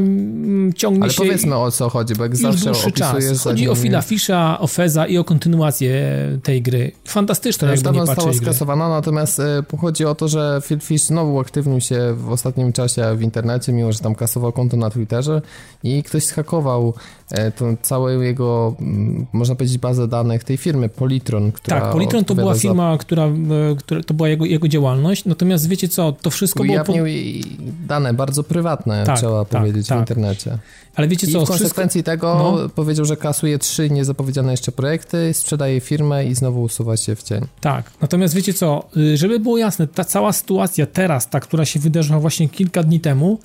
[0.75, 1.21] ciągnie Ale się...
[1.21, 3.39] Ale powiedzmy o co chodzi, bo jak zawsze opisujesz...
[3.39, 6.11] Chodzi o Phila Fisha, o Feza i o kontynuację
[6.43, 6.91] tej gry.
[7.07, 11.81] Fantastyczne, jak nie została skasowana, natomiast e, chodzi o to, że Phil Fish znowu uaktywnił
[11.81, 15.41] się w ostatnim czasie w internecie, mimo że tam kasował konto na Twitterze
[15.83, 16.93] i ktoś schakował
[17.31, 22.25] e, tą całą jego, mm, można powiedzieć, bazę danych tej firmy Politron, która Tak, Politron
[22.25, 22.97] to była firma, za...
[22.97, 27.05] która, e, która, to była jego, jego działalność, natomiast wiecie co, to wszystko Ujawnił było...
[27.05, 27.87] Ujawnił po...
[27.87, 29.97] dane bardzo prywatne, tak, trzeba tak, powiedzieć, tak.
[29.97, 30.57] w internecie.
[30.95, 32.11] Ale wiecie co, I w konsekwencji wszystko...
[32.11, 32.69] tego no.
[32.69, 37.41] powiedział, że kasuje trzy niezapowiedziane jeszcze projekty, sprzedaje firmę i znowu usuwa się w cień.
[37.61, 41.79] Tak, natomiast wiecie co, y, żeby było jasne, ta cała sytuacja teraz, ta, która się
[41.79, 43.39] wydarzyła właśnie kilka dni temu,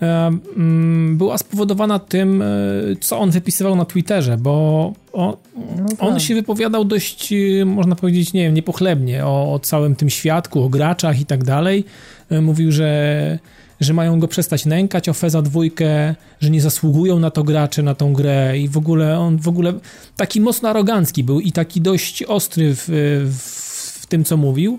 [0.00, 5.36] mm, była spowodowana tym, y, co on wypisywał na Twitterze, bo on,
[5.76, 6.02] no tak.
[6.02, 10.62] on się wypowiadał dość, y, można powiedzieć, nie wiem, niepochlebnie o, o całym tym świadku,
[10.62, 11.84] o graczach i tak dalej.
[12.30, 13.38] Mówił, że
[13.80, 17.94] że mają go przestać nękać o Feza dwójkę, że nie zasługują na to gracze, na
[17.94, 19.72] tą grę i w ogóle on w ogóle
[20.16, 22.84] taki mocno arogancki był i taki dość ostry w,
[23.24, 24.78] w, w tym, co mówił.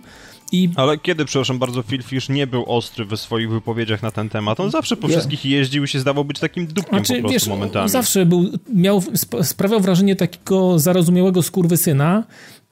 [0.51, 0.69] I...
[0.75, 4.59] Ale kiedy, przepraszam bardzo, Phil Fish nie był ostry we swoich wypowiedziach na ten temat?
[4.59, 7.47] On zawsze po wszystkich jeździł i się zdawał być takim dupkiem znaczy, po prostu wiesz,
[7.47, 7.89] momentami.
[7.89, 9.03] zawsze był, miał,
[9.41, 12.23] sprawiał wrażenie takiego zarozumiałego skurwysyna,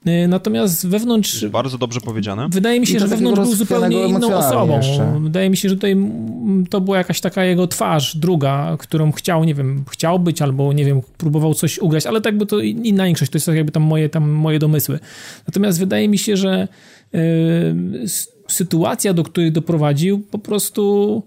[0.07, 1.45] Y, natomiast wewnątrz.
[1.45, 2.47] Bardzo dobrze powiedziane.
[2.51, 4.77] Wydaje mi się, że wewnątrz był zupełnie inną osobą.
[4.77, 5.19] Jeszcze.
[5.21, 5.95] Wydaje mi się, że tutaj
[6.69, 10.85] to była jakaś taka jego twarz, druga, którą chciał, nie wiem, chciał być albo, nie
[10.85, 14.09] wiem, próbował coś ugrać, ale tak by to inna większość, to jest jakby tam moje,
[14.09, 14.99] tam moje domysły.
[15.47, 16.67] Natomiast wydaje mi się, że
[18.47, 21.23] sytuacja, do której doprowadził, po prostu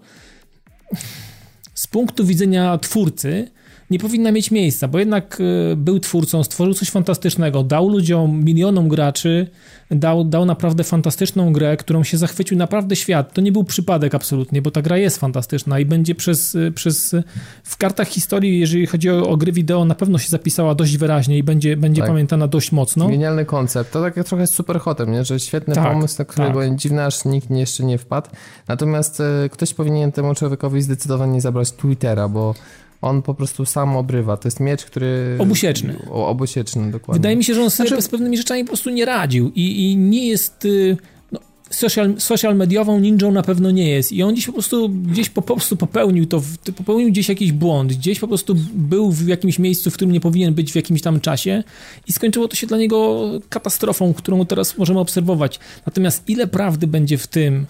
[1.74, 3.50] z punktu widzenia twórcy,
[3.92, 5.38] nie powinna mieć miejsca, bo jednak
[5.72, 9.46] e, był twórcą, stworzył coś fantastycznego, dał ludziom, milionom graczy,
[9.90, 13.32] dał, dał naprawdę fantastyczną grę, którą się zachwycił naprawdę świat.
[13.32, 17.14] To nie był przypadek absolutnie, bo ta gra jest fantastyczna i będzie przez, e, przez
[17.14, 17.22] e,
[17.64, 21.38] w kartach historii, jeżeli chodzi o, o gry wideo, na pewno się zapisała dość wyraźnie
[21.38, 22.10] i będzie, będzie tak.
[22.10, 23.08] pamiętana dość mocno.
[23.08, 23.92] Genialny koncept.
[23.92, 25.24] To tak trochę z superhotem, nie?
[25.24, 26.76] że świetny tak, pomysł, na którego tak.
[26.76, 28.30] dziwne, aż nikt jeszcze nie wpadł.
[28.68, 32.54] Natomiast ktoś powinien temu człowiekowi zdecydowanie zabrać Twittera, bo
[33.02, 34.36] on po prostu sam obrywa.
[34.36, 35.36] To jest miecz, który...
[35.38, 35.96] Obusieczny.
[36.10, 37.18] O, obusieczny, dokładnie.
[37.18, 38.02] Wydaje mi się, że on sobie znaczy...
[38.02, 40.64] z pewnymi rzeczami po prostu nie radził i, i nie jest...
[40.64, 40.96] Y,
[41.32, 41.40] no,
[41.70, 45.42] social, social mediową ninją na pewno nie jest i on gdzieś po prostu gdzieś po,
[45.42, 46.42] po prostu popełnił to,
[46.76, 50.54] popełnił gdzieś jakiś błąd, gdzieś po prostu był w jakimś miejscu, w którym nie powinien
[50.54, 51.64] być w jakimś tam czasie
[52.08, 55.60] i skończyło to się dla niego katastrofą, którą teraz możemy obserwować.
[55.86, 57.66] Natomiast ile prawdy będzie w tym,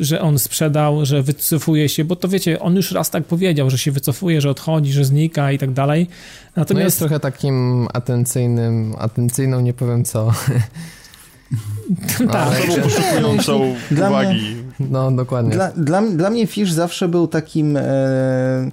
[0.00, 3.78] że on sprzedał, że wycofuje się, bo to wiecie, on już raz tak powiedział, że
[3.78, 6.08] się wycofuje, że odchodzi, że znika i tak dalej.
[6.56, 6.74] Natomiast...
[6.74, 10.30] No jest trochę takim atencyjnym, atencyjną, nie powiem co.
[12.20, 12.62] No, tak.
[12.82, 14.56] poszukującą uwagi.
[14.80, 15.50] No, dokładnie.
[15.50, 17.76] Dla, dla, dla mnie Fish zawsze był takim...
[17.76, 18.70] E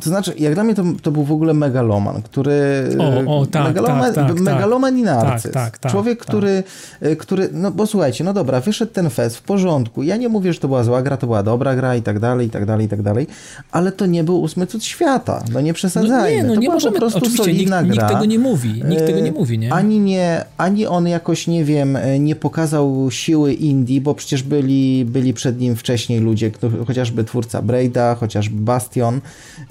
[0.00, 2.88] to znaczy, jak dla mnie to, to był w ogóle megaloman, który...
[2.98, 5.52] O, o tak, megaloman, tak, tak, megaloman i narcyz.
[5.52, 6.28] Tak, tak, Człowiek, tak.
[6.28, 6.62] który,
[7.00, 7.48] e, który...
[7.52, 10.02] No bo słuchajcie, no dobra, wyszedł ten fest, w porządku.
[10.02, 12.46] Ja nie mówię, że to była zła gra, to była dobra gra i tak dalej,
[12.46, 13.26] i tak dalej, i tak dalej,
[13.72, 15.42] ale to nie był ósmy cud świata.
[15.52, 16.18] No nie przesadzajmy.
[16.20, 17.82] No nie, no to nie możemy, po prostu oczywiście, nikt, gra.
[17.82, 18.82] nikt tego nie mówi.
[18.88, 19.72] Nikt tego nie mówi, nie?
[19.72, 25.04] Ani nie, ani on jakoś, nie wiem, e, nie pokazał siły indie, bo przecież byli,
[25.04, 26.50] byli przed nim wcześniej ludzie,
[26.86, 29.20] chociażby twórca Braida, chociażby Bastion,
[29.68, 29.69] E,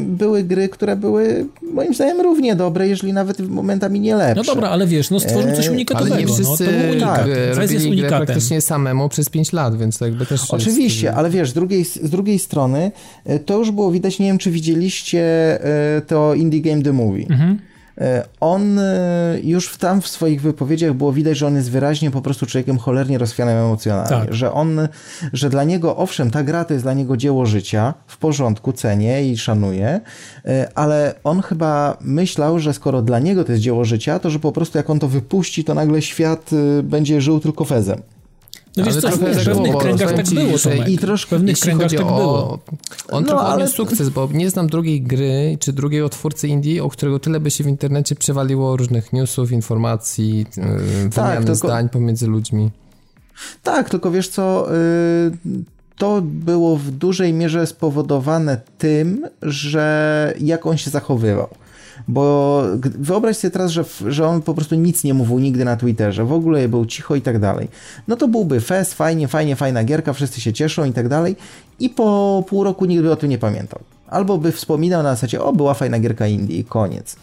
[0.00, 4.34] były gry, które były moim zdaniem równie dobre, jeżeli nawet momentami nie lepsze.
[4.46, 6.14] No dobra, ale wiesz, no stworzył coś e, unikatowego.
[6.14, 6.68] Ale nie wszyscy
[7.00, 7.06] no, to.
[7.56, 8.26] Tak, jest unikatem.
[8.26, 11.18] praktycznie samemu przez 5 lat, więc to jakby też Oczywiście, jest...
[11.18, 12.92] ale wiesz, z drugiej, z drugiej strony
[13.24, 15.22] e, to już było widać, nie wiem czy widzieliście
[16.06, 17.26] to Indie Game The Movie.
[17.30, 17.58] Mhm.
[17.98, 22.22] E, on e, już tam w swoich wypowiedziach było widać, że on jest wyraźnie po
[22.22, 24.26] prostu człowiekiem cholernie rozchwianym emocjonalnie.
[24.26, 24.34] Tak.
[24.34, 24.88] Że on,
[25.32, 29.30] że dla niego, owszem, ta gra to jest dla niego dzieło życia, w porządku, cenię
[29.30, 30.00] i szanuję,
[30.44, 34.38] e, ale on chyba myślał, że skoro dla niego to jest dzieło życia, to że
[34.38, 36.50] po prostu jak on to wypuści, to nagle świat
[36.82, 38.02] będzie żył tylko fezem.
[38.76, 40.88] No wiesz co, w pewnych kręgach tak było, Tomek.
[40.88, 42.58] I troszkę, w pewnych kręgach tak o, było.
[43.08, 43.68] On no, trochę ale...
[43.68, 47.64] sukces, bo nie znam drugiej gry, czy drugiego twórcy indie, o którego tyle by się
[47.64, 51.54] w internecie przewaliło różnych newsów, informacji, yy, tak, wymiany tylko...
[51.54, 52.70] zdań pomiędzy ludźmi.
[53.62, 54.68] Tak, tylko wiesz co,
[55.44, 55.64] yy,
[55.96, 61.48] to było w dużej mierze spowodowane tym, że jak on się zachowywał.
[62.08, 66.24] Bo wyobraź sobie teraz, że, że on po prostu nic nie mówił nigdy na Twitterze,
[66.24, 67.68] w ogóle był cicho i tak dalej.
[68.08, 71.36] No to byłby fest, fajnie, fajnie, fajna gierka, wszyscy się cieszą i tak dalej
[71.80, 73.80] i po pół roku nikt by o tym nie pamiętał.
[74.08, 77.16] Albo by wspominał na zasadzie, o była fajna gierka Indii i koniec.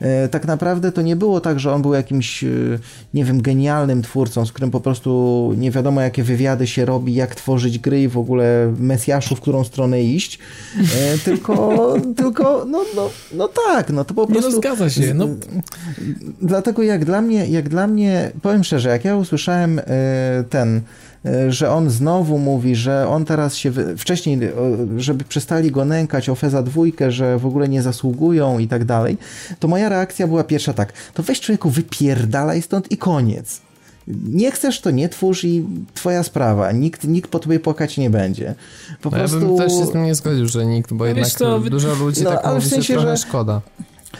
[0.00, 2.48] E, tak naprawdę to nie było tak, że on był jakimś, e,
[3.14, 7.34] nie wiem, genialnym twórcą, z którym po prostu nie wiadomo jakie wywiady się robi, jak
[7.34, 10.38] tworzyć gry i w ogóle mesjaszu, w którą stronę iść,
[10.78, 11.76] e, tylko,
[12.16, 14.48] tylko no, no, no tak, no to po prostu...
[14.48, 15.28] Nie no, zgadza się, no.
[16.42, 19.80] Dlatego jak dla mnie, jak dla mnie, powiem szczerze, jak ja usłyszałem
[20.50, 20.80] ten
[21.48, 24.38] że on znowu mówi, że on teraz się, wcześniej,
[24.96, 29.18] żeby przestali go nękać o Feza dwójkę, że w ogóle nie zasługują i tak dalej,
[29.60, 33.60] to moja reakcja była pierwsza tak, to weź człowieku wypierdalaj stąd i koniec.
[34.28, 36.72] Nie chcesz, to nie twórz i twoja sprawa.
[36.72, 38.54] Nikt, nikt po tobie płakać nie będzie.
[39.02, 39.40] Po no prostu...
[39.40, 41.60] Ja bym też się z tym nie zgodził, że nikt, bo no jednak to...
[41.60, 43.22] dużo ludzi no, tak mówi, w sensie, że trochę że...
[43.22, 43.60] szkoda.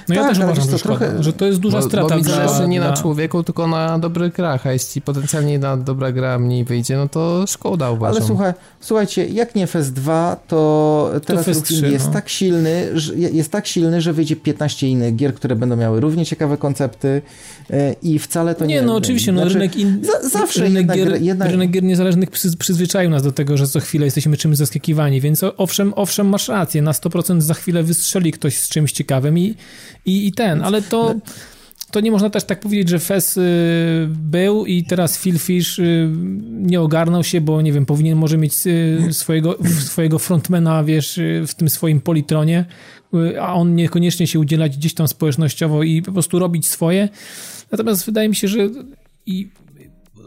[0.08, 1.22] No tak, ja też uważam, że, trochę...
[1.22, 2.16] że to jest duża bo, strata.
[2.16, 6.38] Bo zależy nie na człowieku, tylko na dobrych grach, a jeśli potencjalnie na dobra gra
[6.38, 8.16] mniej wyjdzie, no to szkoda uważam.
[8.16, 12.12] Ale słuchaj, słuchajcie, jak nie FES 2, to teraz to 3, jest, no.
[12.12, 16.26] tak silny, że, jest tak silny, że wyjdzie 15 innych gier, które będą miały równie
[16.26, 17.22] ciekawe koncepty
[17.70, 18.74] e, i wcale to nie...
[18.74, 20.02] Nie, no oczywiście, no, znaczy, rynek, in...
[20.32, 21.50] zawsze rynek, gier, jednak...
[21.50, 25.92] rynek gier niezależnych przyzwyczaił nas do tego, że co chwilę jesteśmy czymś zaskakiwani, więc owszem,
[25.96, 29.54] owszem masz rację, na 100% za chwilę wystrzeli ktoś z czymś ciekawym i
[30.06, 31.14] i, i ten, ale to
[31.90, 33.42] to nie można też tak powiedzieć, że Fes y,
[34.10, 36.10] był i teraz Phil Fish y,
[36.50, 41.54] nie ogarnął się, bo nie wiem, powinien może mieć y, swojego, swojego frontmana, wiesz, w
[41.54, 42.64] tym swoim politronie,
[43.40, 47.08] a on niekoniecznie się udzielać gdzieś tam społecznościowo i po prostu robić swoje.
[47.72, 48.68] Natomiast wydaje mi się, że
[49.26, 49.48] i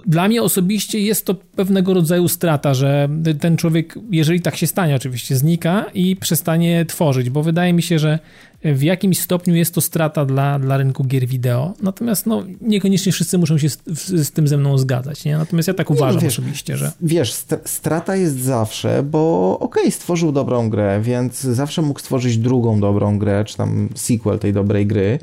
[0.06, 3.10] dla mnie osobiście jest to pewnego rodzaju strata, że
[3.40, 8.00] ten człowiek, jeżeli tak się stanie, oczywiście znika i przestanie tworzyć, bo wydaje mi się,
[8.00, 8.20] że
[8.64, 11.74] w jakimś stopniu jest to strata dla, dla rynku gier wideo.
[11.82, 15.26] Natomiast no, niekoniecznie wszyscy muszą się z, z tym ze mną zgadzać.
[15.26, 15.38] Nie?
[15.38, 16.92] Natomiast ja tak uważam wiesz, oczywiście, że.
[17.02, 17.34] Wiesz,
[17.66, 23.20] strata jest zawsze, bo okej, okay, stworzył dobrą grę, więc zawsze mógł stworzyć drugą dobrą
[23.20, 25.20] grę, czy tam sequel tej dobrej gry,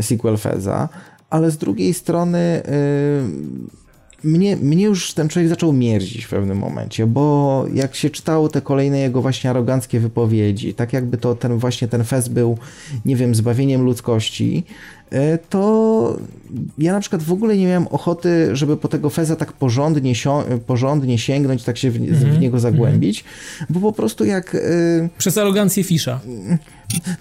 [0.00, 0.88] sequel Feza,
[1.30, 2.62] ale z drugiej strony.
[2.64, 3.83] Yy
[4.24, 8.60] mnie, mnie już ten człowiek zaczął mierzić w pewnym momencie, bo jak się czytało te
[8.60, 12.58] kolejne jego właśnie aroganckie wypowiedzi, tak jakby to ten właśnie ten fest był,
[13.04, 14.64] nie wiem, zbawieniem ludzkości,
[15.14, 16.16] E, to
[16.78, 20.12] ja na przykład w ogóle nie miałem ochoty, żeby po tego Feza tak porządnie,
[20.66, 22.14] porządnie sięgnąć, tak się w, mm -hmm.
[22.14, 22.40] w mhm.
[22.40, 23.64] niego zagłębić, -hmm.
[23.70, 24.54] bo po prostu jak...
[24.54, 24.58] E,
[25.18, 26.20] Przez arogancję Fisza.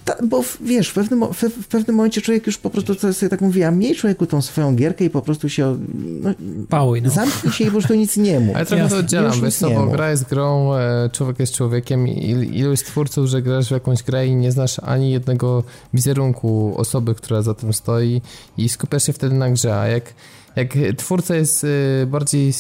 [0.06, 3.42] Ta, bo wiesz, w pewnym, w, w, pewnym momencie człowiek już po prostu sobie tak
[3.42, 5.78] mówi, a miej człowieku tą swoją gierkę i po prostu się
[6.22, 6.34] no,
[6.70, 7.10] Pałuj, no.
[7.10, 8.56] zamknij się i po prostu nic nie mów.
[8.56, 12.30] Ale trochę to oddzielam, wiesz co, bo gra jest grą, e, człowiek jest człowiekiem i
[12.60, 15.64] iluś twórców, że grasz w jakąś grę i nie znasz ani jednego
[15.94, 18.22] wizerunku osoby, która za tym stoi
[18.58, 20.14] i skupiasz się wtedy na grze, a jak,
[20.56, 22.54] jak twórca jest y, bardziej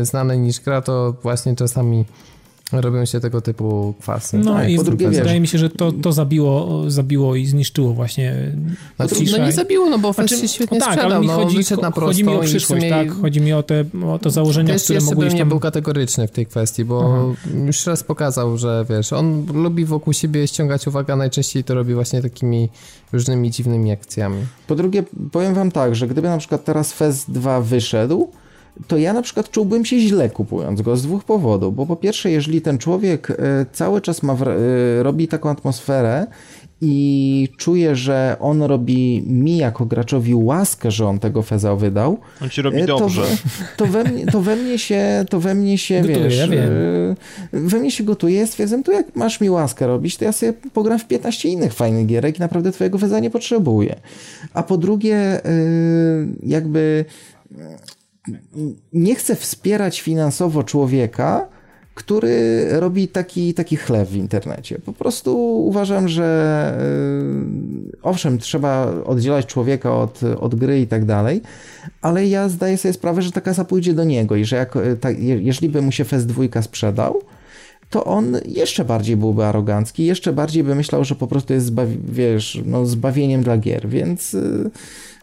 [0.00, 2.04] y, znany niż gra, to właśnie czasami
[2.72, 4.38] robią się tego typu kwasy.
[4.38, 7.46] No tak, i po drugie, wydaje wiesz, mi się, że to, to zabiło, zabiło i
[7.46, 8.52] zniszczyło właśnie
[8.96, 11.32] znaczy, No nie zabiło, no bo znaczy, się świetnie no tak, sprzedał, ale mi no,
[11.32, 13.12] chodzi, na chodzi mi o przyszłość, tak?
[13.12, 15.48] Chodzi mi o te o to założenia, Wiesz, które mogły nie tam...
[15.48, 17.50] był kategoryczny w tej kwestii, bo Aha.
[17.66, 22.22] już raz pokazał, że wiesz, on lubi wokół siebie ściągać uwagę, najczęściej to robi właśnie
[22.22, 22.68] takimi
[23.12, 24.46] różnymi dziwnymi akcjami.
[24.66, 28.28] Po drugie, powiem wam tak, że gdyby na przykład teraz Fest 2 wyszedł,
[28.86, 31.74] to ja na przykład czułbym się źle kupując go z dwóch powodów.
[31.74, 33.34] Bo po pierwsze, jeżeli ten człowiek e,
[33.72, 36.26] cały czas ma, e, robi taką atmosferę
[36.80, 42.18] i czuje, że on robi mi jako graczowi łaskę, że on tego Feza wydał.
[42.42, 43.22] On ci robi e, to dobrze.
[43.76, 46.70] To we, mnie, to we mnie się, to we mnie się, gotuje, wiesz, ja wiem.
[47.52, 50.98] we mnie się gotuje, stwierdzam, to jak masz mi łaskę robić, to ja sobie pogram
[50.98, 53.96] w 15 innych fajnych gierek i naprawdę twojego Feza nie potrzebuję.
[54.54, 55.40] A po drugie,
[56.42, 57.04] jakby
[58.92, 61.48] nie chcę wspierać finansowo człowieka,
[61.98, 64.78] który robi taki, taki chleb w internecie.
[64.78, 65.36] Po prostu
[65.66, 66.78] uważam, że
[67.84, 71.40] yy, owszem, trzeba oddzielać człowieka od, od gry i tak dalej,
[72.02, 74.96] ale ja zdaję sobie sprawę, że ta kasa pójdzie do niego i że jak, yy,
[74.96, 77.22] tak, jeżeli by mu się Fest 2 sprzedał,
[77.90, 81.98] to on jeszcze bardziej byłby arogancki, jeszcze bardziej by myślał, że po prostu jest zbawi
[82.08, 84.36] wiesz, no, zbawieniem dla gier, więc...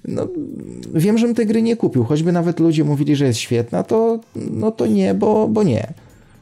[0.07, 0.27] No,
[0.93, 4.71] wiem, żebym tej gry nie kupił, choćby nawet ludzie mówili, że jest świetna, to, no
[4.71, 5.93] to nie, bo, bo nie.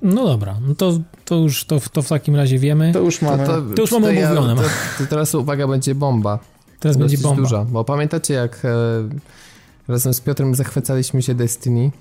[0.01, 2.93] No dobra, no to, to już to, to w takim razie wiemy.
[2.93, 4.61] To już mamy, to, to, to już mamy omówione.
[4.61, 6.39] Ja, to, teraz uwaga, będzie bomba.
[6.79, 7.41] Teraz będzie bomba.
[7.41, 8.69] Duża, bo pamiętacie jak e,
[9.87, 11.91] razem z Piotrem zachwycaliśmy się Destiny?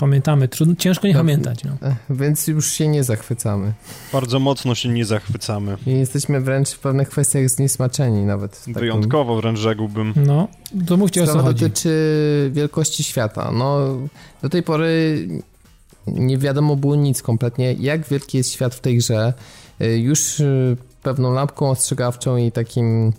[0.00, 1.64] Pamiętamy, trudno, ciężko nie no, pamiętać.
[1.64, 1.72] No.
[2.10, 3.72] Więc już się nie zachwycamy.
[4.12, 5.76] Bardzo mocno się nie zachwycamy.
[5.86, 8.64] I jesteśmy wręcz w pewnych kwestiach zniesmaczeni nawet.
[8.66, 10.14] Wyjątkowo wręcz rzekłbym.
[10.16, 10.48] No,
[10.86, 11.64] to mówcie Sprawa o co chodzi.
[11.64, 13.52] dotyczy wielkości świata.
[13.52, 13.78] No,
[14.42, 15.26] do tej pory
[16.06, 19.34] nie wiadomo było nic kompletnie, jak wielki jest świat w tej grze.
[19.80, 23.12] Y, już y, pewną lampką ostrzegawczą i takim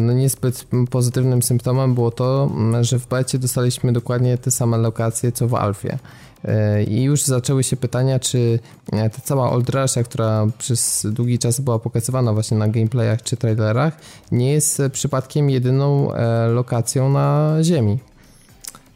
[0.00, 2.50] no niezbyt pozytywnym symptomem było to,
[2.80, 5.98] że w becie dostaliśmy dokładnie te same lokacje co w alfie.
[6.44, 8.58] E, I już zaczęły się pytania, czy
[8.90, 13.96] ta cała Old Russia, która przez długi czas była pokazywana właśnie na gameplayach czy trailerach,
[14.32, 16.08] nie jest przypadkiem jedyną
[16.48, 17.98] lokacją na Ziemi.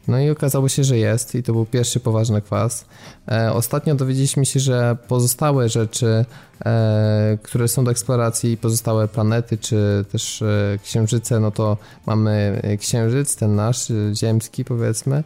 [0.09, 2.85] No i okazało się, że jest i to był pierwszy poważny kwas.
[3.31, 6.25] E, ostatnio dowiedzieliśmy się, że pozostałe rzeczy,
[6.65, 13.35] e, które są do eksploracji, pozostałe planety czy też e, księżyce, no to mamy księżyc,
[13.35, 15.23] ten nasz, ziemski powiedzmy,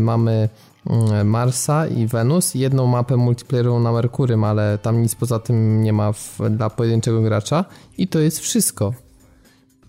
[0.00, 0.48] mamy
[0.86, 5.92] mm, Marsa i Wenus, jedną mapę multiplayerową na Merkurym, ale tam nic poza tym nie
[5.92, 7.64] ma w, dla pojedynczego gracza.
[7.98, 8.94] I to jest wszystko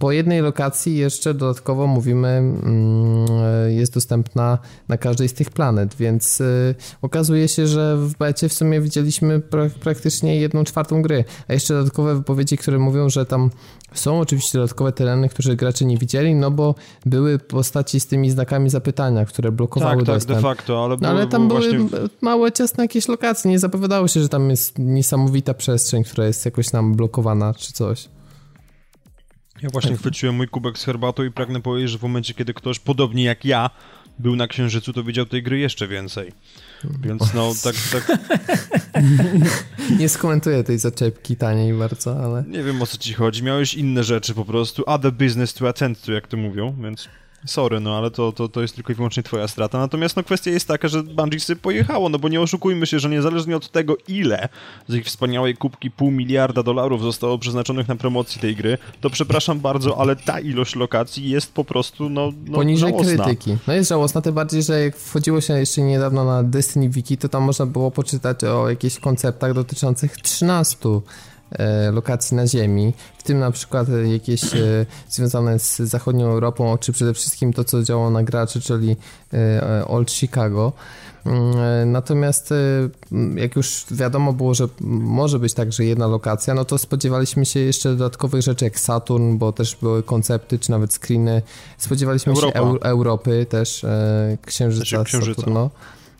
[0.01, 3.25] po jednej lokacji jeszcze dodatkowo mówimy, mm,
[3.69, 4.57] jest dostępna
[4.87, 9.41] na każdej z tych planet, więc y, okazuje się, że w becie w sumie widzieliśmy
[9.83, 13.49] praktycznie jedną czwartą gry, a jeszcze dodatkowe wypowiedzi, które mówią, że tam
[13.93, 16.75] są oczywiście dodatkowe tereny, które gracze nie widzieli, no bo
[17.05, 20.41] były postaci z tymi znakami zapytania, które blokowały tak, tak dostęp.
[20.41, 21.99] Tak, de facto, ale, no, ale tam były właśnie...
[22.21, 26.71] małe, ciasne jakieś lokacje, nie zapowiadało się, że tam jest niesamowita przestrzeń, która jest jakoś
[26.71, 28.09] nam blokowana czy coś.
[29.61, 32.79] Ja właśnie chwyciłem mój kubek z herbatą i pragnę powiedzieć, że w momencie, kiedy ktoś,
[32.79, 33.69] podobnie jak ja,
[34.19, 36.31] był na Księżycu, to widział tej gry jeszcze więcej.
[36.83, 37.75] Więc no, tak...
[37.91, 38.19] tak...
[39.99, 42.43] Nie skomentuję tej zaczepki taniej bardzo, ale...
[42.47, 43.43] Nie wiem, o co ci chodzi.
[43.43, 44.83] Miałeś inne rzeczy po prostu.
[44.85, 47.09] Other business to attend to, jak to mówią, więc...
[47.45, 49.79] Sorry, no ale to, to, to jest tylko i wyłącznie twoja strata.
[49.79, 53.09] Natomiast no kwestia jest taka, że Bungie sobie pojechało, no bo nie oszukujmy się, że
[53.09, 54.49] niezależnie od tego, ile
[54.87, 59.59] z ich wspaniałej kubki pół miliarda dolarów zostało przeznaczonych na promocję tej gry, to przepraszam
[59.59, 63.23] bardzo, ale ta ilość lokacji jest po prostu, no, no Poniżej żałosna.
[63.23, 63.57] krytyki.
[63.67, 67.29] No jest żałosna, tym bardziej, że jak wchodziło się jeszcze niedawno na Destiny Wiki, to
[67.29, 71.01] tam można było poczytać o jakichś konceptach dotyczących 13 E,
[71.91, 77.13] lokacji na Ziemi, w tym na przykład jakieś e, związane z zachodnią Europą, czy przede
[77.13, 78.95] wszystkim to, co działo na graczy, czyli
[79.33, 80.71] e, Old Chicago.
[81.25, 82.53] Mm, natomiast
[83.35, 87.89] jak już wiadomo było, że może być także jedna lokacja, no to spodziewaliśmy się jeszcze
[87.89, 91.41] dodatkowych rzeczy jak Saturn, bo też były koncepty, czy nawet screeny.
[91.77, 92.59] Spodziewaliśmy Europa.
[92.59, 93.85] się Europy też,
[94.45, 95.41] Księżyca, Księżyca.
[95.41, 95.69] Saturno.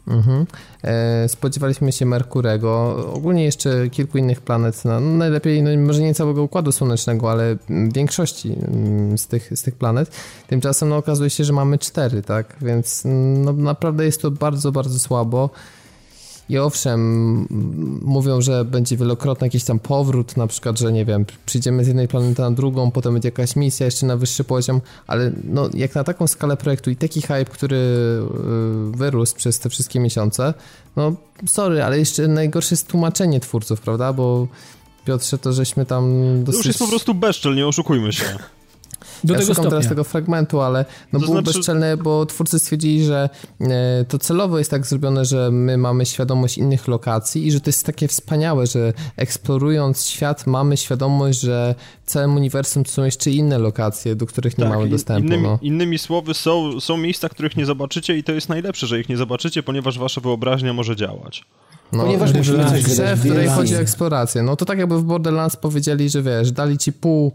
[0.08, 0.46] Mhm.
[0.84, 6.44] E, spodziewaliśmy się Merkurego, ogólnie jeszcze kilku innych planet, no, najlepiej, no, może nie całego
[6.44, 7.56] Układu Słonecznego, ale
[7.94, 10.12] większości mm, z tych, z tych planet.
[10.48, 12.56] Tymczasem no, okazuje się, że mamy cztery, tak?
[12.62, 15.50] Więc no, naprawdę jest to bardzo, bardzo słabo.
[16.50, 17.48] I owszem,
[18.02, 22.08] mówią, że będzie wielokrotny jakiś tam powrót, na przykład, że nie wiem, przyjdziemy z jednej
[22.08, 26.04] planety na drugą, potem będzie jakaś misja jeszcze na wyższy poziom, ale no, jak na
[26.04, 30.54] taką skalę projektu i taki hype, który y, wyrósł przez te wszystkie miesiące,
[30.96, 31.16] no
[31.48, 34.48] sorry, ale jeszcze najgorsze jest tłumaczenie twórców, prawda, bo
[35.06, 36.14] Piotrze, to żeśmy tam
[36.44, 36.54] dosyć...
[36.54, 38.26] To już jest po prostu bezczel, nie oszukujmy się.
[39.24, 39.70] Do ja tego szukam stopnia.
[39.70, 41.58] teraz tego fragmentu, ale no to było znaczy...
[41.58, 43.30] bezczelne, bo twórcy stwierdzili, że
[43.62, 47.70] e, to celowo jest tak zrobione, że my mamy świadomość innych lokacji i że to
[47.70, 51.76] jest takie wspaniałe, że eksplorując świat mamy świadomość, że
[52.06, 55.28] całym uniwersum są jeszcze inne lokacje, do których nie tak, mamy dostępu.
[55.28, 55.60] Innymi, no.
[55.62, 59.18] innymi słowy, są, są miejsca, których nie zobaczycie i to jest najlepsze, że ich nie
[59.18, 61.46] zobaczycie, ponieważ wasza wyobraźnia może działać.
[61.94, 64.44] No, Ponieważ musimy coś grze, w której chodzi o eksplorację.
[64.44, 67.34] No to tak jakby w Borderlands powiedzieli, że wiesz, dali ci pół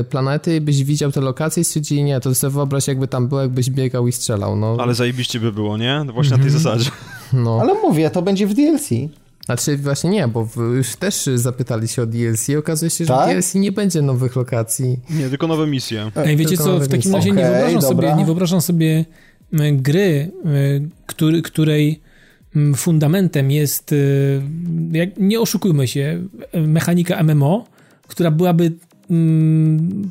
[0.00, 3.40] y, planety, byś widział te lokacje i stwierdzili, nie, to sobie wyobraź jakby tam było,
[3.40, 4.56] jakbyś biegał i strzelał.
[4.56, 4.76] No.
[4.80, 6.04] Ale zajebiście by było, nie?
[6.14, 6.62] Właśnie na tej mhm.
[6.62, 6.90] zasadzie.
[7.32, 7.58] No.
[7.60, 8.88] Ale mówię, to będzie w DLC.
[9.46, 13.28] Znaczy właśnie nie, bo już też zapytali się o DLC i okazuje się, że tak?
[13.28, 14.98] w DLC nie będzie nowych lokacji.
[15.10, 16.10] Nie, tylko nowe misje.
[16.16, 19.04] Ej, wiecie co, w takim razie okay, nie, wyobrażam sobie, nie wyobrażam sobie
[19.52, 20.30] gry,
[21.06, 22.05] który, której Mm,
[22.76, 24.42] fundamentem jest, y,
[25.16, 26.22] nie oszukujmy się,
[26.54, 27.64] mechanika MMO,
[28.08, 28.72] która byłaby
[29.10, 30.10] mm,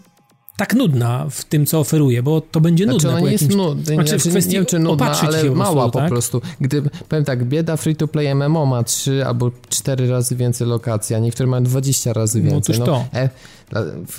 [0.57, 3.09] tak nudna w tym, co oferuje, bo to będzie znaczy, nudne.
[3.09, 5.99] Ona nie jest nudna, znaczy, znaczy, w kwestii nie wiem, czy nudna, ale mała po
[5.99, 6.09] tak?
[6.09, 6.41] prostu.
[6.61, 11.47] Gdy, powiem tak, bieda free-to-play MMO ma 3 albo 4 razy więcej lokacji, a niektóre
[11.47, 12.80] mają 20 razy no więcej.
[12.80, 13.05] No, to.
[13.13, 13.30] E,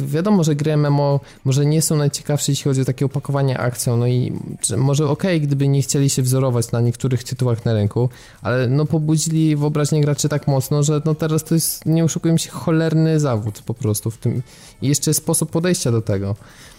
[0.01, 4.06] Wiadomo, że gry MMO może nie są najciekawsze, jeśli chodzi o takie opakowanie akcją, no
[4.06, 4.32] i
[4.77, 8.09] może okej, okay, gdyby nie chcieli się wzorować na niektórych tytułach na rynku,
[8.43, 12.51] ale no pobudzili wyobraźnię graczy tak mocno, że no teraz to jest, nie oszukujmy się,
[12.51, 14.43] cholerny zawód po prostu w tym
[14.82, 16.36] i jeszcze sposób podejścia do tego.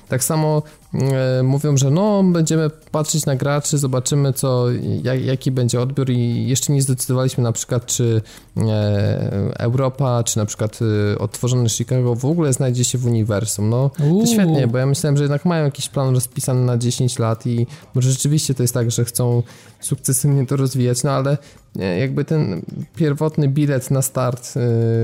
[0.10, 0.62] Tak samo
[0.94, 4.66] e, mówią, że no, będziemy patrzeć na graczy, zobaczymy co,
[5.04, 8.22] jak, jaki będzie odbiór i jeszcze nie zdecydowaliśmy na przykład, czy
[8.58, 10.80] e, Europa, czy na przykład
[11.14, 13.70] e, odtworzone Chicago w ogóle znajdzie się w uniwersum.
[13.70, 17.48] No, to świetnie, bo ja myślałem, że jednak mają jakiś plan rozpisany na 10 lat
[17.48, 19.44] i może rzeczywiście to jest tak, że chcą
[19.80, 21.38] sukcesywnie to rozwijać, no ale
[21.78, 22.62] jakby ten
[22.96, 24.54] pierwotny bilet na start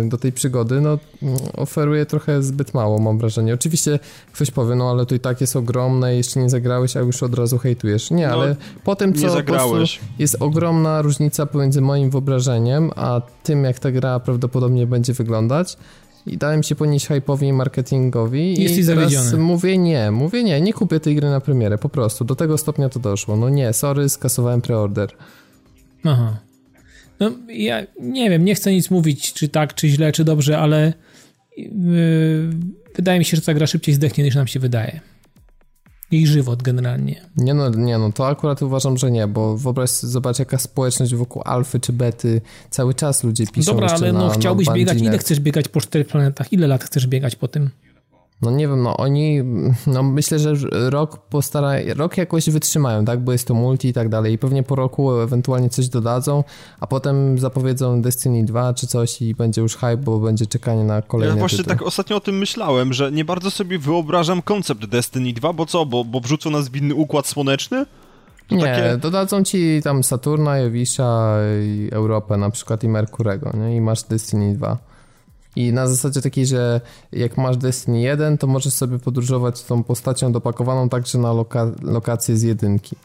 [0.06, 0.98] y, do tej przygody, no
[1.58, 3.54] oferuje trochę zbyt mało, mam wrażenie.
[3.54, 4.00] Oczywiście
[4.34, 7.36] ktoś powie, no ale to i tak jest ogromne, jeszcze nie zagrałeś, a już od
[7.36, 8.12] razu hejtujesz.
[8.12, 9.28] Nie, no, ale po tym, co
[10.20, 15.78] jest ogromna różnica pomiędzy moim wyobrażeniem, a tym, jak ta gra prawdopodobnie będzie wyglądać,
[16.26, 19.44] i dałem się ponieść hype'owi i marketingowi Jesteś i teraz zawiedziony.
[19.44, 22.90] mówię nie, mówię nie, nie kupię tej gry na premierę, po prostu, do tego stopnia
[22.90, 23.36] to doszło.
[23.36, 25.10] No nie, sorry, skasowałem preorder.
[26.04, 26.38] Aha.
[27.19, 30.94] No ja nie wiem, nie chcę nic mówić, czy tak, czy źle, czy dobrze, ale
[31.57, 31.69] yy,
[32.95, 34.99] wydaje mi się, że ta gra szybciej zdechnie niż nam się wydaje.
[36.11, 37.22] Jej żywot generalnie.
[37.38, 41.41] Nie no, nie no, to akurat uważam, że nie, bo wyobraź zobacz jaka społeczność wokół
[41.45, 45.18] alfy czy bety, cały czas ludzie piszą Dobra, ale no na, chciałbyś na biegać, ile
[45.18, 47.69] chcesz biegać po czterech planetach, ile lat chcesz biegać po tym?
[48.44, 49.41] No nie wiem, no oni,
[49.88, 54.10] no myślę, że rok postara, rok jakoś wytrzymają, tak, bo jest to multi i tak
[54.10, 56.44] dalej i pewnie po roku ewentualnie coś dodadzą,
[56.80, 61.02] a potem zapowiedzą Destiny 2 czy coś i będzie już hype, bo będzie czekanie na
[61.02, 61.70] kolejne Ja właśnie tytuł.
[61.70, 65.86] tak ostatnio o tym myślałem, że nie bardzo sobie wyobrażam koncept Destiny 2, bo co,
[65.86, 67.86] bo, bo wrzucą nas w inny układ słoneczny?
[68.48, 68.98] To nie, takie...
[68.98, 73.76] dodadzą ci tam Saturna, Jowisza, i Europę na przykład i Merkurego, nie?
[73.76, 74.78] I masz Destiny 2.
[75.56, 76.82] I na zasadzie takiej, że
[77.12, 82.38] jak masz Destiny 1, to możesz sobie podróżować tą postacią dopakowaną także na loka lokacje
[82.38, 82.96] z jedynki.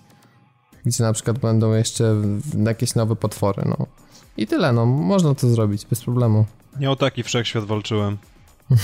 [0.85, 2.15] Gdzie na przykład będą jeszcze
[2.66, 3.87] jakieś nowe potwory, no.
[4.37, 4.87] I tyle, no.
[4.87, 6.45] Można to zrobić bez problemu.
[6.81, 8.19] Nie o taki wszechświat walczyłem.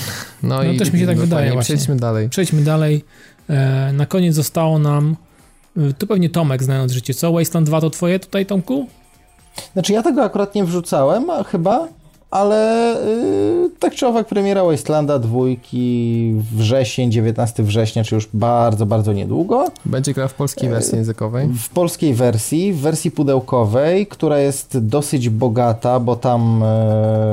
[0.42, 1.74] No, no i też mi się tak wydaje właśnie.
[1.74, 2.28] Przejdźmy dalej.
[2.28, 3.04] Przejdźmy dalej.
[3.48, 5.16] E, na koniec zostało nam
[5.76, 7.32] e, tu pewnie Tomek, znając życie, co?
[7.32, 8.86] Wasteland 2 to twoje tutaj, Tomku?
[9.72, 11.88] Znaczy ja tego akurat nie wrzucałem, a chyba
[12.34, 19.12] ale yy, tak czy owak premiera Wastelanda dwójki wrzesień, 19 września, czy już bardzo, bardzo
[19.12, 19.68] niedługo.
[19.84, 21.48] Będzie gra w polskiej wersji językowej?
[21.48, 26.64] W polskiej wersji, w wersji pudełkowej, która jest dosyć bogata, bo tam...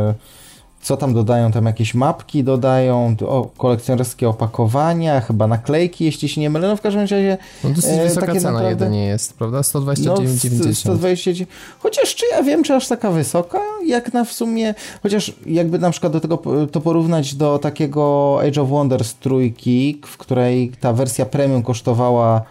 [0.07, 0.40] Yy,
[0.81, 1.51] co tam dodają?
[1.51, 6.67] Tam jakieś mapki dodają, o, kolekcjonerskie opakowania, chyba naklejki, jeśli się nie mylę.
[6.67, 7.37] No w każdym razie...
[7.63, 8.69] No dosyć e, wysoka cena naprawdę...
[8.69, 9.61] jedynie jest, prawda?
[9.61, 10.67] 129,90.
[10.67, 11.49] No, 129.
[11.79, 13.59] Chociaż czy ja wiem, czy aż taka wysoka?
[13.85, 14.75] Jak na w sumie...
[15.03, 16.41] Chociaż jakby na przykład do tego
[16.71, 22.41] to porównać do takiego Age of Wonders trójki, w której ta wersja premium kosztowała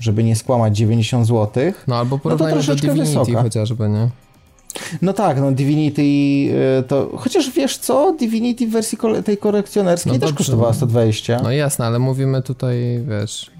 [0.00, 1.72] żeby nie skłamać 90 zł.
[1.86, 3.42] No albo porównajmy no to do Divinity wysoka.
[3.42, 4.08] chociażby, nie?
[5.02, 7.10] No tak, no Divinity y, to...
[7.18, 8.12] Chociaż wiesz co?
[8.12, 11.40] Divinity w wersji tej kolekcjonerskiej no też kosztowała 120.
[11.42, 12.76] No jasne, ale mówimy tutaj,
[13.08, 13.50] wiesz...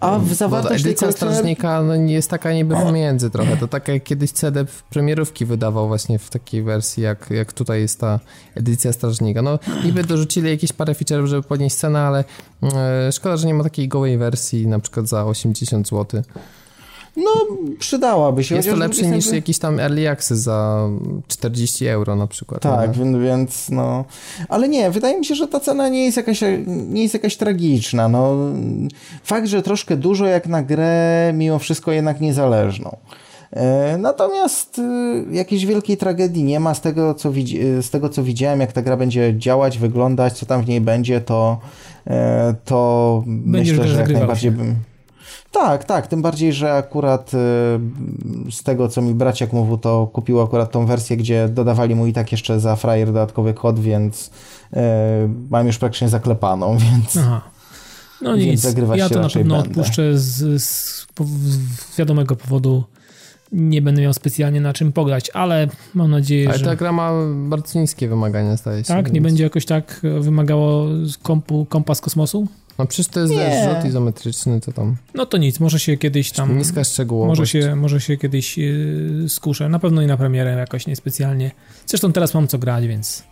[0.00, 3.56] A w zawartość no, edycja strażnika no, jest taka niby pomiędzy trochę.
[3.56, 8.00] To tak jak kiedyś CD premierówki wydawał właśnie w takiej wersji, jak, jak tutaj jest
[8.00, 8.20] ta
[8.54, 9.42] edycja strażnika.
[9.42, 12.24] No niby dorzucili jakieś parę feature'ów, żeby podnieść cenę, ale
[12.62, 16.22] e, szkoda, że nie ma takiej gołej wersji na przykład za 80 zł.
[17.16, 17.30] No,
[17.78, 18.54] przydałaby się.
[18.54, 20.88] Jest to lepsze niż jakiś tam early access za
[21.28, 22.62] 40 euro na przykład.
[22.62, 23.18] Tak, nie?
[23.20, 24.04] więc no...
[24.48, 28.08] Ale nie, wydaje mi się, że ta cena nie jest jakaś, nie jest jakaś tragiczna.
[28.08, 28.36] No,
[29.24, 32.96] fakt, że troszkę dużo jak na grę, mimo wszystko jednak niezależną.
[33.52, 34.82] E, natomiast e,
[35.30, 38.82] jakiejś wielkiej tragedii nie ma z tego, co widzi, z tego, co widziałem, jak ta
[38.82, 41.58] gra będzie działać, wyglądać, co tam w niej będzie, to,
[42.06, 44.76] e, to myślę, że jak najbardziej bym...
[45.60, 47.36] Tak, tak, tym bardziej, że akurat y,
[48.50, 52.12] z tego, co mi braciak mówił, to kupił akurat tą wersję, gdzie dodawali mu i
[52.12, 54.78] tak jeszcze za frajer dodatkowy kod, więc y,
[55.50, 57.16] mam już praktycznie zaklepaną, więc...
[57.16, 57.40] Aha.
[58.22, 58.64] No nic,
[58.96, 59.80] ja to na pewno będę.
[59.80, 61.06] odpuszczę z, z,
[61.92, 62.84] z wiadomego powodu
[63.52, 66.64] nie będę miał specjalnie na czym pograć, ale mam nadzieję, ale że...
[66.64, 67.12] Ale ta gra ma
[67.48, 68.88] bardzo niskie wymagania, staje się.
[68.88, 69.04] Tak?
[69.04, 69.14] Więc...
[69.14, 70.86] Nie będzie jakoś tak wymagało
[71.22, 72.48] kompu, kompa z kosmosu?
[72.78, 73.74] No przecież to jest nie.
[73.74, 74.96] rzut izometryczny, to tam...
[75.14, 76.58] No to nic, może się kiedyś tam...
[76.58, 77.38] Niska szczegółowość.
[77.38, 79.68] Może się, może się kiedyś yy, skuszę.
[79.68, 81.50] Na pewno i na premierę jakoś niespecjalnie.
[81.86, 83.22] Zresztą teraz mam co grać, więc...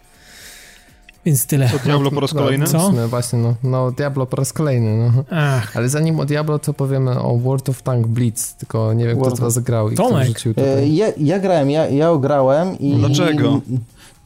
[1.25, 1.69] Więc tyle.
[1.69, 2.67] To Diablo po raz kolejny?
[2.67, 2.93] Co?
[2.93, 5.13] No właśnie, no, no Diablo po raz kolejny.
[5.17, 5.25] No.
[5.31, 5.77] Ach.
[5.77, 9.35] Ale zanim o Diablo, to powiemy o World of Tank Blitz, tylko nie wiem, World
[9.35, 10.13] kto z was grał i Tomek.
[10.13, 10.83] kto rzucił tutaj.
[10.83, 12.97] E, ja, ja grałem, ja, ja ograłem i...
[12.97, 13.61] Dlaczego?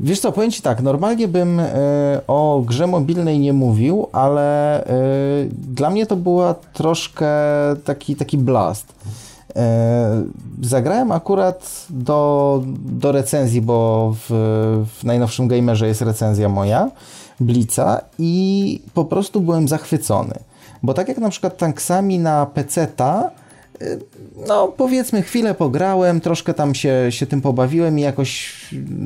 [0.00, 1.64] Wiesz co, powiem Ci tak, normalnie bym y,
[2.26, 7.28] o grze mobilnej nie mówił, ale y, dla mnie to była troszkę
[7.84, 8.86] taki, taki blast.
[9.50, 9.54] Y,
[10.62, 14.26] zagrałem akurat do, do recenzji, bo w,
[14.98, 16.90] w najnowszym gamerze jest recenzja moja,
[17.40, 20.34] Blica i po prostu byłem zachwycony.
[20.82, 23.30] Bo tak jak na przykład tanksami na PC-ta,
[24.48, 28.60] no powiedzmy chwilę pograłem, troszkę tam się, się tym pobawiłem i jakoś,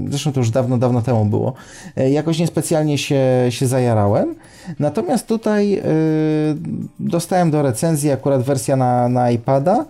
[0.09, 1.55] zresztą to już dawno, dawno temu było,
[1.99, 3.21] y, jakoś niespecjalnie się,
[3.51, 4.35] się zajarałem.
[4.79, 5.83] Natomiast tutaj y,
[7.01, 9.85] dostałem do recenzji akurat wersja na, na iPada,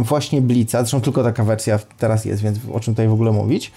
[0.00, 3.72] właśnie Blica, zresztą tylko taka wersja teraz jest, więc o czym tutaj w ogóle mówić.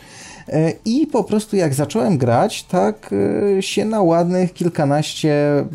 [0.85, 3.15] I po prostu jak zacząłem grać, tak
[3.59, 5.65] się na ładnych kilkanaście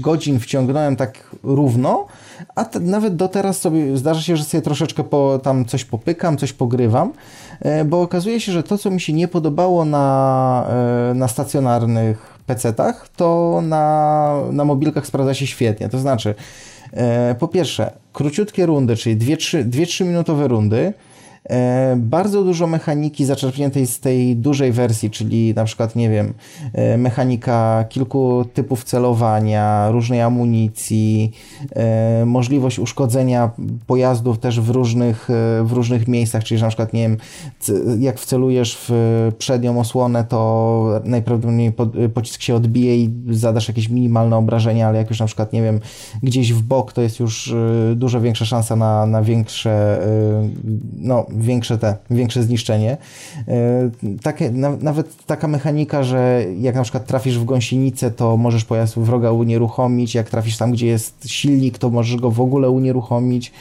[0.00, 2.06] godzin wciągnąłem tak równo,
[2.54, 6.36] a te, nawet do teraz sobie zdarza się, że sobie troszeczkę po, tam coś popykam,
[6.36, 7.12] coś pogrywam,
[7.60, 10.66] e, bo okazuje się, że to, co mi się nie podobało na,
[11.14, 15.88] na stacjonarnych PC-tach, to na, na mobilkach sprawdza się świetnie.
[15.88, 16.34] To znaczy,
[17.38, 20.92] po pierwsze, króciutkie rundy, czyli 2-3 minutowe rundy, E,
[21.96, 26.34] bardzo dużo mechaniki zaczerpniętej z tej dużej wersji, czyli na przykład, nie wiem,
[26.72, 31.32] e, mechanika kilku typów celowania, różnej amunicji,
[31.70, 33.50] e, możliwość uszkodzenia
[33.86, 35.28] pojazdów też w różnych,
[35.64, 37.16] w różnych miejscach, czyli na przykład, nie wiem,
[37.98, 38.92] jak wcelujesz w
[39.38, 41.72] przednią osłonę, to najprawdopodobniej
[42.14, 45.80] pocisk się odbije i zadasz jakieś minimalne obrażenia, ale jak już na przykład, nie wiem,
[46.22, 47.54] gdzieś w bok, to jest już
[47.96, 50.00] dużo większa szansa na, na większe,
[50.96, 52.96] no, większe te, większe zniszczenie.
[53.48, 53.90] E,
[54.22, 54.50] takie,
[54.80, 60.14] nawet taka mechanika, że jak na przykład trafisz w gąsienicę, to możesz pojazd wroga unieruchomić,
[60.14, 63.52] jak trafisz tam, gdzie jest silnik, to możesz go w ogóle unieruchomić.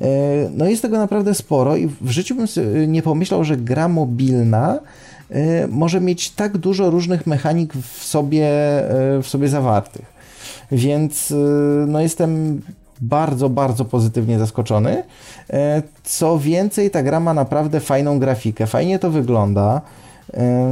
[0.00, 0.06] E,
[0.52, 2.46] no jest tego naprawdę sporo i w życiu bym
[2.92, 4.78] nie pomyślał, że gra mobilna
[5.30, 8.48] e, może mieć tak dużo różnych mechanik w sobie,
[9.22, 10.16] w sobie zawartych.
[10.72, 11.34] Więc
[11.86, 12.60] no jestem
[13.00, 15.02] bardzo, bardzo pozytywnie zaskoczony.
[15.50, 19.80] E, co więcej, ta gra ma naprawdę fajną grafikę, fajnie to wygląda.
[20.34, 20.66] E,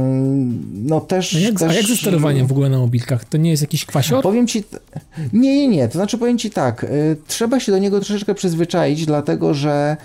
[0.73, 1.71] no też, a, jak, też...
[1.71, 3.25] a jak ze sterowaniem w ogóle na mobilkach?
[3.25, 4.23] To nie jest jakiś kwasior?
[4.23, 4.63] Powiem ci...
[5.33, 5.87] Nie, nie, nie.
[5.87, 6.83] To znaczy powiem ci tak.
[6.83, 6.87] E,
[7.27, 9.97] trzeba się do niego troszeczkę przyzwyczaić, dlatego że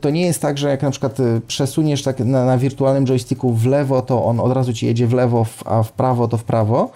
[0.00, 3.66] to nie jest tak, że jak na przykład przesuniesz tak na, na wirtualnym joysticku w
[3.66, 6.90] lewo, to on od razu ci jedzie w lewo, a w prawo to w prawo.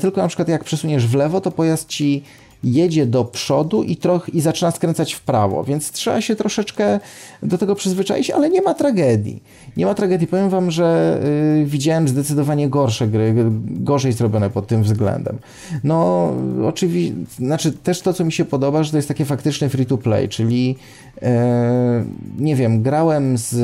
[0.00, 2.24] Tylko na przykład jak przesuniesz w lewo, to pojazd ci
[2.66, 7.00] jedzie do przodu i, troch, i zaczyna skręcać w prawo, więc trzeba się troszeczkę
[7.42, 9.42] do tego przyzwyczaić, ale nie ma tragedii.
[9.76, 10.26] Nie ma tragedii.
[10.26, 11.20] Powiem wam, że
[11.62, 15.38] y, widziałem zdecydowanie gorsze gry, gorzej zrobione pod tym względem.
[15.84, 16.32] No,
[16.64, 19.98] oczywiście, znaczy też to, co mi się podoba, że to jest takie faktyczne free to
[19.98, 20.76] play, czyli
[21.16, 21.26] y,
[22.38, 23.54] nie wiem, grałem z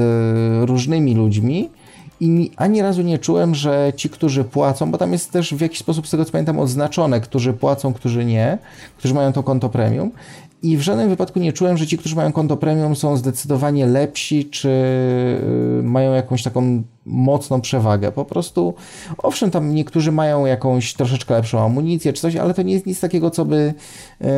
[0.68, 1.70] różnymi ludźmi,
[2.22, 5.78] i ani razu nie czułem, że ci, którzy płacą, bo tam jest też w jakiś
[5.78, 8.58] sposób, z tego co pamiętam, odznaczone, którzy płacą, którzy nie,
[8.96, 10.10] którzy mają to konto premium.
[10.62, 14.44] I w żadnym wypadku nie czułem, że ci, którzy mają konto premium, są zdecydowanie lepsi,
[14.44, 18.12] czy y, mają jakąś taką mocną przewagę.
[18.12, 18.74] Po prostu,
[19.18, 23.00] owszem, tam niektórzy mają jakąś troszeczkę lepszą amunicję czy coś, ale to nie jest nic
[23.00, 23.74] takiego, co by,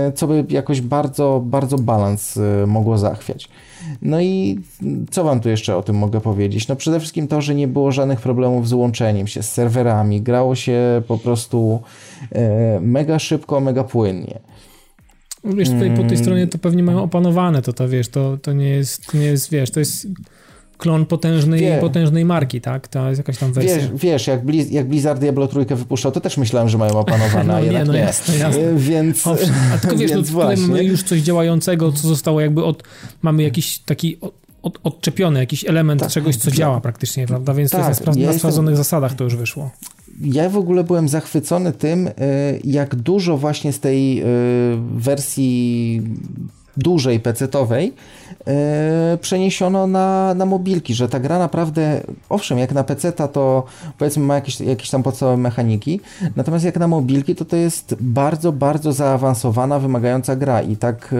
[0.08, 3.48] y, co by jakoś bardzo, bardzo balans y, mogło zachwiać.
[4.02, 4.60] No i
[5.10, 6.68] co wam tu jeszcze o tym mogę powiedzieć?
[6.68, 10.22] No przede wszystkim to, że nie było żadnych problemów z łączeniem się, z serwerami.
[10.22, 11.82] Grało się po prostu
[12.32, 14.38] e, mega szybko, mega płynnie.
[15.44, 16.16] Wiesz, tutaj po tej mm.
[16.16, 19.70] stronie to pewnie mają opanowane, to to wiesz, to, to nie jest, nie jest, wiesz,
[19.70, 20.06] to jest
[20.76, 21.78] klon potężnej, Wie.
[21.80, 22.88] potężnej marki, tak?
[22.88, 23.76] To jest jakaś tam wersja.
[23.76, 27.44] Wiesz, wiesz jak, Blizz, jak Blizzard Diablo trójkę wypuszczał, to też myślałem, że mają opanowane,
[27.52, 27.92] no, a jednak nie.
[27.92, 28.62] No jasne, jasne.
[28.62, 32.64] E, więc, Owszem, a tylko wiesz, no, tutaj mamy już coś działającego, co zostało jakby
[32.64, 32.82] od,
[33.22, 36.54] mamy jakiś taki od, od, odczepiony, jakiś element tak, czegoś, co tak.
[36.54, 37.54] działa praktycznie, prawda?
[37.54, 38.84] Więc tak, to jest na, ja sprawdzonych jestem...
[38.84, 39.70] zasadach to już wyszło
[40.20, 42.12] ja w ogóle byłem zachwycony tym, e,
[42.64, 44.24] jak dużo właśnie z tej e,
[44.96, 46.02] wersji
[46.76, 47.92] dużej PC-owej
[48.46, 48.52] yy,
[49.20, 53.64] przeniesiono na, na mobilki, że ta gra naprawdę, owszem, jak na PC to
[53.98, 56.00] powiedzmy ma jakieś, jakieś tam podstawowe mechaniki,
[56.36, 61.14] natomiast jak na mobilki to to jest bardzo, bardzo zaawansowana, wymagająca gra i tak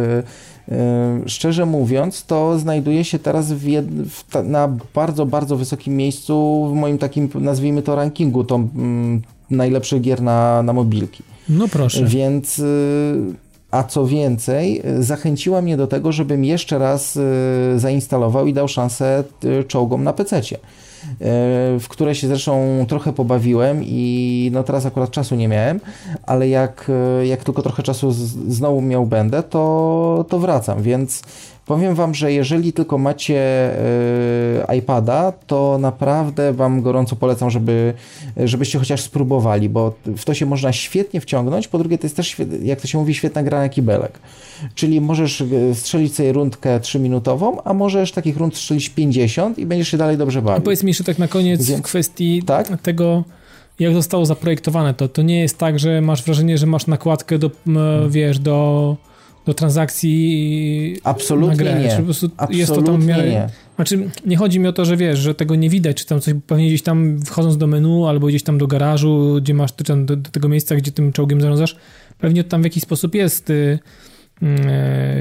[0.68, 5.56] yy, yy, szczerze mówiąc, to znajduje się teraz w jed, w ta, na bardzo, bardzo
[5.56, 11.22] wysokim miejscu w moim takim, nazwijmy to rankingu, to mm, najlepszych gier na, na mobilki.
[11.48, 12.04] No proszę.
[12.04, 12.62] Więc
[13.74, 17.20] a co więcej, zachęciła mnie do tego, żebym jeszcze raz y,
[17.76, 20.56] zainstalował i dał szansę y, czołgom na y,
[21.80, 25.80] w które się zresztą trochę pobawiłem i no teraz akurat czasu nie miałem,
[26.26, 26.90] ale jak,
[27.24, 28.12] jak tylko trochę czasu
[28.48, 31.22] znowu miał będę, to, to wracam, więc
[31.66, 33.40] Powiem Wam, że jeżeli tylko macie
[34.68, 37.94] e, iPada, to naprawdę Wam gorąco polecam, żeby,
[38.36, 41.68] żebyście chociaż spróbowali, bo w to się można świetnie wciągnąć.
[41.68, 44.18] Po drugie, to jest też, jak to się mówi, świetna gra na kibelek.
[44.74, 49.88] Czyli możesz e, strzelić sobie rundkę 3-minutową, a możesz takich rund strzelić 50 i będziesz
[49.88, 50.58] się dalej dobrze bawił.
[50.58, 52.80] A powiedz mi jeszcze tak na koniec Więc, w kwestii tak?
[52.82, 53.24] tego
[53.78, 57.50] jak zostało zaprojektowane to, to nie jest tak, że masz wrażenie, że masz nakładkę do,
[57.64, 58.10] hmm.
[58.10, 58.96] wiesz, do,
[59.46, 61.80] do transakcji Absolutnie na grę.
[61.80, 61.96] nie.
[61.96, 63.48] Po prostu Absolutnie jest to tam w miarę, nie.
[63.76, 66.34] Znaczy, nie chodzi mi o to, że wiesz, że tego nie widać, czy tam coś
[66.46, 70.16] pewnie gdzieś tam wchodząc do menu, albo gdzieś tam do garażu, gdzie masz do, do,
[70.16, 71.76] do tego miejsca, gdzie tym czołgiem zarządzasz,
[72.18, 73.78] pewnie tam w jakiś sposób jest y,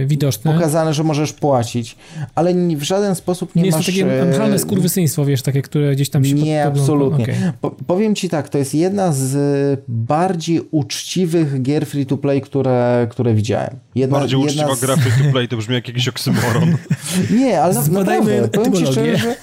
[0.06, 0.54] widoczne.
[0.54, 1.96] Pokazane, że możesz płacić,
[2.36, 3.88] ale w żaden sposób nie, nie masz...
[3.88, 6.34] Nie jest to takie naturalne skurwysyństwo, wiesz, takie, które gdzieś tam się...
[6.34, 6.80] Nie, pod...
[6.80, 7.24] absolutnie.
[7.24, 7.54] Okay.
[7.62, 13.80] Po, powiem ci tak, to jest jedna z bardziej uczciwych gier free-to-play, które, które widziałem.
[13.96, 14.82] Jedna, bardziej jedna uczciwa z...
[14.82, 16.78] gra free-to-play to brzmi jak jakiś oksymoron.
[17.40, 19.18] nie, ale naprawdę, powiem ci szczerze,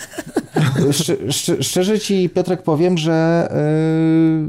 [1.29, 3.49] że Szczerze, ci, Piotrek, powiem, że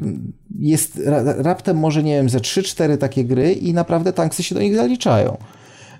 [0.08, 1.02] y, jest
[1.38, 5.38] raptem może, nie wiem, ze 3-4 takie gry i naprawdę tanksy się do nich zaliczają.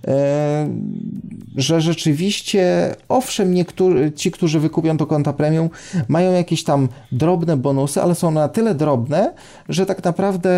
[0.08, 0.70] E,
[1.56, 5.70] że rzeczywiście, owszem, niektórzy, ci, którzy wykupią to konta premium,
[6.08, 9.34] mają jakieś tam drobne bonusy, ale są na tyle drobne,
[9.70, 10.50] że tak naprawdę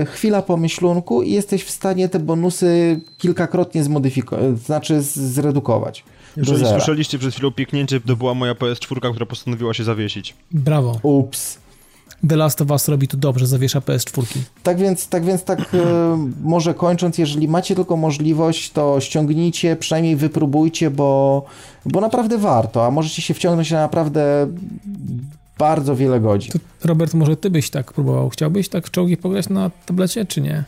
[0.00, 6.04] e, chwila pomyślunku i jesteś w stanie te bonusy kilkakrotnie zmodyfikować, znaczy zredukować.
[6.36, 10.34] Jeżeli słyszeliście przed chwilą pieknięcie, to była moja PS4, która postanowiła się zawiesić.
[10.50, 10.98] Brawo.
[11.02, 11.58] Ups.
[12.28, 14.38] The Last of Us robi tu dobrze, zawiesza PS4.
[14.62, 15.66] Tak więc, tak więc, tak e,
[16.42, 21.44] może kończąc, jeżeli macie tylko możliwość, to ściągnijcie, przynajmniej wypróbujcie, bo,
[21.86, 24.46] bo naprawdę warto, a możecie się wciągnąć na naprawdę
[25.58, 26.52] bardzo wiele godzin.
[26.52, 28.28] To Robert, może ty byś tak próbował?
[28.28, 30.64] Chciałbyś tak w czołgi pograć na tablecie, czy nie?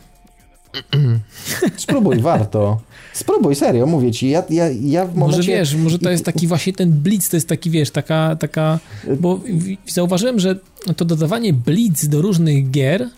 [1.77, 2.79] Spróbuj, warto.
[3.15, 4.29] Spróbuj, serio, mówię ci.
[4.29, 5.37] Ja, ja, ja w momencie...
[5.37, 8.79] Może wiesz, może to jest taki właśnie ten blitz, to jest taki, wiesz, taka, taka...
[9.19, 9.39] Bo
[9.87, 10.59] zauważyłem, że
[10.95, 13.09] to dodawanie blitz do różnych gier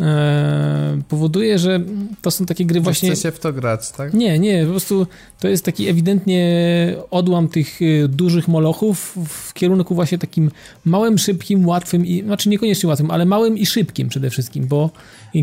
[0.00, 1.80] e, powoduje, że
[2.22, 3.10] to są takie gry właśnie...
[3.10, 4.14] Chce się w to grać, tak?
[4.14, 5.06] Nie, nie, po prostu
[5.40, 10.50] to jest taki ewidentnie odłam tych e, dużych molochów w kierunku właśnie takim
[10.84, 14.90] małym, szybkim, łatwym i, znaczy niekoniecznie łatwym, ale małym i szybkim przede wszystkim, bo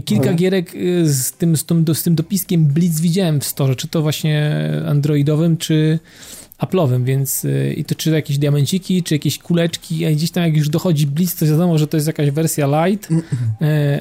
[0.06, 0.36] kilka ale...
[0.36, 4.02] gierek e, z tym, z, tym, z tym dopiskiem Blitz widziałem w storze, czy to
[4.02, 4.54] właśnie
[4.88, 6.00] androidowym, czy
[6.60, 10.58] Apple'owym, więc y, i to czy jakieś diamenciki, czy jakieś kuleczki, a gdzieś tam jak
[10.58, 13.16] już dochodzi Blitz, to wiadomo, że to jest jakaś wersja light, y,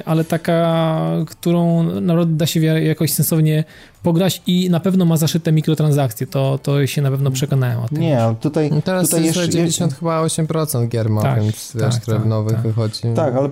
[0.05, 3.63] ale taka, którą naprawdę da się jakoś sensownie
[4.03, 7.99] pograć i na pewno ma zaszyte mikrotransakcje, to, to się na pewno przekonałem o tym.
[7.99, 8.69] Nie, tutaj...
[8.69, 9.51] No teraz tutaj jest jeszcze...
[9.51, 12.61] 90 chyba 8% gier ma, tak, więc tak, wiesz, które tak, nowych tak.
[12.61, 13.01] wychodzi.
[13.15, 13.49] Tak, ale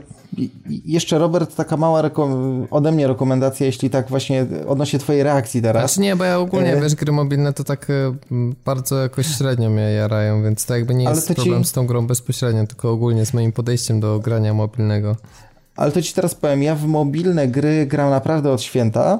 [0.85, 2.01] jeszcze Robert, taka mała
[2.71, 5.91] ode mnie rekomendacja, jeśli tak właśnie odnośnie twojej reakcji teraz.
[5.91, 6.81] Znaczy nie, bo ja ogólnie, e...
[6.81, 8.15] wiesz, gry mobilne to tak e,
[8.65, 11.69] bardzo jakoś średnio mnie jarają, więc to jakby nie jest problem ci...
[11.69, 15.15] z tą grą bezpośrednio, tylko ogólnie z moim podejściem do grania mobilnego.
[15.75, 19.19] Ale to ci teraz powiem, ja w mobilne gry gram naprawdę od święta.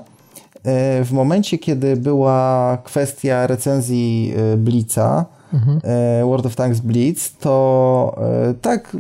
[0.64, 5.80] E, w momencie, kiedy była kwestia recenzji e, Blica, mhm.
[6.24, 8.16] World of Tanks Blitz, to
[8.62, 8.98] tak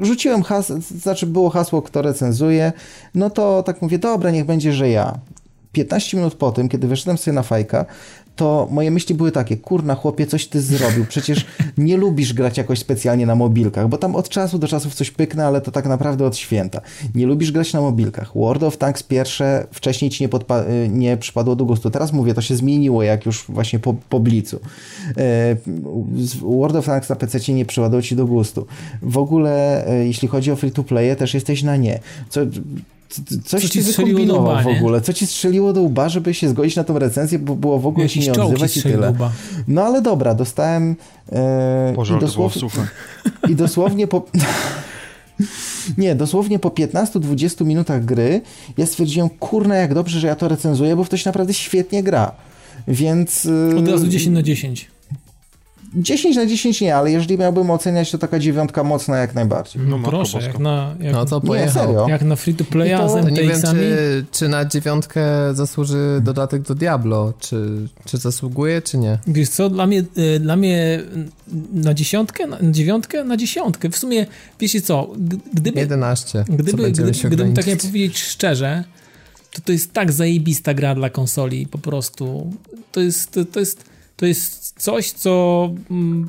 [0.00, 2.72] rzuciłem hasło, znaczy było hasło, kto recenzuje,
[3.14, 5.18] no to tak mówię, dobra, niech będzie, że ja.
[5.72, 7.84] 15 minut po tym, kiedy wyszedłem sobie na fajka,
[8.36, 11.46] to moje myśli były takie, kurna chłopie, coś ty zrobił, przecież
[11.78, 15.46] nie lubisz grać jakoś specjalnie na mobilkach, bo tam od czasu do czasu coś pyknę,
[15.46, 16.80] ale to tak naprawdę od święta.
[17.14, 18.32] Nie lubisz grać na mobilkach.
[18.34, 20.28] World of Tanks pierwsze wcześniej ci nie,
[20.84, 21.90] y, nie przypadło do gustu.
[21.90, 24.60] Teraz mówię, to się zmieniło, jak już właśnie po, po blicu.
[25.16, 25.56] E,
[26.40, 28.66] World of Tanks na PC nie przypadło ci do gustu.
[29.02, 32.00] W ogóle, e, jeśli chodzi o free-to-play, też jesteś na nie.
[32.28, 32.40] Co,
[33.44, 35.00] coś Co ci strzeliło w ogóle.
[35.00, 38.04] Co ci strzeliło do łba, żeby się zgodzić na tą recenzję, bo było w ogóle
[38.04, 39.14] Jakiś się nie odzywać i tyle.
[39.68, 40.96] No ale dobra, dostałem
[41.32, 42.62] e, Boże, i, dosłownie,
[43.50, 44.26] i dosłownie po...
[45.98, 48.40] Nie, dosłownie po 15-20 minutach gry
[48.76, 52.32] ja stwierdziłem, kurna, jak dobrze, że ja to recenzuję, bo się naprawdę świetnie gra.
[52.88, 53.48] Więc...
[53.78, 54.90] Od razu 10 na 10.
[55.94, 59.82] 10 na 10 nie, ale jeżeli miałbym oceniać, to taka dziewiątka mocna jak najbardziej.
[59.82, 61.66] No, no proszę, jak na, jak, no to pojechał.
[61.66, 62.08] Nie, serio.
[62.08, 65.22] Jak na free to playa to, z Nie wiem, czy, czy na dziewiątkę
[65.54, 69.18] zasłuży dodatek do Diablo, czy, czy zasługuje, czy nie.
[69.26, 71.00] Wiesz co, dla mnie, e, dla mnie
[71.72, 73.90] na dziesiątkę, na dziewiątkę, na dziesiątkę.
[73.90, 74.26] W sumie,
[74.60, 75.10] wiecie co,
[75.54, 75.80] gdyby...
[75.80, 76.44] 11.
[76.48, 78.84] Gdyby, gdyby, gdybym tak nie powiedzieć szczerze,
[79.52, 82.52] to to jest tak zajebista gra dla konsoli, po prostu.
[82.92, 83.91] To jest, to, to jest
[84.22, 86.28] to jest coś, co mm,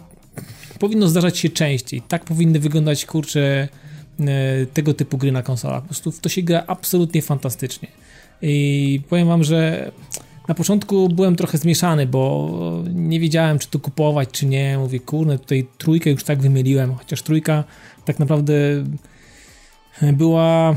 [0.80, 2.02] powinno zdarzać się częściej.
[2.02, 3.68] Tak powinny wyglądać, kurcze,
[4.74, 5.82] tego typu gry na konsolach.
[5.82, 7.88] Po prostu to się gra absolutnie fantastycznie.
[8.41, 9.91] I powiem wam, że
[10.48, 14.78] na początku byłem trochę zmieszany, bo nie wiedziałem, czy to kupować, czy nie.
[14.78, 17.64] Mówię, kurde, tutaj trójkę już tak wymyliłem, chociaż trójka
[18.06, 18.53] tak naprawdę
[20.14, 20.76] była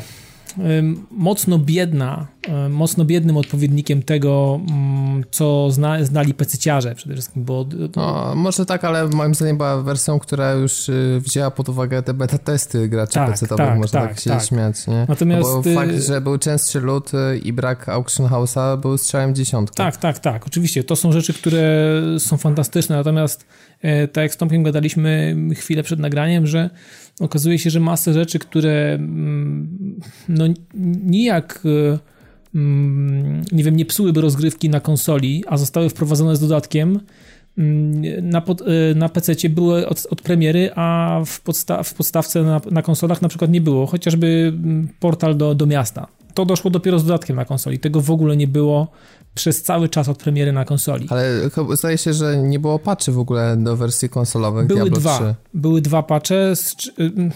[1.10, 2.26] mocno biedna
[2.70, 7.66] mocno biednym odpowiednikiem tego, mm, co zna, znali pececiarze przede wszystkim, bo...
[7.96, 12.14] No, może tak, ale moim zdaniem była wersją, która już y, wzięła pod uwagę te
[12.14, 14.42] beta testy graczy tak, pecetowych, tak, można tak, tak się tak.
[14.42, 15.06] śmiać, nie?
[15.08, 15.48] Natomiast...
[15.48, 19.76] No bo fakt, że był częstszy lód y, i brak Auction House'a był strzałem dziesiątkę.
[19.76, 20.84] Tak, tak, tak, oczywiście.
[20.84, 23.46] To są rzeczy, które są fantastyczne, natomiast
[24.12, 26.70] tak jak z Tomkiem gadaliśmy chwilę przed nagraniem, że
[27.20, 30.44] okazuje się, że masę rzeczy, które mm, no
[31.04, 31.98] nijak e,
[32.54, 37.00] mm, nie wiem, nie psułyby rozgrywki na konsoli, a zostały wprowadzone z dodatkiem,
[37.58, 38.64] mm, na, pod, e,
[38.94, 43.28] na PC były od, od, premiery, a w, podsta w podstawce na, na konsolach na
[43.28, 44.52] przykład nie było, chociażby
[45.00, 46.06] portal do, do miasta.
[46.36, 47.78] To doszło dopiero z dodatkiem na konsoli.
[47.78, 48.88] Tego w ogóle nie było
[49.34, 51.06] przez cały czas od premiery na konsoli.
[51.10, 51.30] Ale
[51.72, 55.16] zdaje się, że nie było patchy w ogóle do wersji konsolowych Były Diablo dwa.
[55.16, 55.34] 3.
[55.54, 56.52] Były dwa patche,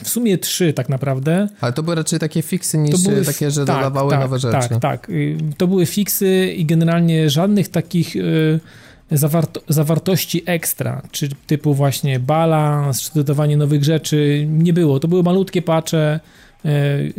[0.03, 1.49] w sumie trzy tak naprawdę.
[1.61, 4.69] Ale to były raczej takie fiksy niż były, takie, że tak, dodawały tak, nowe rzeczy.
[4.69, 5.11] Tak, tak.
[5.11, 8.61] Y, to były fiksy i generalnie żadnych takich y,
[9.11, 15.01] zawarto zawartości ekstra, czy typu właśnie balans, czy dodawanie nowych rzeczy, nie było.
[15.01, 16.21] To były malutkie patche, E,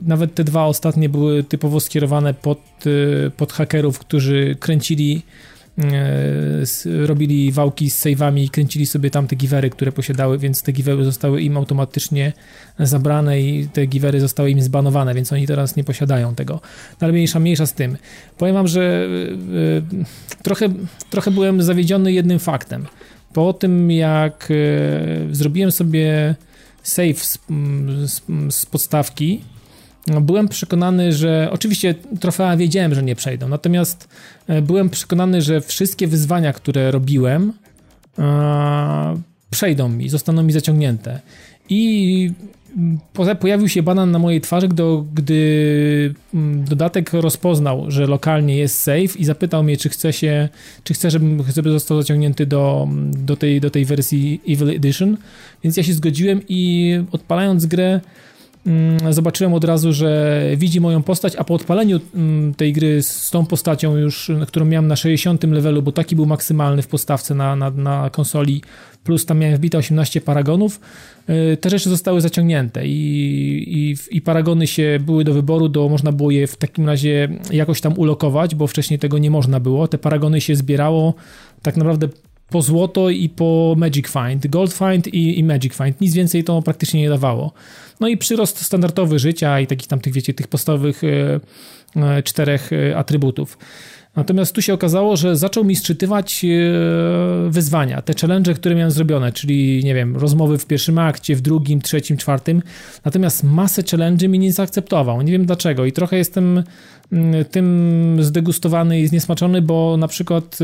[0.02, 2.60] nawet te dwa ostatnie były typowo skierowane pod,
[3.28, 5.22] e, pod hakerów, którzy kręcili,
[5.78, 10.72] e, robili wałki z save'ami i kręcili sobie tam te givery, które posiadały, więc te
[10.72, 12.34] givery zostały im automatycznie
[12.80, 16.54] zabrane i te givery zostały im zbanowane, więc oni teraz nie posiadają tego.
[17.02, 17.98] No ale mniejsza, mniejsza z tym.
[18.38, 19.08] Powiem wam, że
[20.44, 20.70] trochę,
[21.10, 22.86] trochę byłem zawiedziony jednym faktem.
[23.34, 24.50] Po tym, jak
[25.32, 26.36] zrobiłem sobie
[26.84, 27.40] save z,
[28.06, 29.42] z, z podstawki,
[30.08, 34.08] byłem przekonany, że oczywiście trofea wiedziałem, że nie przejdą, natomiast
[34.48, 37.54] e, byłem przekonany, że wszystkie wyzwania, które robiłem,
[38.20, 41.20] e, przejdą mi, zostaną mi zaciągnięte.
[41.70, 42.32] I
[43.40, 44.68] pojawił się banan na mojej twarzy,
[45.14, 50.50] gdy mm, dodatek rozpoznał, że lokalnie jest safe i zapytał mnie, czy chce się,
[50.84, 55.18] czy chce, żebym, żeby został zaciągnięty do, do, tej, do tej wersji Evil Edition.
[55.64, 58.02] Więc ja się zgodziłem i odpalając grę mm,
[59.10, 63.46] zobaczyłem od razu, że widzi moją postać, a po odpaleniu mm, tej gry z tą
[63.46, 67.72] postacią już, którą miałem na 60 levelu, bo taki był maksymalny w postawce na, na,
[67.72, 68.62] na konsoli,
[69.04, 70.80] plus tam miałem wbite 18 paragonów,
[71.54, 72.94] y, te rzeczy zostały zaciągnięte i,
[73.68, 77.82] i, i, paragony się były do wyboru, do, można było je w takim razie jakoś
[77.82, 79.88] tam ulokować, bo wcześniej tego nie można było.
[79.88, 81.14] Te paragony się zbierało
[81.62, 82.08] tak naprawdę
[82.52, 86.02] po złoto i po Magic Find, Gold Find i, i Magic Find.
[86.02, 87.54] Nic więcej to praktycznie nie dawało.
[88.00, 91.40] No i przyrost standardowy życia i takich tam tych, wiecie, tych podstawowych e,
[91.96, 93.58] e, czterech e, atrybutów.
[94.16, 96.46] Natomiast tu się okazało, że zaczął mi sczytywać
[97.50, 101.82] wyzwania, te challenge, które miałem zrobione, czyli nie wiem, rozmowy w pierwszym akcie, w drugim,
[101.82, 102.62] trzecim, czwartym.
[103.06, 105.22] Natomiast masę challenge mi nie zaakceptował.
[105.22, 106.64] Nie wiem dlaczego i trochę jestem
[107.12, 110.60] mm, tym zdegustowany i zniesmaczony, bo na przykład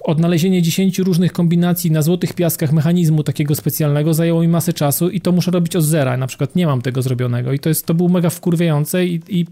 [0.00, 5.20] odnalezienie 10 różnych kombinacji na złotych piaskach mechanizmu takiego specjalnego zajęło mi masę czasu i
[5.20, 6.16] to muszę robić od zera.
[6.16, 9.46] Na przykład nie mam tego zrobionego i to jest, to było mega wkurwiające i, i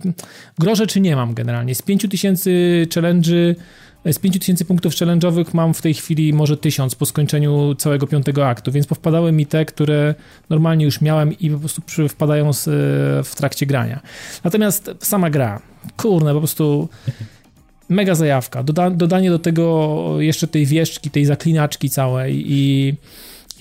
[0.58, 1.74] groże czy nie mam generalnie.
[1.74, 2.50] Z 5000
[2.94, 3.54] challenge'y
[4.12, 8.72] z 5000 punktów challenge'owych mam w tej chwili może 1000 po skończeniu całego piątego aktu,
[8.72, 10.14] więc powpadały mi te, które
[10.50, 12.50] normalnie już miałem i po prostu wpadają
[13.24, 14.00] w trakcie grania.
[14.44, 15.62] Natomiast sama gra,
[15.96, 16.88] kurne, po prostu
[17.88, 18.62] mega zajawka.
[18.62, 22.94] Doda, dodanie do tego jeszcze tej wieszczki, tej zaklinaczki całej i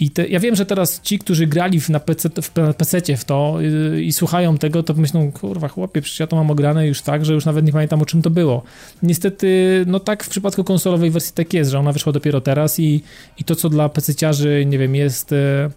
[0.01, 3.25] i te, ja wiem, że teraz ci, którzy grali w, na, PC, w PC w
[3.25, 7.01] to yy, i słuchają tego, to myślą, kurwa, chłopie, przecież ja to mam ograne już
[7.01, 8.63] tak, że już nawet nie pamiętam o czym to było.
[9.03, 13.03] Niestety, no tak w przypadku konsolowej wersji tak jest, że ona wyszła dopiero teraz i,
[13.37, 15.31] i to, co dla PC-ciarzy, nie wiem, jest...
[15.31, 15.71] Yy,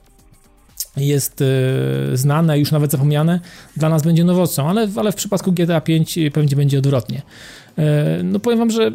[0.96, 3.40] jest yy, znane, już nawet zapomniane,
[3.76, 7.22] dla nas będzie nowocą, ale, ale w przypadku GTA 5 pewnie będzie odwrotnie.
[7.78, 8.92] E, no powiem wam, że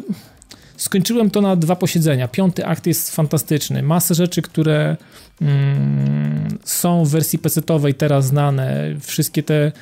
[0.76, 2.28] skończyłem to na dwa posiedzenia.
[2.28, 3.82] Piąty akt jest fantastyczny.
[3.82, 4.96] Masę rzeczy, które
[5.40, 9.72] mm, są w wersji PC-owej teraz znane, wszystkie te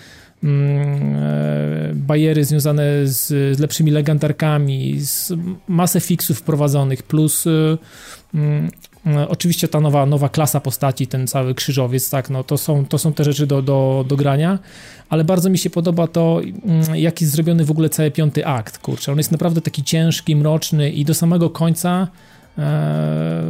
[0.45, 5.33] mm, e, bariery związane z, lepszymi legendarkami, z
[5.69, 7.79] masę fixów wprowadzonych, plus y,
[8.35, 8.70] mm,
[9.28, 13.12] oczywiście ta nowa, nowa klasa postaci, ten cały krzyżowiec, tak, no to są, to są
[13.12, 14.59] te rzeczy do, do, do grania,
[15.09, 18.78] ale bardzo mi się podoba to, mm, jak jest zrobiony w ogóle cały piąty akt,
[18.78, 22.09] kurczę, on jest naprawdę taki ciężki, mroczny i do samego końca
[22.59, 23.43] e,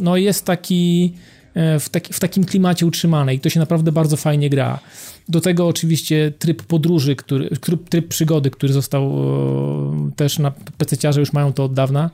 [0.00, 1.12] no jest taki
[1.54, 4.78] w, taki, w takim klimacie utrzymane i to się naprawdę bardzo fajnie gra.
[5.28, 7.50] Do tego oczywiście tryb podróży, który,
[7.90, 9.12] tryb przygody, który został
[10.16, 12.10] też na PC-ciarze już mają to od dawna.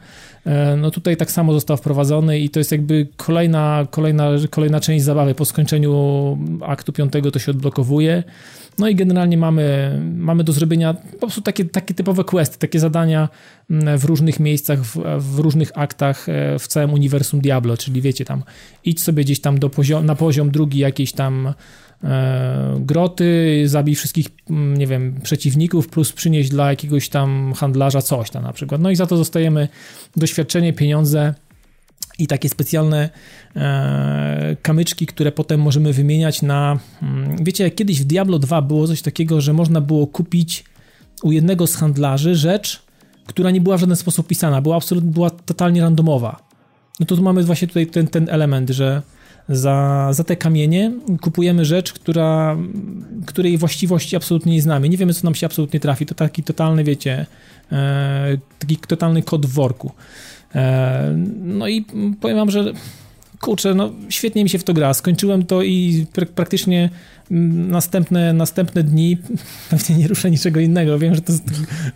[0.77, 5.35] No tutaj tak samo został wprowadzony i to jest jakby kolejna, kolejna, kolejna część zabawy.
[5.35, 8.23] Po skończeniu aktu piątego to się odblokowuje.
[8.79, 13.29] No i generalnie mamy, mamy do zrobienia po prostu takie, takie typowe questy, takie zadania
[13.71, 18.25] mm, w różnych miejscach, w, w, różnych aktach e, w całym uniwersum Diablo, czyli wiecie
[18.25, 18.43] tam,
[18.85, 21.55] idź sobie gdzieś tam do poziom, na poziom drugi jakiejś tam
[22.05, 28.31] e, groty, zabij wszystkich, mm, nie wiem, przeciwników, plus przynieść dla jakiegoś tam handlarza coś
[28.31, 28.81] tam na przykład.
[28.81, 29.69] No i za to dostajemy
[30.17, 31.35] doświadczenie, pieniądze,
[32.19, 33.11] i takie specjalne
[33.57, 36.79] e, kamyczki, które potem możemy wymieniać na.
[37.03, 40.65] Mm, wiecie, jak kiedyś w Diablo 2 było coś takiego, że można było kupić
[41.23, 42.83] u jednego z handlarzy rzecz,
[43.27, 46.47] która nie była w żaden sposób pisana, była absolutnie, była totalnie randomowa.
[47.01, 49.03] No to tu mamy właśnie tutaj ten, ten element, że
[49.49, 52.57] za, za te kamienie kupujemy rzecz, która,
[53.27, 54.89] której właściwości absolutnie nie znamy.
[54.89, 56.07] Nie wiemy, co nam się absolutnie trafi.
[56.07, 57.27] To taki totalny, wiecie,
[57.73, 59.93] e, taki totalny kod w worku.
[60.57, 61.85] E, no i
[62.21, 62.73] powiem wam, że
[63.41, 64.95] kurczę, no świetnie mi się w to gra.
[64.95, 66.91] Skończyłem to i pr praktycznie
[67.31, 69.17] następne, następne dni
[69.71, 70.99] pewnie nie ruszę niczego innego.
[70.99, 71.33] Wiem, że to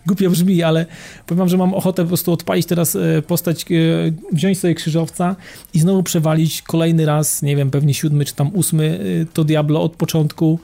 [0.05, 0.85] głupio brzmi, ale
[1.25, 3.65] powiem wam, że mam ochotę po prostu odpalić teraz e, postać, e,
[4.31, 5.35] wziąć sobie krzyżowca
[5.73, 8.99] i znowu przewalić kolejny raz, nie wiem, pewnie siódmy czy tam ósmy
[9.33, 10.59] to Diablo od początku,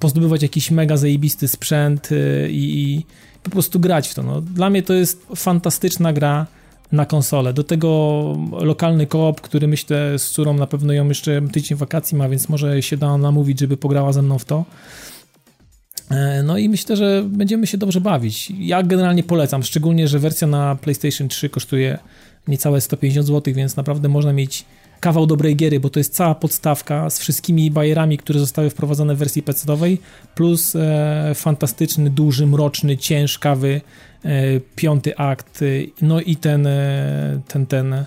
[0.00, 2.08] pozdobywać jakiś mega zajebisty sprzęt
[2.50, 3.06] i, i
[3.42, 4.22] po prostu grać w to.
[4.22, 6.46] No, dla mnie to jest fantastyczna gra
[6.92, 7.52] na konsolę.
[7.52, 12.28] Do tego lokalny koop, który myślę z córą na pewno ją jeszcze tydzień wakacji ma,
[12.28, 14.64] więc może się da namówić, żeby pograła ze mną w to.
[16.10, 18.52] E, no i myślę, że będziemy się dobrze bawić.
[18.58, 21.98] Ja generalnie polecam, szczególnie, że wersja na PlayStation 3 kosztuje
[22.48, 24.64] niecałe 150 zł, więc naprawdę można mieć
[25.00, 29.18] kawał dobrej giery, bo to jest cała podstawka z wszystkimi bajerami, które zostały wprowadzone w
[29.18, 29.98] wersji PC-owej,
[30.34, 33.80] plus e, fantastyczny, duży, mroczny, ciężkawy
[34.76, 35.60] piąty akt,
[36.02, 38.06] no i ten, e, ten, ten e,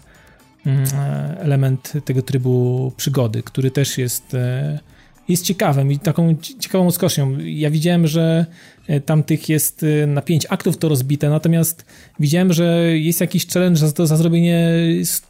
[1.40, 4.36] element tego trybu przygody, który też jest
[5.28, 7.38] jest ciekawym i taką ciekawą skocznią.
[7.40, 8.74] Ja widziałem, że e,
[9.06, 11.86] tam tych jest e, na pięć aktów to rozbite, natomiast
[12.20, 14.70] widziałem, że jest jakiś challenge za, za zrobienie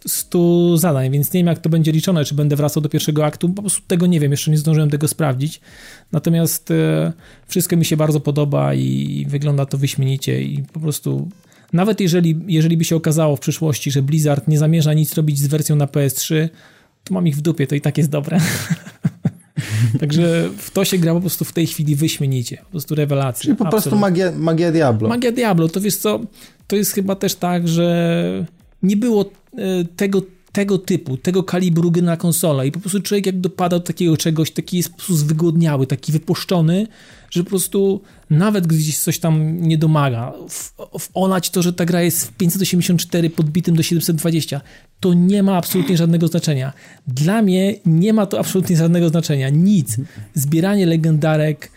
[0.07, 3.49] 100 zadań, więc nie wiem jak to będzie liczone, czy będę wracał do pierwszego aktu,
[3.49, 5.61] po prostu tego nie wiem, jeszcze nie zdążyłem tego sprawdzić.
[6.11, 7.14] Natomiast e,
[7.48, 11.30] wszystko mi się bardzo podoba i wygląda to wyśmienicie i po prostu
[11.73, 15.48] nawet jeżeli, jeżeli by się okazało w przyszłości, że Blizzard nie zamierza nic robić z
[15.48, 16.49] wersją na PS3,
[17.03, 18.40] to mam ich w dupie, to i tak jest dobre.
[19.99, 22.57] Także w to się gra po prostu w tej chwili wyśmienicie.
[22.57, 23.43] Po prostu rewelacja.
[23.43, 25.10] Czyli po prostu magia, magia Diablo.
[25.10, 25.68] Magia Diablo.
[25.68, 26.19] To wiesz co,
[26.68, 28.45] to jest chyba też tak, że
[28.84, 29.26] nie było
[29.57, 30.22] e, tego
[30.56, 34.18] tego typu, tego kalibru gry na konsolę i po prostu człowiek jak dopada do takiego
[34.18, 36.88] czegoś, taki jest po prostu zwygodniały, taki wypuszczony,
[37.30, 41.10] że po prostu nawet gdzieś coś tam nie domaga, w, w
[41.52, 44.61] to, że ta gra jest w 584 podbitym do 720,
[44.99, 46.73] to nie ma absolutnie żadnego znaczenia.
[47.07, 49.49] Dla mnie nie ma to absolutnie żadnego znaczenia.
[49.49, 49.98] Nic.
[50.34, 51.72] Zbieranie legendarek,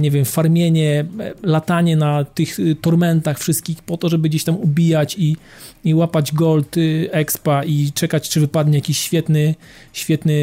[0.00, 4.56] nie wiem, farmienie, e, latanie na tych e, tormentach wszystkich po to, żeby gdzieś tam
[4.56, 5.36] ubijać i,
[5.84, 6.76] i łapać gold,
[7.10, 9.54] expa i czekać, czy wypadnie jakiś świetny,
[9.92, 10.34] świetny,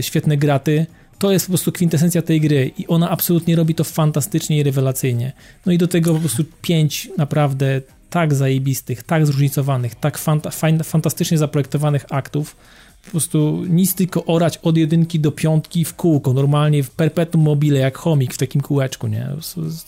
[0.00, 0.86] świetne graty
[1.18, 5.32] to jest po prostu kwintesencja tej gry i ona absolutnie robi to fantastycznie i rewelacyjnie.
[5.66, 7.80] No i do tego po prostu pięć naprawdę
[8.10, 10.50] tak zajebistych, tak zróżnicowanych, tak fanta
[10.84, 12.56] fantastycznie zaprojektowanych aktów.
[13.04, 17.78] Po prostu nic tylko orać od jedynki do piątki w kółko, normalnie w perpetuum mobile,
[17.78, 19.28] jak chomik w takim kółeczku, nie?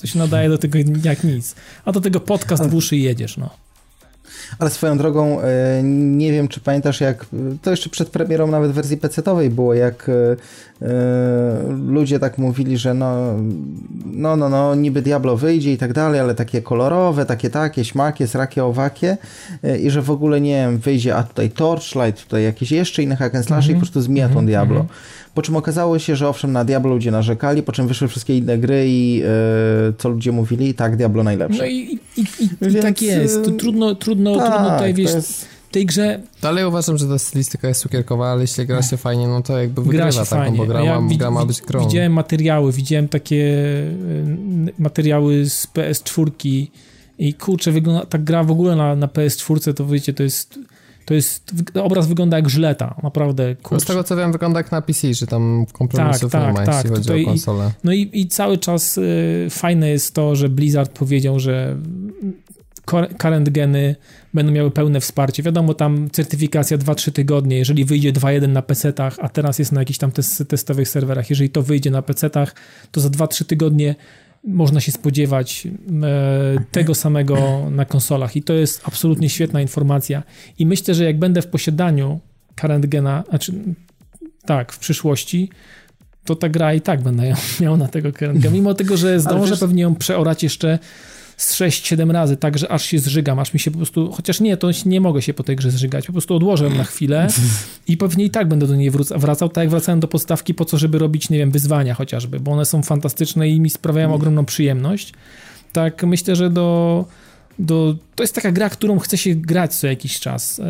[0.00, 1.54] To się nadaje do tego jak nic.
[1.84, 3.50] A do tego podcast w uszy jedziesz, no.
[4.58, 7.26] Ale swoją drogą, e, nie wiem, czy pamiętasz, jak
[7.62, 10.36] to jeszcze przed premierą nawet wersji PC-owej było, jak e, e,
[11.86, 13.34] ludzie tak mówili, że no,
[14.06, 18.26] no, no, no, niby Diablo wyjdzie i tak dalej, ale takie kolorowe, takie takie, śmakie,
[18.26, 19.16] srakie, owakie
[19.82, 23.34] i że w ogóle, nie wiem, wyjdzie, a tutaj Torchlight, tutaj jakieś jeszcze inne hack
[23.34, 23.70] and slash mm -hmm.
[23.70, 24.46] i po prostu zmiatą mm -hmm.
[24.46, 24.76] Diablo.
[24.76, 25.26] Mm -hmm.
[25.34, 28.58] Po czym okazało się, że owszem, na Diablo ludzie narzekali, po czym wyszły wszystkie inne
[28.58, 29.26] gry i yy,
[29.98, 31.58] co ludzie mówili, tak, Diablo najlepsze.
[31.58, 33.44] No i, i, i, Więc, i tak jest.
[33.44, 35.55] To trudno, trudno, tak, trudno tutaj, wiesz, jest...
[35.76, 36.20] tej grze...
[36.42, 39.82] Dalej uważam, że ta stylistyka jest cukierkowa, ale jeśli gra się fajnie, no to jakby
[39.82, 40.58] wygrywa, gra się tak, no fajnie.
[40.58, 41.80] bo gra, ja ma, gra ma być grą.
[41.80, 46.66] Widziałem materiały, widziałem takie y, materiały z PS4
[47.18, 50.58] i kurczę, wygląda, ta gra w ogóle na, na PS4 to wiecie, to jest
[51.04, 53.56] to jest, obraz wygląda jak żleta, naprawdę.
[53.62, 53.84] Kurczę.
[53.84, 56.66] Z tego co wiem, wygląda jak na PC, że tam kompromisów tak, tak, nie ma,
[56.66, 57.72] tak, jeśli chodzi Tutaj o konsolę.
[57.84, 61.76] no i, i cały czas y, fajne jest to, że Blizzard powiedział, że
[63.18, 63.96] current geny
[64.36, 65.42] będą miały pełne wsparcie.
[65.42, 69.98] Wiadomo, tam certyfikacja 2-3 tygodnie, jeżeli wyjdzie 2.1 na PC-tach, a teraz jest na jakichś
[69.98, 70.12] tam
[70.48, 72.54] testowych serwerach, jeżeli to wyjdzie na PC-tach,
[72.90, 73.94] to za 2-3 tygodnie
[74.44, 75.68] można się spodziewać
[76.02, 78.36] e, tego samego na konsolach.
[78.36, 80.22] I to jest absolutnie świetna informacja.
[80.58, 82.20] I myślę, że jak będę w posiadaniu
[82.60, 83.52] current gena, znaczy
[84.44, 85.50] tak, w przyszłości,
[86.24, 89.50] to ta gra i tak będę miał na tego current gena, mimo tego, że zdążę
[89.50, 89.60] wiesz...
[89.60, 90.78] pewnie ją przeorać jeszcze
[91.36, 94.56] z 6-7 razy, tak, że aż się zżygam, aż mi się po prostu, chociaż nie,
[94.56, 97.28] to nie mogę się po tej grze zżygać, po prostu odłożę na chwilę
[97.88, 100.78] i pewnie i tak będę do niej wracał, tak jak wracałem do podstawki po co,
[100.78, 105.12] żeby robić, nie wiem, wyzwania chociażby, bo one są fantastyczne i mi sprawiają ogromną przyjemność.
[105.72, 107.04] Tak, myślę, że do
[107.58, 110.60] do, to jest taka gra, którą chce się grać co jakiś czas.
[110.60, 110.64] E,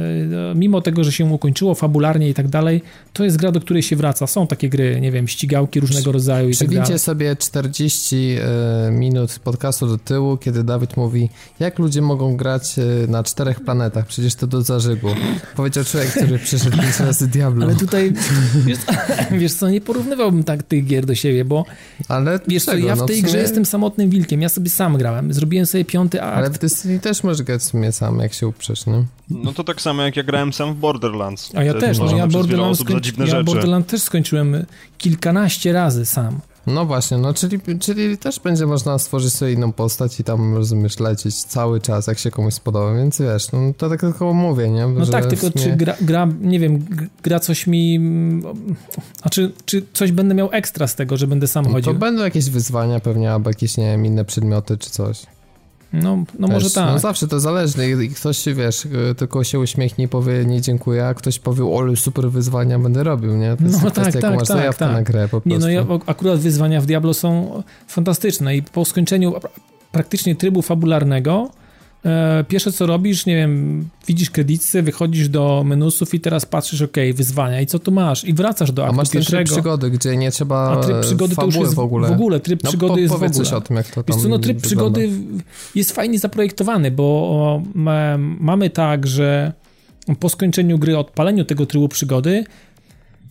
[0.55, 2.83] mimo tego, że się ukończyło fabularnie i tak dalej,
[3.13, 4.27] to jest gra, do której się wraca.
[4.27, 6.99] Są takie gry, nie wiem, ścigałki różnego rodzaju i tak dalej.
[6.99, 11.29] sobie 40 e, minut podcastu do tyłu, kiedy Dawid mówi,
[11.61, 15.09] jak ludzie mogą grać e, na czterech planetach, przecież to do zażygu.
[15.57, 17.67] Powiedział człowiek, który przyszedł pięć razy Diablo.
[17.67, 18.13] Ale tutaj,
[18.67, 18.79] wiesz,
[19.41, 21.65] wiesz co, nie porównywałbym tak tych gier do siebie, bo
[22.09, 24.71] Ale wiesz co, ja w no tej no, w grze jestem samotnym wilkiem, ja sobie
[24.71, 26.37] sam grałem, zrobiłem sobie piąty akt.
[26.37, 29.05] Ale ty Destiny też możesz grać w sumie sam, jak się uprzesz, nie?
[29.31, 31.51] No to tak samo jak ja grałem sam w Borderlands.
[31.55, 33.13] A ja też, no ja Borderlands, skończy...
[33.27, 34.67] ja Borderlands też skończyłem
[34.99, 36.41] kilkanaście razy sam.
[36.67, 41.01] No właśnie, no czyli, czyli też będzie można stworzyć sobie inną postać i tam, rozumiesz,
[41.01, 44.87] lecieć cały czas, jak się komuś spodoba, więc wiesz, no to tak tylko mówię, nie?
[44.87, 45.65] No tak, tylko sumie...
[45.65, 46.87] czy gra, gra, nie wiem,
[47.23, 48.01] gra coś mi,
[49.23, 51.93] a czy, czy coś będę miał ekstra z tego, że będę sam no chodził?
[51.93, 55.27] To będą jakieś wyzwania pewnie, albo jakieś, nie wiem, inne przedmioty czy coś.
[55.93, 56.93] No, no może tak.
[56.93, 57.91] No zawsze to zależne.
[57.91, 62.31] I ktoś, wiesz, tylko się uśmiechnie i powie nie dziękuję, a ktoś powie, ole, super
[62.31, 63.57] wyzwania będę robił, nie?
[63.57, 64.93] To no tak, kwestia, tak, masz tak, tak.
[64.93, 65.49] na grę po prostu.
[65.49, 69.35] Nie, no ja, akurat wyzwania w Diablo są fantastyczne i po skończeniu
[69.93, 71.51] praktycznie trybu fabularnego
[72.49, 77.61] pierwsze co robisz, nie wiem, widzisz kredyty, wychodzisz do menusów i teraz patrzysz, ok, wyzwania
[77.61, 78.25] i co tu masz?
[78.25, 79.37] I wracasz do aktu A masz pierwszego.
[79.37, 82.09] tryb przygody, gdzie nie trzeba A tryb przygody to już jest w ogóle.
[82.09, 83.31] W ogóle tryb no, przygody po, jest w ogóle.
[83.31, 84.99] coś o tym, jak to tam co, no tryb wygląda.
[84.99, 85.11] przygody
[85.75, 87.63] jest fajnie zaprojektowany, bo
[88.41, 89.53] mamy tak, że
[90.21, 92.45] po skończeniu gry, odpaleniu tego trybu przygody,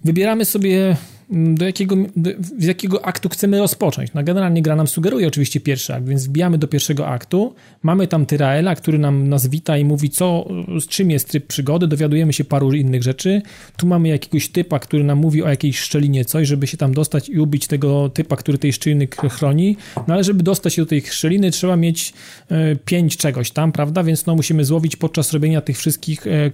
[0.03, 0.97] wybieramy sobie
[1.30, 2.30] do jakiego, do,
[2.60, 4.14] z jakiego aktu chcemy rozpocząć.
[4.14, 8.26] No generalnie gra nam sugeruje oczywiście pierwszy akt, więc wbijamy do pierwszego aktu, mamy tam
[8.26, 10.47] Tyraela, który nam nas wita i mówi co,
[10.80, 13.41] z czym jest tryb przygody, dowiadujemy się paru innych rzeczy,
[13.77, 17.30] tu mamy jakiegoś typa, który nam mówi o jakiejś szczelinie coś, żeby się tam dostać
[17.30, 19.77] i ubić tego typa, który tej szczeliny chroni,
[20.07, 22.14] no ale żeby dostać się do tej szczeliny trzeba mieć
[22.49, 26.52] e, pięć czegoś tam, prawda, więc no musimy złowić podczas robienia tych wszystkich e,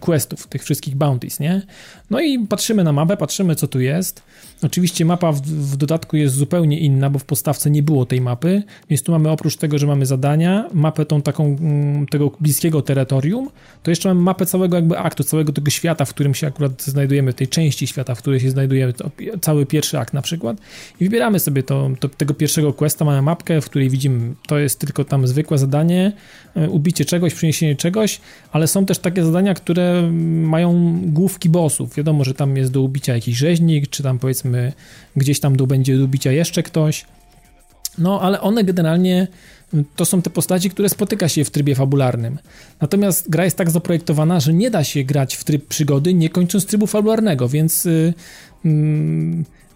[0.00, 1.62] questów, tych wszystkich bounties, nie?
[2.10, 4.22] No i patrzymy na mapę, patrzymy co tu jest.
[4.62, 8.62] Oczywiście mapa w, w, dodatku jest zupełnie inna, bo w podstawce nie było tej mapy,
[8.90, 13.50] więc tu mamy oprócz tego, że mamy zadania, mapę tą taką mm, tego bliskiego terytorium,
[13.82, 17.32] to jeszcze mamy mapę całego jakby aktu, całego tego świata, w którym się akurat znajdujemy,
[17.32, 18.92] tej części świata, w której się znajdujemy,
[19.40, 20.56] cały pierwszy akt na przykład
[21.00, 24.78] i wybieramy sobie to, to, tego pierwszego questa, mamy mapkę, w której widzimy, to jest
[24.78, 26.12] tylko tam zwykłe zadanie,
[26.54, 28.20] e, ubicie czegoś, przyniesienie czegoś,
[28.52, 30.10] ale są też takie zadania, które
[30.42, 34.72] mają główki bossów, wiadomo, że tam jest do ubicia jakiś rzeźnik, czy tam powiedzmy
[35.16, 37.04] gdzieś tam do będzie do ubicia jeszcze ktoś,
[37.98, 39.26] no ale one generalnie
[39.96, 42.38] to są te postaci, które spotyka się w trybie fabularnym.
[42.80, 46.66] Natomiast gra jest tak zaprojektowana, że nie da się grać w tryb przygody, nie kończąc
[46.66, 48.14] trybu fabularnego, więc yy,
[48.64, 48.72] yy,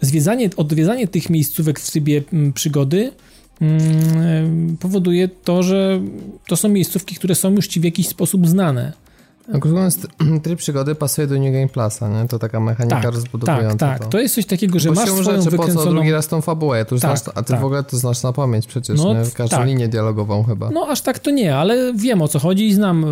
[0.01, 3.13] zwiedzanie, odwiedzanie tych miejscówek w trybie yy, przygody
[3.61, 6.01] mm, powoduje to, że
[6.47, 9.04] to są miejscówki, które są już ci w jakiś sposób znane.
[9.49, 9.99] Mówiąc,
[10.45, 12.29] tryb przygody pasuje do New Game Plusa, nie?
[12.29, 13.77] To taka mechanika tak, rozbudowująca.
[13.87, 14.03] Tak, tak.
[14.03, 14.09] To.
[14.09, 15.81] to jest coś takiego, że Bo masz swoją rzeczy, wykręconą...
[15.81, 16.85] po co drugi raz tą fabułę?
[16.85, 17.61] Tu tak, znasz, a ty tak.
[17.61, 19.31] w ogóle to znasz na pamięć przecież, no, nie?
[19.35, 19.67] Każdą tak.
[19.67, 20.71] linię dialogową chyba.
[20.71, 23.05] No aż tak to nie, ale wiem o co chodzi i znam,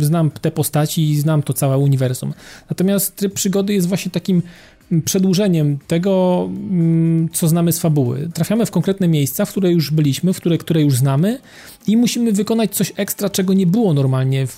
[0.00, 2.34] y, znam te postaci i znam to całe uniwersum.
[2.70, 4.42] Natomiast tryb przygody jest właśnie takim
[5.04, 8.28] przedłużeniem tego, mm, co znamy z fabuły.
[8.34, 11.38] Trafiamy w konkretne miejsca, w które już byliśmy, w które, które już znamy
[11.86, 14.54] i musimy wykonać coś ekstra, czego nie było normalnie w,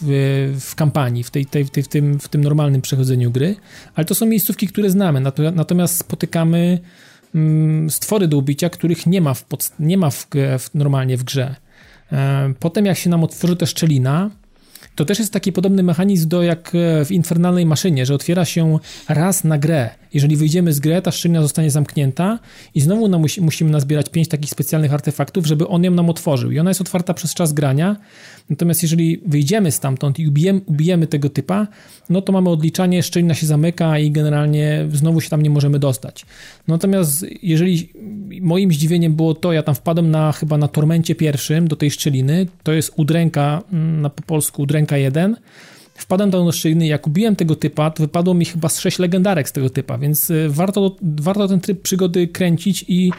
[0.61, 3.57] w kampanii, w, tej, tej, w, tym, w tym normalnym przechodzeniu gry,
[3.95, 5.23] ale to są miejscówki, które znamy,
[5.55, 6.79] natomiast spotykamy
[7.35, 9.45] mm, stwory do ubicia, których nie ma, w
[9.81, 10.27] nie ma w,
[10.59, 11.55] w, normalnie w grze.
[12.13, 14.31] E, potem jak się nam otworzy ta szczelina,
[14.99, 18.79] to też jest taki podobny mechanizm do jak e, w infernalnej maszynie, że otwiera się
[19.09, 19.91] raz na grę.
[20.15, 22.39] Jeżeli wyjdziemy z gry, ta szczelina zostanie zamknięta
[22.75, 26.51] i znowu nam musi, musimy nazbierać pięć takich specjalnych artefaktów, żeby on ją nam otworzył.
[26.51, 27.97] I ona jest otwarta przez czas grania.
[28.51, 31.67] Natomiast jeżeli wyjdziemy stamtąd i ubijemy, ubijemy tego typa,
[32.11, 36.27] no to mamy odliczanie, szczelina się zamyka i generalnie znowu się tam nie możemy dostać.
[36.69, 37.93] Natomiast jeżeli
[38.41, 42.47] moim zdziwieniem było to, ja tam wpadłem na chyba na tormencie pierwszym do tej szczeliny,
[42.63, 45.37] to jest udręka, mm, na po polsku udręka 1,
[45.95, 49.53] wpadłem do szczeliny, jak ubiłem tego typa, to wypadło mi chyba z 6 legendarek z
[49.53, 53.13] tego typa, więc y, warto, warto ten tryb przygody kręcić i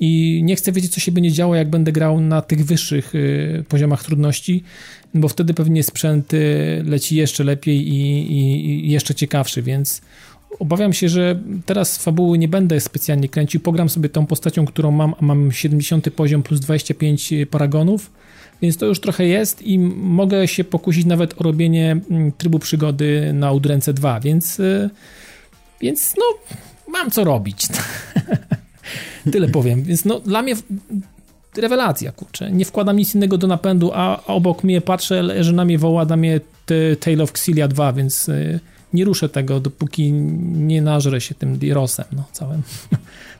[0.00, 3.64] i nie chcę wiedzieć, co się będzie działo, jak będę grał na tych wyższych y,
[3.68, 4.62] poziomach trudności,
[5.14, 10.02] bo wtedy pewnie sprzęt y, leci jeszcze lepiej i, i, i, jeszcze ciekawszy, więc
[10.58, 13.60] obawiam się, że teraz fabuły nie będę specjalnie kręcił.
[13.60, 18.10] Pogram sobie tą postacią, którą mam, a mam 70 poziom plus 25 paragonów,
[18.62, 23.32] więc to już trochę jest i mogę się pokusić nawet o robienie mm, trybu przygody
[23.32, 24.90] na Udręce 2, więc, y,
[25.80, 26.54] więc no,
[26.92, 27.66] mam co robić.
[29.32, 29.82] Tyle powiem.
[29.82, 30.54] Więc no, dla mnie
[31.56, 32.50] rewelacja, kurczę.
[32.50, 36.16] Nie wkładam nic innego do napędu, a obok mnie patrzę, że na mnie woła na
[36.16, 36.40] mnie
[37.00, 38.60] Tale of Xillia 2, więc y,
[38.92, 42.62] nie ruszę tego, dopóki nie nażrę się tym Dirosem, no, całym.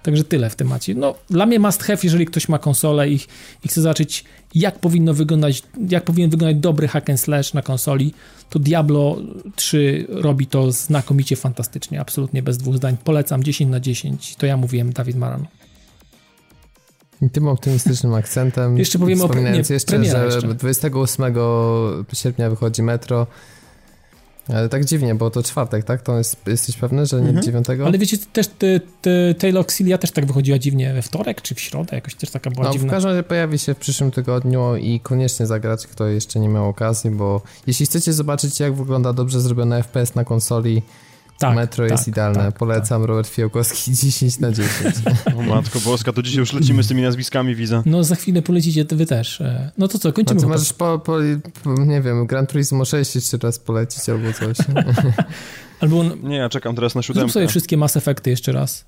[0.09, 0.95] Także tyle w temacie.
[0.95, 3.15] No, dla mnie must have, jeżeli ktoś ma konsolę i,
[3.65, 4.25] i chce zobaczyć,
[4.55, 8.15] jak powinno wyglądać, jak powinien wyglądać dobry hack and slash na konsoli,
[8.51, 9.17] to Diablo
[9.57, 12.97] 3 robi to znakomicie, fantastycznie, absolutnie bez dwóch zdań.
[13.05, 14.37] Polecam 10 na 10.
[14.37, 15.47] To ja mówiłem, Dawid Maran.
[17.23, 18.79] I tym optymistycznym akcentem.
[18.79, 20.49] Jeszcze powiem o nie, jeszcze, że jeszcze.
[20.55, 21.35] 28
[22.13, 23.27] sierpnia wychodzi Metro.
[24.49, 26.03] Ale tak dziwnie, bo to czwartek, tak?
[26.03, 27.43] To jest, jesteś pewny, że nie mhm.
[27.43, 27.87] dziewiątego?
[27.87, 31.61] Ale wiecie, też te, te Taylor Xilia też tak wychodziła dziwnie we wtorek czy w
[31.61, 32.89] środę, jakoś też taka była no, dziwna.
[32.89, 36.69] w każdym razie pojawi się w przyszłym tygodniu i koniecznie zagrać, kto jeszcze nie miał
[36.69, 40.83] okazji, bo jeśli chcecie zobaczyć, jak wygląda dobrze zrobiony FPS na konsoli,
[41.39, 42.39] tak, Metro tak, jest idealne.
[42.39, 43.09] Tak, Polecam, tak.
[43.09, 44.97] Robert Fiałkowski 10 na 10.
[45.39, 47.83] O matko boska, to dzisiaj już lecimy z tymi nazwiskami, widzę.
[47.87, 49.41] No za chwilę polecicie wy też.
[49.41, 50.41] E, no to co, kończymy.
[50.41, 51.19] No możesz po, po,
[51.65, 54.57] nie wiem, Gran Turismo 6 jeszcze raz polecić albo coś.
[55.81, 56.05] albo...
[56.23, 57.25] Nie, ja czekam teraz na siódemkę.
[57.25, 58.85] Zrób sobie wszystkie Mass Effecty jeszcze raz.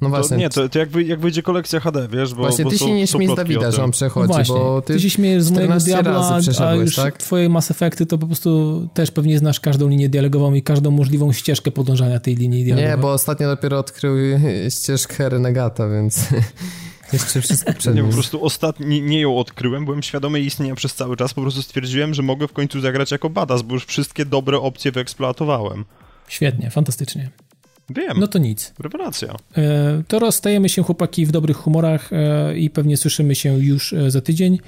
[0.00, 0.28] No właśnie.
[0.28, 2.78] To, nie, to, to jak, wy, jak wyjdzie kolekcja HD, wiesz, bo Właśnie bo ty
[2.78, 5.42] się nie śmiej z Dawida, że on przechodzi, no właśnie, bo ty, ty się śmiejesz
[5.42, 7.16] z mojego Diabla, a, a już tak?
[7.16, 11.32] twoje Mass Effecty to po prostu też pewnie znasz każdą linię dialogową i każdą możliwą
[11.32, 12.96] ścieżkę podążania tej linii dialogowej.
[12.96, 14.16] Nie, bo ostatnio dopiero odkrył
[14.78, 16.20] ścieżkę Renegata, więc...
[17.12, 20.94] Jeszcze wszystko przed Nie, po prostu ostatni, nie ją odkryłem, byłem świadomy jej istnienia przez
[20.94, 24.24] cały czas, po prostu stwierdziłem, że mogę w końcu zagrać jako badass, bo już wszystkie
[24.24, 25.84] dobre opcje wyeksploatowałem.
[26.28, 27.30] Świetnie, fantastycznie.
[27.90, 28.20] Wiem.
[28.20, 28.74] No to nic.
[28.78, 29.36] Rewelacja.
[29.56, 34.10] E, to rozstajemy się, chłopaki, w dobrych humorach e, i pewnie słyszymy się już e,
[34.10, 34.58] za tydzień.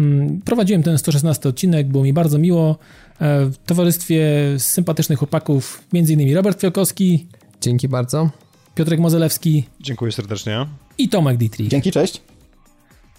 [0.00, 2.78] Mm, prowadziłem ten 116 odcinek, było mi bardzo miło.
[3.20, 4.26] W towarzystwie
[4.58, 6.34] sympatycznych chłopaków, m.in.
[6.34, 7.26] Robert Fiokowski.
[7.60, 8.30] Dzięki bardzo.
[8.74, 9.64] Piotrek Mozelewski.
[9.80, 10.66] Dziękuję serdecznie.
[10.98, 11.68] I Tomek Dietrich.
[11.68, 12.20] Dzięki, cześć.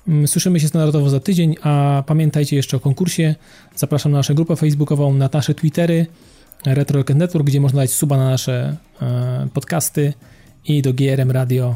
[0.08, 3.36] Mm, słyszymy się standardowo za tydzień, a pamiętajcie jeszcze o konkursie.
[3.76, 6.06] Zapraszam na naszą grupę facebookową, na nasze Twittery.
[6.66, 10.14] Retro Rocket Network, gdzie można dać suba na nasze e, podcasty
[10.66, 11.76] i do GRM Radio,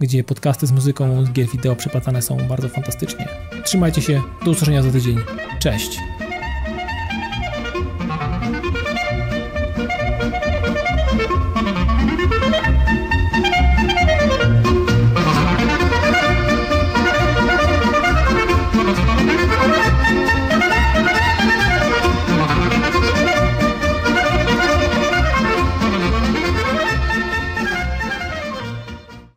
[0.00, 3.28] gdzie podcasty z muzyką, gier wideo przeplatane są bardzo fantastycznie.
[3.64, 5.16] Trzymajcie się, do usłyszenia za tydzień.
[5.58, 5.98] Cześć!